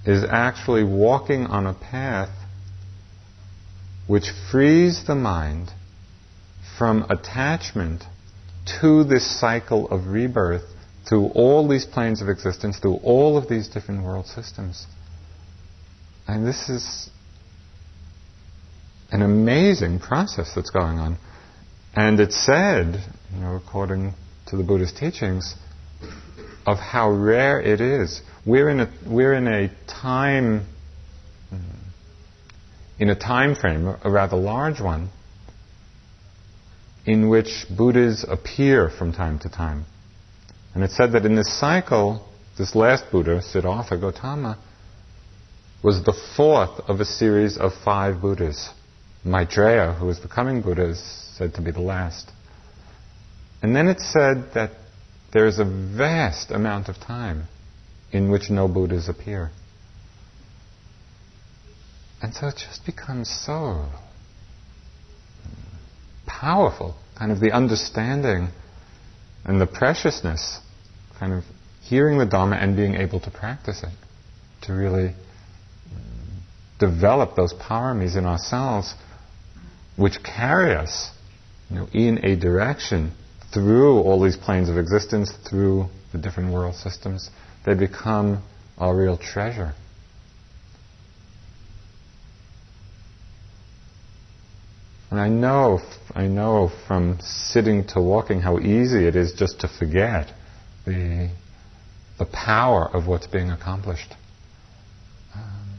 is 0.06 0.24
actually 0.30 0.84
walking 0.84 1.46
on 1.46 1.66
a 1.66 1.74
path 1.74 2.30
which 4.08 4.26
frees 4.52 5.06
the 5.08 5.16
mind 5.16 5.72
from 6.78 7.04
attachment 7.10 8.04
to 8.82 9.04
this 9.04 9.40
cycle 9.40 9.88
of 9.90 10.08
rebirth 10.08 10.73
through 11.08 11.28
all 11.36 11.68
these 11.68 11.86
planes 11.86 12.22
of 12.22 12.30
existence, 12.30 12.80
through 12.80 13.00
all 13.04 13.38
of 13.38 13.50
these 13.50 13.68
different 13.68 14.04
world 14.04 14.28
systems. 14.28 14.86
And 16.28 16.46
this 16.48 16.70
is 16.70 17.10
an 19.12 19.22
amazing 19.22 20.00
process 20.00 20.54
that's 20.56 20.70
going 20.70 21.00
on. 21.00 21.18
And 21.96 22.20
it's 22.20 22.46
said, 22.46 23.04
you 23.34 23.42
know, 23.42 23.56
according 23.56 24.14
to 24.48 24.58
the 24.58 24.64
Buddhist 24.64 24.98
teachings, 24.98 25.56
of 26.66 26.78
how 26.78 27.12
rare 27.12 27.60
it 27.60 27.82
is 27.82 28.22
we're 28.46 28.70
in 28.70 28.82
a, 28.82 28.94
we're 29.06 29.34
in 29.34 29.48
a 29.48 29.70
time, 29.88 30.66
hmm, 31.50 31.58
in 33.00 33.10
a 33.10 33.16
time 33.16 33.56
frame, 33.56 33.96
a 34.04 34.10
rather 34.10 34.36
large 34.36 34.82
one, 34.82 35.10
in 37.06 37.30
which 37.30 37.66
Buddhas 37.76 38.26
appear 38.28 38.90
from 38.90 39.14
time 39.14 39.40
to 39.40 39.50
time. 39.50 39.86
And 40.74 40.84
it 40.84 40.92
said 40.92 41.12
that 41.12 41.26
in 41.26 41.36
this 41.36 41.60
cycle, 41.60 42.28
this 42.58 42.76
last 42.76 43.06
Buddha, 43.12 43.42
Siddhartha 43.42 43.98
Gautama, 43.98 44.58
was 45.84 46.04
the 46.04 46.14
fourth 46.36 46.80
of 46.88 47.00
a 47.00 47.06
series 47.06 47.58
of 47.58 47.74
five 47.84 48.22
Buddhas. 48.22 48.70
Maitreya, 49.24 49.94
who 49.94 50.08
was 50.08 50.20
the 50.22 50.28
coming 50.28 50.62
Buddha, 50.62 50.90
is 50.90 51.02
said 51.38 51.54
to 51.56 51.62
be 51.62 51.72
the 51.72 51.82
last. 51.82 52.32
And 53.62 53.76
then 53.76 53.88
it 53.88 54.00
said 54.00 54.52
that 54.56 54.72
there 55.32 55.48
is 55.48 55.60
a 55.60 55.66
vast 55.66 56.52
amount 56.52 56.90
of 56.90 56.98
time 56.98 57.46
in 58.12 58.30
which 58.30 58.50
no 58.50 58.68
Buddhas 58.68 59.10
appear. 59.10 59.52
And 62.22 62.34
so 62.34 62.48
it 62.48 62.56
just 62.58 62.86
becomes 62.86 63.30
so 63.30 63.86
powerful, 66.26 66.96
kind 67.18 67.32
of 67.32 67.40
the 67.40 67.52
understanding 67.52 68.50
and 69.46 69.60
the 69.60 69.68
preciousness, 69.68 70.60
kind 71.20 71.34
of 71.34 71.44
hearing 71.82 72.18
the 72.18 72.26
Dhamma 72.26 72.62
and 72.62 72.76
being 72.76 72.96
able 72.96 73.20
to 73.22 73.32
practice 73.32 73.84
it, 73.84 73.90
to 74.64 74.74
really 74.74 75.14
develop 76.80 77.36
those 77.36 77.54
paramis 77.54 78.18
in 78.18 78.26
ourselves 78.26 78.94
which 79.96 80.24
carry 80.24 80.74
us 80.74 81.12
you 81.70 81.76
know, 81.78 81.88
in 81.94 82.26
a 82.26 82.36
direction 82.36 83.12
through 83.54 84.00
all 84.00 84.22
these 84.22 84.36
planes 84.36 84.70
of 84.70 84.78
existence, 84.78 85.32
through 85.48 85.86
the 86.12 86.18
different 86.18 86.52
world 86.52 86.76
systems, 86.76 87.30
they 87.66 87.74
become 87.74 88.42
a 88.78 88.94
real 88.94 89.18
treasure. 89.18 89.74
And 95.14 95.22
I 95.22 95.30
know, 95.30 95.80
I 96.16 96.26
know 96.26 96.72
from 96.88 97.20
sitting 97.22 97.86
to 97.90 98.02
walking 98.02 98.42
how 98.42 98.58
easy 98.58 99.06
it 99.06 99.16
is 99.16 99.34
just 99.34 99.60
to 99.60 99.68
forget 99.68 100.34
the, 100.88 101.30
the 102.18 102.26
power 102.26 102.90
of 102.92 103.06
what's 103.06 103.28
being 103.28 103.52
accomplished. 103.52 104.16
Um, 105.36 105.78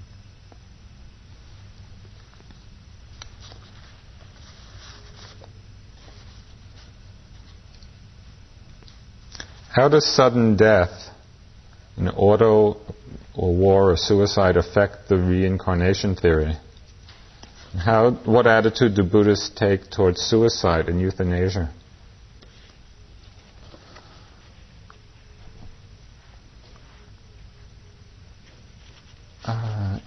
how 9.73 9.89
does 9.89 10.07
sudden 10.07 10.57
death 10.57 11.11
an 11.97 12.07
auto 12.07 12.77
or 13.35 13.53
war 13.53 13.91
or 13.91 13.97
suicide 13.97 14.57
affect 14.57 15.09
the 15.09 15.17
reincarnation 15.17 16.15
theory? 16.15 16.57
How, 17.77 18.13
what 18.25 18.47
attitude 18.47 18.95
do 18.95 19.03
Buddhists 19.03 19.51
take 19.51 19.91
towards 19.91 20.21
suicide 20.21 20.89
and 20.89 21.01
euthanasia? 21.01 21.73
Uh, 29.45 29.99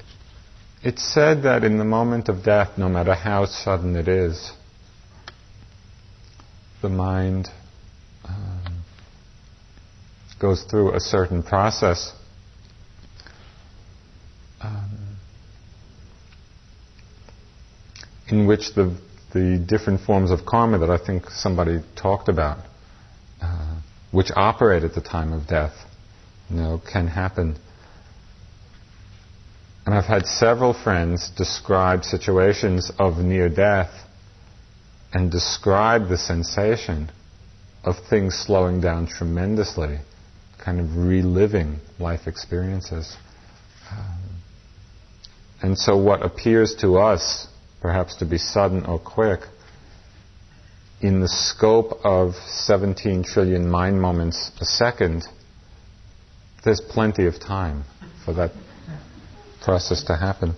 it's 0.82 1.04
said 1.04 1.44
that 1.44 1.64
in 1.64 1.78
the 1.78 1.84
moment 1.84 2.30
of 2.30 2.44
death, 2.44 2.78
no 2.78 2.88
matter 2.88 3.14
how 3.14 3.46
sudden 3.46 3.96
it 3.96 4.08
is, 4.08 4.52
the 6.82 6.90
mind 6.90 7.50
um, 8.28 8.84
goes 10.40 10.64
through 10.64 10.94
a 10.94 11.00
certain 11.00 11.44
process. 11.44 12.14
Um, 14.62 15.07
in 18.30 18.48
which 18.48 18.74
the, 18.74 18.96
the 19.34 19.64
different 19.68 20.02
forms 20.02 20.32
of 20.32 20.46
karma 20.46 20.80
that 20.80 20.90
I 20.90 20.98
think 20.98 21.30
somebody 21.30 21.80
talked 21.96 22.30
about, 22.30 22.60
uh, 23.42 23.80
which 24.12 24.32
operate 24.36 24.84
at 24.84 24.94
the 24.94 25.02
time 25.02 25.34
of 25.34 25.48
death, 25.48 25.74
you 26.50 26.58
know, 26.58 26.82
can 26.92 27.08
happen. 27.08 27.58
And 29.86 29.96
I've 29.96 30.06
had 30.06 30.26
several 30.26 30.74
friends 30.74 31.30
describe 31.38 32.04
situations 32.04 32.92
of 33.00 33.18
near 33.18 33.48
death 33.48 33.94
and 35.14 35.32
describe 35.32 36.10
the 36.10 36.18
sensation 36.18 37.10
of 37.84 37.96
things 38.10 38.36
slowing 38.36 38.82
down 38.82 39.08
tremendously 39.08 40.00
kind 40.68 40.82
of 40.82 40.98
reliving 40.98 41.80
life 41.98 42.28
experiences. 42.28 43.16
Um, 43.90 44.20
and 45.62 45.78
so, 45.78 45.96
what 45.96 46.22
appears 46.22 46.76
to 46.82 46.98
us 46.98 47.48
perhaps 47.82 48.16
to 48.18 48.26
be 48.26 48.38
sudden 48.38 48.86
or 48.86 49.00
quick, 49.00 49.42
in 51.02 51.20
the 51.20 51.28
scope 51.28 52.00
of 52.04 52.34
17 52.48 53.24
trillion 53.24 53.70
mind 53.70 54.02
moments 54.02 54.52
a 54.60 54.66
second, 54.66 55.26
there's 56.66 56.82
plenty 56.82 57.28
of 57.28 57.40
time 57.40 57.84
for 58.26 58.34
that 58.34 58.52
process 59.64 60.04
to 60.06 60.16
happen. 60.16 60.56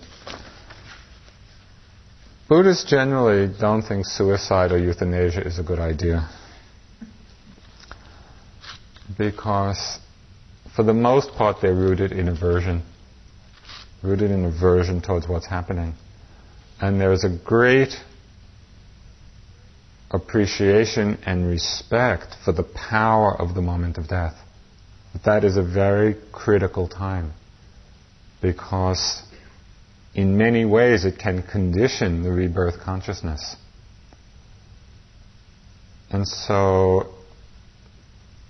Buddhists 2.48 2.90
generally 2.90 3.54
don't 3.60 3.84
think 3.84 4.06
suicide 4.06 4.72
or 4.72 4.80
euthanasia 4.80 5.46
is 5.46 5.60
a 5.60 5.64
good 5.64 5.78
idea. 5.78 6.28
Because, 9.18 10.00
for 10.76 10.82
the 10.84 10.94
most 10.94 11.32
part, 11.34 11.58
they're 11.62 11.76
rooted 11.76 12.12
in 12.12 12.28
aversion. 12.28 12.82
Rooted 14.02 14.32
in 14.32 14.46
aversion 14.46 15.02
towards 15.02 15.28
what's 15.28 15.46
happening. 15.46 15.94
And 16.82 17.00
there's 17.00 17.24
a 17.24 17.30
great 17.30 17.94
appreciation 20.12 21.20
and 21.26 21.48
respect 21.48 22.36
for 22.44 22.52
the 22.52 22.64
power 22.64 23.36
of 23.40 23.54
the 23.54 23.62
moment 23.62 23.98
of 23.98 24.08
death. 24.08 24.36
But 25.14 25.24
that 25.24 25.44
is 25.44 25.58
a 25.58 25.64
very 25.64 26.16
critical 26.32 26.88
time 26.88 27.34
because 28.42 29.22
in 30.14 30.38
many 30.38 30.66
ways 30.66 31.06
it 31.06 31.20
can 31.20 31.44
condition 31.44 32.24
the 32.24 32.32
rebirth 32.32 32.80
consciousness. 32.80 33.56
And 36.10 36.28
so 36.28 37.14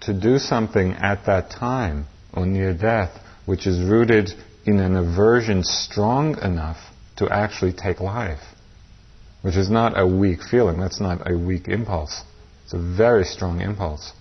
to 0.02 0.14
do 0.14 0.38
something 0.38 0.94
at 0.94 1.26
that 1.26 1.50
time 1.50 2.06
or 2.34 2.46
near 2.46 2.74
death 2.74 3.20
which 3.46 3.68
is 3.68 3.82
rooted 3.82 4.32
in 4.66 4.80
an 4.80 4.96
aversion 4.96 5.64
strong 5.64 6.38
enough 6.42 6.78
to 7.20 7.30
actually 7.30 7.74
take 7.74 8.00
life, 8.00 8.42
which 9.42 9.56
is 9.56 9.70
not 9.70 10.00
a 10.00 10.08
weak 10.08 10.40
feeling, 10.42 10.80
that's 10.80 11.02
not 11.02 11.30
a 11.30 11.38
weak 11.38 11.68
impulse. 11.68 12.24
It's 12.64 12.74
a 12.74 12.80
very 12.80 13.26
strong 13.26 13.60
impulse. 13.62 14.14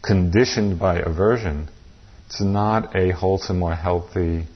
Conditioned 0.00 0.78
by 0.78 0.98
aversion, 1.00 1.68
it's 2.26 2.40
not 2.40 2.94
a 2.94 3.10
wholesome 3.10 3.62
or 3.62 3.74
healthy 3.74 4.46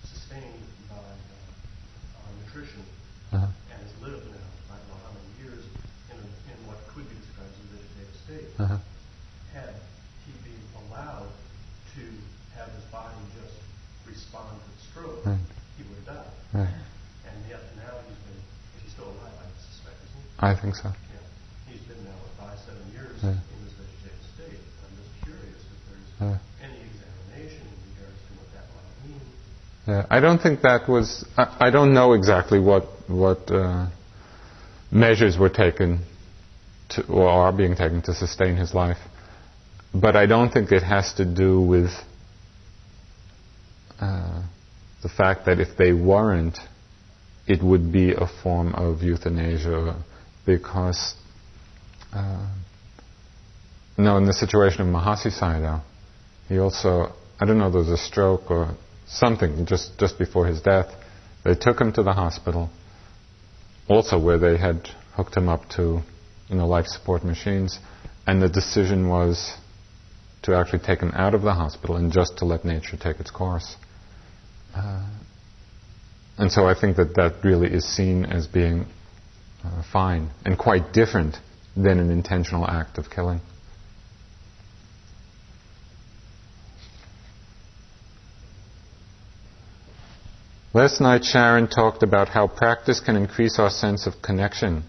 sustained 0.00 0.64
with 0.64 0.96
uh, 0.96 2.32
nutritional 2.40 2.88
uh-huh. 3.36 3.52
and 3.68 3.76
it's 3.84 3.92
little 4.00 4.24
now 4.32 4.48
like 4.72 4.80
after 4.88 5.12
many 5.12 5.28
years 5.44 5.60
in 6.08 6.16
in 6.24 6.56
what 6.64 6.80
could 6.88 7.04
be 7.04 7.20
considered 7.20 7.52
a 7.60 7.76
vegetative 7.76 8.16
state. 8.16 8.48
Uh-huh. 8.64 8.80
Had 9.52 9.76
he 10.24 10.32
been 10.40 10.64
allowed 10.88 11.28
to 12.00 12.04
have 12.56 12.72
his 12.72 12.84
body 12.88 13.20
just 13.36 13.60
respond 14.08 14.56
to 14.56 14.68
the 14.72 14.80
stroke, 14.88 15.20
right. 15.28 15.36
he 15.76 15.84
would 15.84 16.00
have 16.08 16.24
died. 16.24 16.64
Right. 16.64 16.80
And 17.28 17.36
yet 17.44 17.60
now 17.76 17.92
he's 18.08 18.20
been, 18.24 18.40
he's 18.80 18.92
still 18.96 19.12
alive, 19.12 19.36
I 19.36 19.52
suspect? 19.60 20.00
I 20.40 20.56
think 20.56 20.74
so. 20.80 20.88
In 23.22 23.30
this 23.30 23.72
vegetative 23.72 24.20
state. 24.34 24.60
I'm 24.82 24.96
just 24.96 25.24
curious 25.24 25.56
if 25.56 26.20
there's 26.20 26.38
any 26.62 26.80
examination 26.84 27.62
in 27.66 27.78
regards 27.94 28.20
to 28.26 28.32
what 28.36 28.48
that 28.54 28.66
might 28.74 29.08
mean. 29.08 29.20
Yeah, 29.86 30.06
I 30.10 30.20
don't 30.20 30.38
think 30.38 30.62
that 30.62 30.88
was. 30.88 31.24
I, 31.36 31.68
I 31.68 31.70
don't 31.70 31.94
know 31.94 32.12
exactly 32.12 32.60
what 32.60 32.84
what 33.08 33.50
uh, 33.50 33.88
measures 34.90 35.38
were 35.38 35.48
taken 35.48 36.04
to, 36.90 37.06
or 37.06 37.28
are 37.28 37.52
being 37.52 37.76
taken 37.76 38.02
to 38.02 38.14
sustain 38.14 38.56
his 38.56 38.74
life, 38.74 38.98
but 39.94 40.16
I 40.16 40.26
don't 40.26 40.50
think 40.50 40.72
it 40.72 40.82
has 40.82 41.14
to 41.14 41.24
do 41.24 41.60
with 41.60 41.90
uh, 44.00 44.42
the 45.02 45.08
fact 45.08 45.46
that 45.46 45.58
if 45.60 45.76
they 45.76 45.92
weren't, 45.92 46.58
it 47.46 47.62
would 47.62 47.92
be 47.92 48.12
a 48.12 48.26
form 48.42 48.74
of 48.74 49.02
euthanasia 49.02 50.02
because. 50.44 51.14
Uh, 52.12 52.46
no, 53.98 54.16
in 54.18 54.24
the 54.24 54.32
situation 54.32 54.82
of 54.82 54.86
Mahasi 54.88 55.32
Sayadaw, 55.32 55.82
he 56.48 56.58
also, 56.58 57.12
I 57.40 57.46
don't 57.46 57.58
know, 57.58 57.70
there 57.70 57.80
was 57.80 57.90
a 57.90 57.96
stroke 57.96 58.50
or 58.50 58.76
something 59.06 59.66
just, 59.66 59.98
just 59.98 60.18
before 60.18 60.46
his 60.46 60.60
death. 60.60 60.92
They 61.44 61.54
took 61.54 61.80
him 61.80 61.92
to 61.94 62.02
the 62.02 62.12
hospital, 62.12 62.70
also 63.88 64.18
where 64.18 64.38
they 64.38 64.58
had 64.58 64.88
hooked 65.14 65.36
him 65.36 65.48
up 65.48 65.68
to, 65.76 66.00
you 66.48 66.56
know, 66.56 66.66
life 66.66 66.86
support 66.86 67.24
machines, 67.24 67.78
and 68.26 68.42
the 68.42 68.48
decision 68.48 69.08
was 69.08 69.54
to 70.42 70.54
actually 70.54 70.80
take 70.80 71.00
him 71.00 71.12
out 71.14 71.34
of 71.34 71.42
the 71.42 71.54
hospital 71.54 71.96
and 71.96 72.12
just 72.12 72.38
to 72.38 72.44
let 72.44 72.64
nature 72.64 72.96
take 72.96 73.18
its 73.18 73.30
course. 73.30 73.76
Uh, 74.74 75.06
and 76.38 76.52
so 76.52 76.66
I 76.66 76.78
think 76.78 76.96
that 76.96 77.14
that 77.14 77.42
really 77.42 77.72
is 77.72 77.84
seen 77.84 78.26
as 78.26 78.46
being 78.46 78.86
uh, 79.64 79.82
fine 79.90 80.30
and 80.44 80.58
quite 80.58 80.92
different 80.92 81.36
than 81.74 81.98
an 81.98 82.10
intentional 82.10 82.68
act 82.68 82.98
of 82.98 83.08
killing. 83.10 83.40
Last 90.76 91.00
night, 91.00 91.24
Sharon 91.24 91.68
talked 91.68 92.02
about 92.02 92.28
how 92.28 92.48
practice 92.48 93.00
can 93.00 93.16
increase 93.16 93.58
our 93.58 93.70
sense 93.70 94.06
of 94.06 94.20
connection. 94.20 94.84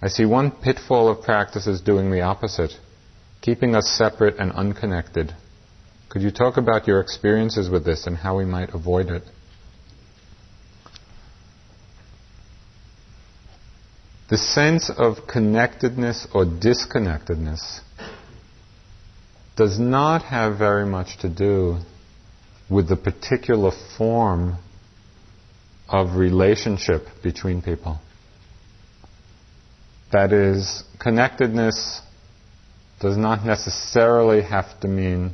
I 0.00 0.08
see 0.08 0.24
one 0.24 0.50
pitfall 0.50 1.10
of 1.10 1.22
practice 1.22 1.66
is 1.66 1.82
doing 1.82 2.10
the 2.10 2.22
opposite, 2.22 2.72
keeping 3.42 3.74
us 3.74 3.86
separate 3.86 4.38
and 4.38 4.50
unconnected. 4.50 5.34
Could 6.08 6.22
you 6.22 6.30
talk 6.30 6.56
about 6.56 6.86
your 6.86 7.00
experiences 7.00 7.68
with 7.68 7.84
this 7.84 8.06
and 8.06 8.16
how 8.16 8.38
we 8.38 8.46
might 8.46 8.72
avoid 8.72 9.10
it? 9.10 9.24
The 14.30 14.38
sense 14.38 14.88
of 14.88 15.26
connectedness 15.30 16.28
or 16.32 16.46
disconnectedness 16.46 17.80
does 19.54 19.78
not 19.78 20.22
have 20.22 20.56
very 20.56 20.86
much 20.86 21.18
to 21.18 21.28
do 21.28 21.80
with 22.70 22.88
the 22.88 22.96
particular 22.96 23.70
form 23.98 24.56
of 25.90 26.16
relationship 26.16 27.06
between 27.22 27.62
people. 27.62 27.98
That 30.12 30.32
is, 30.32 30.84
connectedness 30.98 32.00
does 33.00 33.16
not 33.16 33.44
necessarily 33.44 34.42
have 34.42 34.78
to 34.80 34.88
mean 34.88 35.32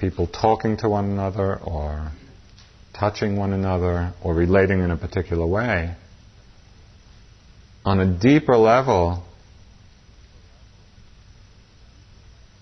people 0.00 0.26
talking 0.26 0.76
to 0.78 0.88
one 0.88 1.06
another 1.06 1.56
or 1.56 2.10
touching 2.92 3.36
one 3.36 3.52
another 3.52 4.12
or 4.22 4.34
relating 4.34 4.80
in 4.80 4.90
a 4.90 4.96
particular 4.96 5.46
way. 5.46 5.94
On 7.84 8.00
a 8.00 8.06
deeper 8.06 8.56
level, 8.56 9.24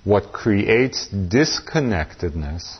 what 0.04 0.32
creates 0.32 1.08
disconnectedness 1.08 2.78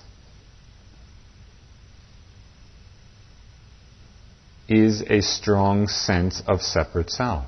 is 4.72 5.02
a 5.02 5.20
strong 5.20 5.86
sense 5.86 6.42
of 6.48 6.62
separate 6.62 7.10
self. 7.10 7.46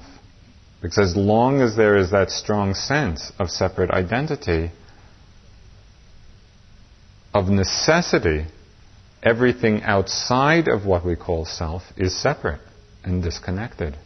Because 0.82 1.10
as 1.10 1.16
long 1.16 1.62
as 1.62 1.74
there 1.76 1.96
is 1.96 2.10
that 2.10 2.30
strong 2.30 2.74
sense 2.74 3.32
of 3.38 3.48
separate 3.50 3.90
identity, 3.90 4.70
of 7.32 7.48
necessity, 7.48 8.44
everything 9.22 9.82
outside 9.82 10.68
of 10.68 10.84
what 10.84 11.06
we 11.06 11.16
call 11.16 11.46
self 11.46 11.82
is 11.96 12.14
separate 12.14 12.60
and 13.02 13.22
disconnected. 13.22 13.96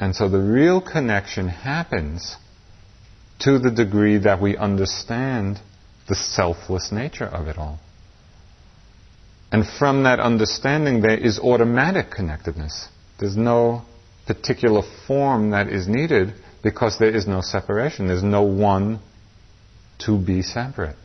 And 0.00 0.16
so 0.16 0.30
the 0.30 0.40
real 0.40 0.80
connection 0.80 1.48
happens 1.48 2.36
to 3.40 3.58
the 3.58 3.70
degree 3.70 4.16
that 4.18 4.40
we 4.40 4.56
understand 4.56 5.60
the 6.08 6.14
selfless 6.14 6.90
nature 6.90 7.26
of 7.26 7.48
it 7.48 7.58
all. 7.58 7.78
And 9.52 9.68
from 9.68 10.04
that 10.04 10.18
understanding, 10.18 11.02
there 11.02 11.18
is 11.18 11.38
automatic 11.38 12.10
connectedness. 12.10 12.88
There's 13.20 13.36
no 13.36 13.82
particular 14.26 14.80
form 15.06 15.50
that 15.50 15.68
is 15.68 15.86
needed 15.86 16.32
because 16.62 16.98
there 16.98 17.14
is 17.14 17.26
no 17.26 17.42
separation. 17.42 18.06
There's 18.06 18.22
no 18.22 18.44
one 18.44 19.00
to 20.06 20.16
be 20.18 20.40
separate. 20.40 20.96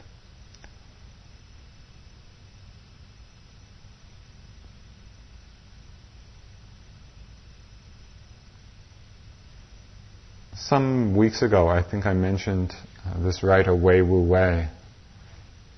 Some 10.56 11.18
weeks 11.18 11.42
ago, 11.42 11.68
I 11.68 11.84
think 11.84 12.06
I 12.06 12.14
mentioned 12.14 12.74
uh, 13.06 13.22
this 13.24 13.44
writer 13.44 13.76
Wei 13.76 14.02
Wu 14.02 14.22
Wei, 14.22 14.68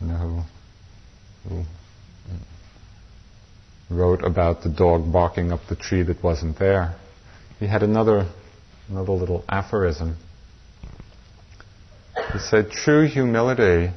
you 0.01 0.07
know, 0.07 0.45
who, 1.47 1.49
who 1.49 1.63
wrote 3.89 4.23
about 4.23 4.61
the 4.61 4.69
dog 4.69 5.11
barking 5.11 5.51
up 5.51 5.61
the 5.67 5.75
tree 5.75 6.03
that 6.03 6.23
wasn't 6.23 6.59
there. 6.59 6.95
He 7.59 7.67
had 7.67 7.83
another, 7.83 8.29
another 8.87 9.13
little 9.13 9.43
aphorism. 9.49 10.17
He 12.33 12.39
said, 12.39 12.71
True 12.71 13.07
humility 13.07 13.91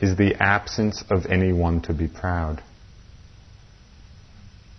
is 0.00 0.16
the 0.16 0.34
absence 0.40 1.04
of 1.10 1.26
anyone 1.26 1.80
to 1.82 1.94
be 1.94 2.08
proud. 2.08 2.62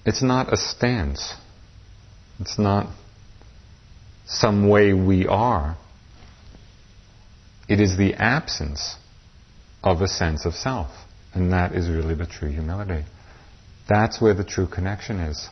It's 0.05 0.21
not 0.21 0.53
a 0.53 0.57
stance. 0.57 1.33
It's 2.39 2.59
not 2.59 2.87
some 4.27 4.67
way 4.67 4.93
we 4.93 5.25
are. 5.25 5.77
It 7.67 7.79
is 7.79 7.97
the 7.97 8.13
absence 8.15 8.97
of 9.83 10.01
a 10.01 10.07
sense 10.07 10.45
of 10.45 10.53
self. 10.53 10.91
And 11.33 11.53
that 11.53 11.73
is 11.73 11.89
really 11.89 12.13
the 12.13 12.27
true 12.27 12.49
humility. 12.49 13.05
That's 13.87 14.19
where 14.19 14.33
the 14.33 14.43
true 14.43 14.67
connection 14.67 15.19
is. 15.19 15.49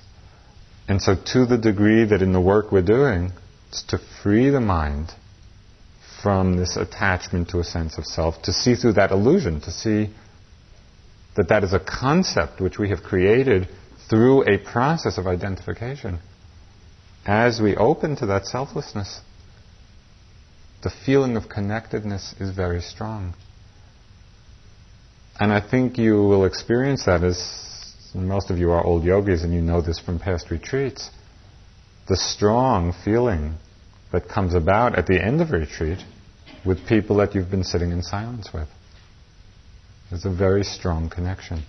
And 0.87 1.01
so, 1.01 1.15
to 1.15 1.45
the 1.45 1.57
degree 1.57 2.05
that 2.05 2.21
in 2.21 2.33
the 2.33 2.41
work 2.41 2.71
we're 2.71 2.81
doing, 2.81 3.31
it's 3.69 3.83
to 3.83 3.99
free 4.21 4.49
the 4.49 4.59
mind 4.59 5.11
from 6.21 6.57
this 6.57 6.77
attachment 6.77 7.49
to 7.49 7.59
a 7.59 7.63
sense 7.63 7.97
of 7.97 8.05
self, 8.05 8.41
to 8.43 8.53
see 8.53 8.75
through 8.75 8.93
that 8.93 9.11
illusion, 9.11 9.61
to 9.61 9.71
see 9.71 10.09
that 11.35 11.49
that 11.49 11.63
is 11.63 11.73
a 11.73 11.79
concept 11.79 12.61
which 12.61 12.77
we 12.77 12.89
have 12.89 13.03
created 13.03 13.67
through 14.09 14.43
a 14.43 14.57
process 14.57 15.17
of 15.17 15.27
identification. 15.27 16.19
As 17.25 17.61
we 17.61 17.75
open 17.75 18.15
to 18.17 18.25
that 18.27 18.45
selflessness, 18.45 19.21
the 20.83 20.91
feeling 21.05 21.37
of 21.37 21.49
connectedness 21.49 22.35
is 22.39 22.51
very 22.51 22.81
strong. 22.81 23.33
And 25.39 25.51
I 25.51 25.61
think 25.61 25.97
you 25.97 26.15
will 26.15 26.45
experience 26.45 27.05
that 27.05 27.23
as 27.23 27.37
most 28.15 28.49
of 28.49 28.57
you 28.57 28.71
are 28.71 28.83
old 28.83 29.03
yogis 29.03 29.43
and 29.43 29.53
you 29.53 29.61
know 29.61 29.81
this 29.81 29.99
from 29.99 30.19
past 30.19 30.51
retreats. 30.51 31.09
The 32.07 32.17
strong 32.17 32.93
feeling 33.05 33.55
that 34.11 34.27
comes 34.27 34.53
about 34.53 34.97
at 34.97 35.07
the 35.07 35.23
end 35.23 35.41
of 35.41 35.51
a 35.51 35.57
retreat 35.57 35.99
with 36.65 36.87
people 36.87 37.17
that 37.17 37.33
you've 37.33 37.49
been 37.49 37.63
sitting 37.63 37.91
in 37.91 38.01
silence 38.01 38.49
with. 38.53 38.67
There's 40.09 40.25
a 40.25 40.29
very 40.29 40.63
strong 40.63 41.09
connection. 41.09 41.63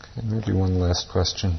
Okay, 0.00 0.26
maybe 0.26 0.52
one 0.52 0.78
last 0.78 1.08
question. 1.10 1.58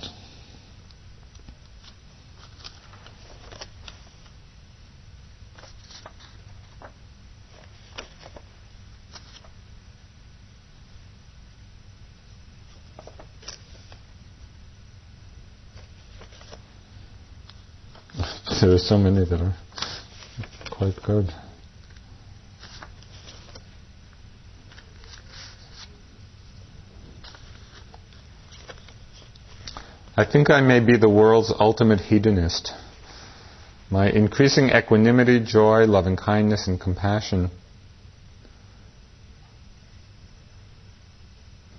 There 18.78 18.86
are 18.86 18.90
so 18.90 18.98
many 18.98 19.26
that 19.26 19.42
are 19.42 19.56
quite 20.70 21.02
good. 21.04 21.34
I 30.16 30.26
think 30.26 30.52
I 30.52 30.62
may 30.62 30.80
be 30.80 30.96
the 30.98 31.10
world's 31.10 31.52
ultimate 31.60 32.02
hedonist. 32.02 32.72
My 33.90 34.10
increasing 34.12 34.70
equanimity, 34.70 35.40
joy, 35.40 35.86
loving 35.86 36.16
kindness, 36.16 36.68
and 36.68 36.80
compassion 36.80 37.50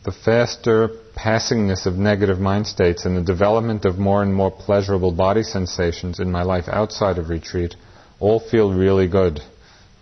the 0.05 0.13
faster 0.13 0.89
passingness 1.17 1.87
of 1.87 1.95
negative 1.95 2.39
mind 2.39 2.67
states 2.67 3.05
and 3.05 3.17
the 3.17 3.23
development 3.23 3.85
of 3.85 3.99
more 3.99 4.23
and 4.23 4.35
more 4.35 4.51
pleasurable 4.51 5.13
body 5.13 5.43
sensations 5.43 6.21
in 6.21 6.31
my 6.31 6.43
life 6.43 6.69
outside 6.69 7.19
of 7.19 7.29
retreat 7.29 7.75
all 8.21 8.41
feel 8.41 8.73
really 8.73 9.09
good 9.09 9.41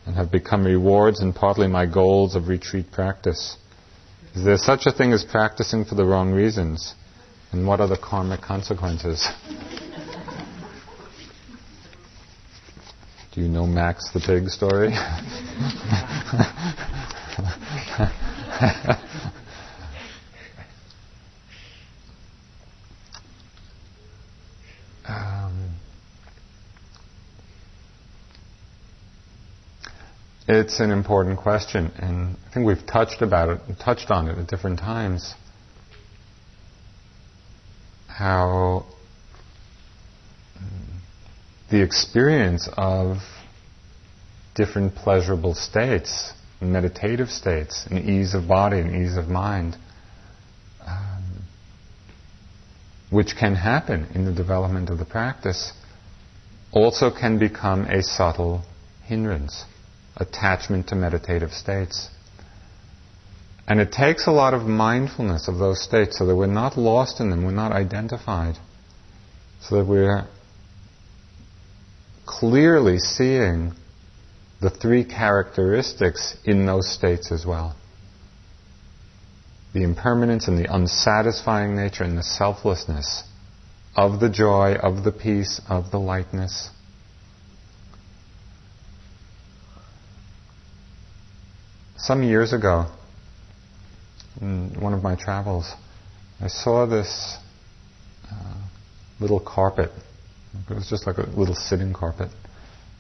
and 0.05 0.15
have 0.17 0.31
become 0.31 0.65
rewards 0.65 1.21
and 1.21 1.35
partly 1.35 1.67
my 1.67 1.87
goals 1.87 2.35
of 2.35 2.49
retreat 2.49 2.93
practice. 2.93 3.57
Is 4.35 4.45
there 4.45 4.59
such 4.59 4.87
a 4.87 4.93
thing 4.93 5.13
as 5.13 5.25
practicing 5.25 5.85
for 5.85 5.95
the 5.95 6.05
wrong 6.05 6.33
reasons? 6.33 6.95
And 7.53 7.67
what 7.67 7.81
are 7.81 7.89
the 7.89 7.97
karmic 7.97 8.43
consequences? 8.43 9.27
Do 13.35 13.41
you 13.41 13.49
know 13.49 13.67
Max 13.67 14.11
the 14.11 14.21
pig 14.21 14.49
story? 14.49 14.93
It's 30.49 30.79
an 30.79 30.93
important 30.93 31.39
question, 31.39 31.91
and 31.99 32.37
I 32.49 32.55
think 32.55 32.67
we've 32.67 32.87
touched 32.87 33.21
about 33.21 33.49
it, 33.49 33.61
touched 33.81 34.13
on 34.13 34.29
it 34.29 34.39
at 34.39 34.47
different 34.47 34.79
times. 34.79 35.35
How 38.07 38.87
the 41.69 41.83
experience 41.83 42.69
of 42.77 43.17
different 44.55 44.95
pleasurable 44.95 45.57
states, 45.57 46.33
meditative 46.61 47.29
states, 47.29 47.85
and 47.91 48.09
ease 48.09 48.33
of 48.33 48.47
body 48.47 48.79
and 48.79 48.95
ease 49.05 49.17
of 49.17 49.27
mind, 49.27 49.77
um, 50.87 51.43
which 53.11 53.35
can 53.37 53.57
happen 53.57 54.07
in 54.15 54.25
the 54.25 54.33
development 54.33 54.91
of 54.91 54.99
the 54.99 55.05
practice, 55.05 55.73
also 56.71 57.11
can 57.11 57.37
become 57.37 57.83
a 57.87 58.01
subtle 58.01 58.63
hindrance 59.03 59.65
attachment 60.17 60.89
to 60.89 60.95
meditative 60.95 61.53
states. 61.53 62.09
And 63.69 63.81
it 63.81 63.93
takes 63.93 64.27
a 64.27 64.31
lot 64.31 64.55
of 64.55 64.63
mindfulness 64.63 65.49
of 65.49 65.59
those 65.59 65.83
states 65.83 66.19
so 66.19 66.27
that 66.27 66.37
we're 66.37 66.47
not 66.47 66.79
lost 66.79 67.21
in 67.21 67.31
them, 67.31 67.45
we're 67.45 67.51
not 67.51 67.73
identified, 67.73 68.57
so 69.61 69.77
that 69.77 69.87
we're 69.87 70.27
clearly 72.25 72.99
seeing 72.99 73.73
the 74.61 74.71
three 74.71 75.05
characteristics 75.05 76.37
in 76.45 76.67
those 76.67 76.89
states 76.89 77.31
as 77.31 77.45
well 77.45 77.77
the 79.77 79.83
impermanence 79.83 80.49
and 80.49 80.57
the 80.57 80.75
unsatisfying 80.75 81.77
nature 81.77 82.03
and 82.03 82.17
the 82.17 82.23
selflessness 82.23 83.25
of 83.95 84.21
the 84.21 84.31
joy, 84.31 84.75
of 84.75 85.05
the 85.05 85.13
peace, 85.13 85.61
of 85.69 85.91
the 85.91 85.99
lightness. 85.99 86.71
Some 91.99 92.23
years 92.23 92.53
ago, 92.53 92.87
in 94.41 94.81
one 94.81 94.93
of 94.93 95.03
my 95.03 95.17
travels, 95.17 95.73
I 96.41 96.49
saw 96.49 96.87
this 96.87 97.37
uh, 98.31 98.55
little 99.21 99.41
carpet. 99.41 99.91
It 100.69 100.75
was 100.75 100.89
just 100.89 101.07
like 101.07 101.19
a 101.19 101.27
little 101.31 101.55
sitting 101.55 101.93
carpet 101.93 102.31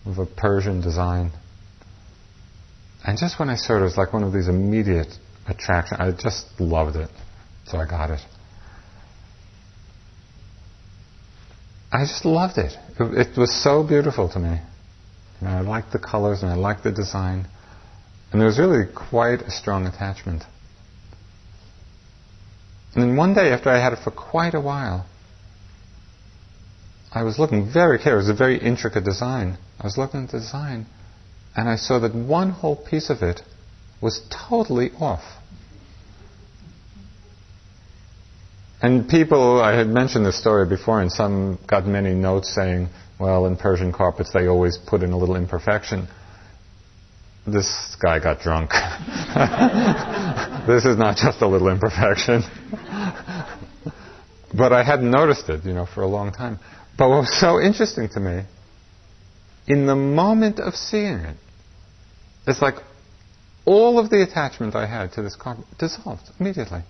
with 0.07 0.19
a 0.19 0.27
Persian 0.27 0.81
design. 0.81 1.33
And 3.05 3.19
just 3.19 3.39
when 3.39 3.51
I 3.51 3.57
saw 3.57 3.77
it, 3.77 3.81
it 3.81 3.83
was 3.83 3.97
like 3.97 4.13
one 4.13 4.23
of 4.23 4.33
these 4.33 4.49
immediate 4.49 5.13
attractions. 5.47 6.01
I 6.01 6.11
just 6.13 6.47
loved 6.59 6.97
it. 6.97 7.11
So 7.67 7.79
I 7.79 7.87
got 7.87 8.11
it. 8.11 8.21
I 11.93 12.05
just 12.05 12.25
loved 12.25 12.59
it. 12.59 12.73
It, 12.99 13.37
was 13.37 13.63
so 13.63 13.83
beautiful 13.83 14.29
to 14.31 14.39
me. 14.39 14.61
Know, 15.41 15.49
I 15.49 15.61
liked 15.61 15.93
the 15.93 15.99
colors 15.99 16.43
and 16.43 16.51
I 16.51 16.55
liked 16.55 16.83
the 16.85 16.93
design. 16.93 17.47
And 18.33 18.41
there 18.41 18.47
was 18.47 18.59
really 18.59 18.85
quite 18.93 19.43
a 19.43 19.51
strong 19.51 19.87
attachment. 19.87 20.43
And 22.95 23.03
then 23.03 23.17
one 23.17 23.35
day, 23.35 23.51
after 23.53 23.71
I 23.71 23.79
had 23.79 23.93
it 23.93 23.99
for 24.03 24.11
quite 24.11 24.55
a 24.55 24.61
while, 24.61 25.07
I 27.13 27.23
was 27.23 27.39
looking 27.39 27.71
very 27.71 27.99
carefully. 27.99 28.15
It 28.15 28.17
was 28.17 28.29
a 28.31 28.35
very 28.35 28.59
intricate 28.59 29.05
design. 29.05 29.59
I 29.79 29.85
was 29.85 29.97
looking 29.97 30.25
at 30.25 30.31
the 30.31 30.39
design, 30.39 30.87
and 31.55 31.69
I 31.69 31.77
saw 31.77 31.99
that 32.01 32.15
one 32.15 32.51
whole 32.51 32.77
piece 32.77 33.11
of 33.11 33.23
it 33.23 33.43
was 34.01 34.23
totally 34.49 34.91
off. 34.99 35.25
And 38.83 39.09
people, 39.09 39.61
I 39.61 39.75
had 39.75 39.89
mentioned 39.89 40.27
this 40.27 40.39
story 40.39 40.67
before, 40.67 41.01
and 41.01 41.11
some 41.11 41.59
got 41.67 41.87
many 41.87 42.15
notes 42.15 42.55
saying, 42.55 42.89
well, 43.19 43.47
in 43.47 43.57
Persian 43.57 43.93
carpets 43.93 44.33
they 44.33 44.47
always 44.47 44.77
put 44.77 45.03
in 45.03 45.13
a 45.13 45.17
little 45.17 45.37
imperfection. 45.37 46.09
This 47.47 47.97
guy 48.03 48.19
got 48.19 48.41
drunk. 48.41 48.71
this 50.67 50.85
is 50.85 50.97
not 50.97 51.17
just 51.17 51.43
a 51.43 51.47
little 51.47 51.69
imperfection. 51.69 52.43
but 54.57 54.73
I 54.73 54.83
hadn't 54.83 55.11
noticed 55.11 55.49
it, 55.49 55.65
you 55.65 55.73
know, 55.73 55.87
for 55.87 56.03
a 56.03 56.09
long 56.09 56.33
time. 56.33 56.59
But 56.99 57.09
what 57.09 57.21
was 57.21 57.41
so 57.41 57.61
interesting 57.61 58.09
to 58.15 58.21
me, 58.21 58.43
in 59.69 59.87
the 59.87 59.95
moment 59.95 60.59
of 60.59 60.75
seeing 60.75 61.19
it, 61.19 61.37
it's 62.47 62.63
like 62.63 62.77
all 63.65 63.99
of 63.99 64.11
the 64.11 64.23
attachment 64.23 64.75
I 64.75 64.87
had 64.87 65.13
to 65.13 65.23
this 65.23 65.37
carpet 65.37 65.67
dissolved 65.79 66.23
immediately. 66.41 66.83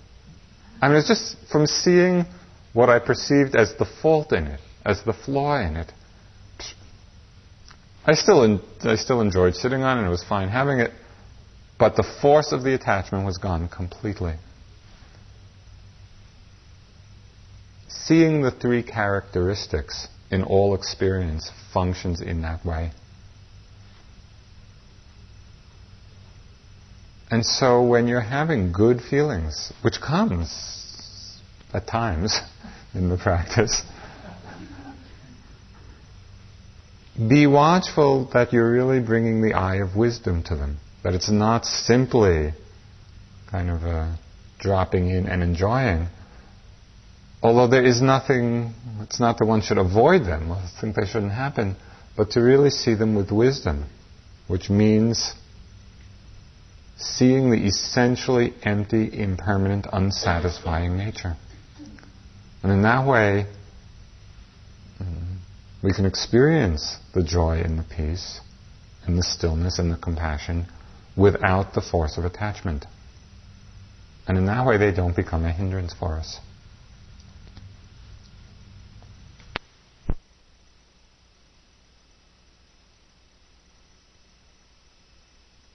I 0.81 0.89
mean, 0.89 0.99
it's 0.99 1.09
just 1.09 1.37
from 1.51 1.67
seeing 1.67 2.25
what 2.73 2.91
I 2.91 2.99
perceived 2.99 3.57
as 3.57 3.75
the 3.79 3.87
fault 4.03 4.33
in 4.33 4.47
it, 4.47 4.61
as 4.85 5.03
the 5.03 5.15
flaw 5.15 5.59
in 5.59 5.77
it. 5.77 5.91
I 8.07 8.15
still, 8.15 8.45
en- 8.45 8.61
I 8.83 8.95
still 8.95 9.21
enjoyed 9.21 9.57
sitting 9.57 9.83
on 9.83 9.99
it, 9.99 10.07
it 10.07 10.11
was 10.11 10.23
fine 10.23 10.49
having 10.49 10.79
it, 10.79 10.93
but 11.77 11.97
the 11.97 12.05
force 12.23 12.53
of 12.53 12.63
the 12.63 12.73
attachment 12.73 13.27
was 13.27 13.37
gone 13.37 13.69
completely. 13.69 14.35
Seeing 17.89 18.43
the 18.43 18.53
three 18.53 18.85
characteristics 18.85 20.07
in 20.31 20.45
all 20.45 20.77
experience 20.77 21.51
functions 21.73 22.21
in 22.21 22.43
that 22.43 22.65
way. 22.65 22.93
And 27.29 27.45
so 27.45 27.83
when 27.83 28.07
you're 28.07 28.21
having 28.21 28.71
good 28.71 29.01
feelings, 29.01 29.73
which 29.83 30.01
comes 30.01 31.41
at 31.75 31.89
times 31.89 32.41
in 32.95 33.09
the 33.09 33.17
practice, 33.17 33.83
be 37.17 37.47
watchful 37.47 38.29
that 38.33 38.53
you're 38.53 38.71
really 38.71 39.01
bringing 39.01 39.43
the 39.43 39.55
eye 39.55 39.77
of 39.77 39.97
wisdom 39.97 40.43
to 40.45 40.57
them. 40.57 40.79
That 41.03 41.14
it's 41.14 41.31
not 41.31 41.64
simply 41.64 42.53
kind 43.51 43.71
of 43.71 43.83
a 43.83 44.19
dropping 44.59 45.09
in 45.09 45.27
and 45.27 45.43
enjoying. 45.43 46.09
Although 47.43 47.69
there 47.69 47.85
is 47.85 48.03
nothing, 48.03 48.75
it's 49.01 49.21
not 49.21 49.39
that 49.39 49.47
one 49.47 49.62
should 49.62 49.79
avoid 49.79 50.23
them, 50.23 50.51
I 50.51 50.69
think 50.81 50.97
they 50.97 51.07
shouldn't 51.07 51.33
happen, 51.33 51.77
but 52.17 52.31
to 52.33 52.41
really 52.41 52.71
see 52.71 52.95
them 52.95 53.14
with 53.14 53.31
wisdom, 53.31 53.85
which 54.49 54.69
means 54.69 55.35
seeing 56.97 57.51
the 57.51 57.67
essentially 57.67 58.55
empty, 58.62 59.11
impermanent, 59.12 59.87
unsatisfying 59.93 60.97
nature. 60.97 61.37
And 62.62 62.73
in 62.73 62.83
that 62.83 63.07
way, 63.07 63.47
we 65.83 65.93
can 65.93 66.07
experience 66.07 66.97
the 67.14 67.22
joy 67.22 67.61
and 67.64 67.79
the 67.79 67.85
peace 67.85 68.41
and 69.07 69.18
the 69.18 69.22
stillness 69.22 69.79
and 69.79 69.91
the 69.91 69.97
compassion 69.97 70.66
without 71.16 71.74
the 71.74 71.81
force 71.81 72.18
of 72.18 72.24
attachment. 72.24 72.87
And 74.27 74.37
in 74.37 74.47
that 74.47 74.66
way, 74.66 74.77
they 74.77 74.93
don't 74.93 75.14
become 75.14 75.45
a 75.45 75.53
hindrance 75.53 75.95
for 75.95 76.14
us. 76.14 76.41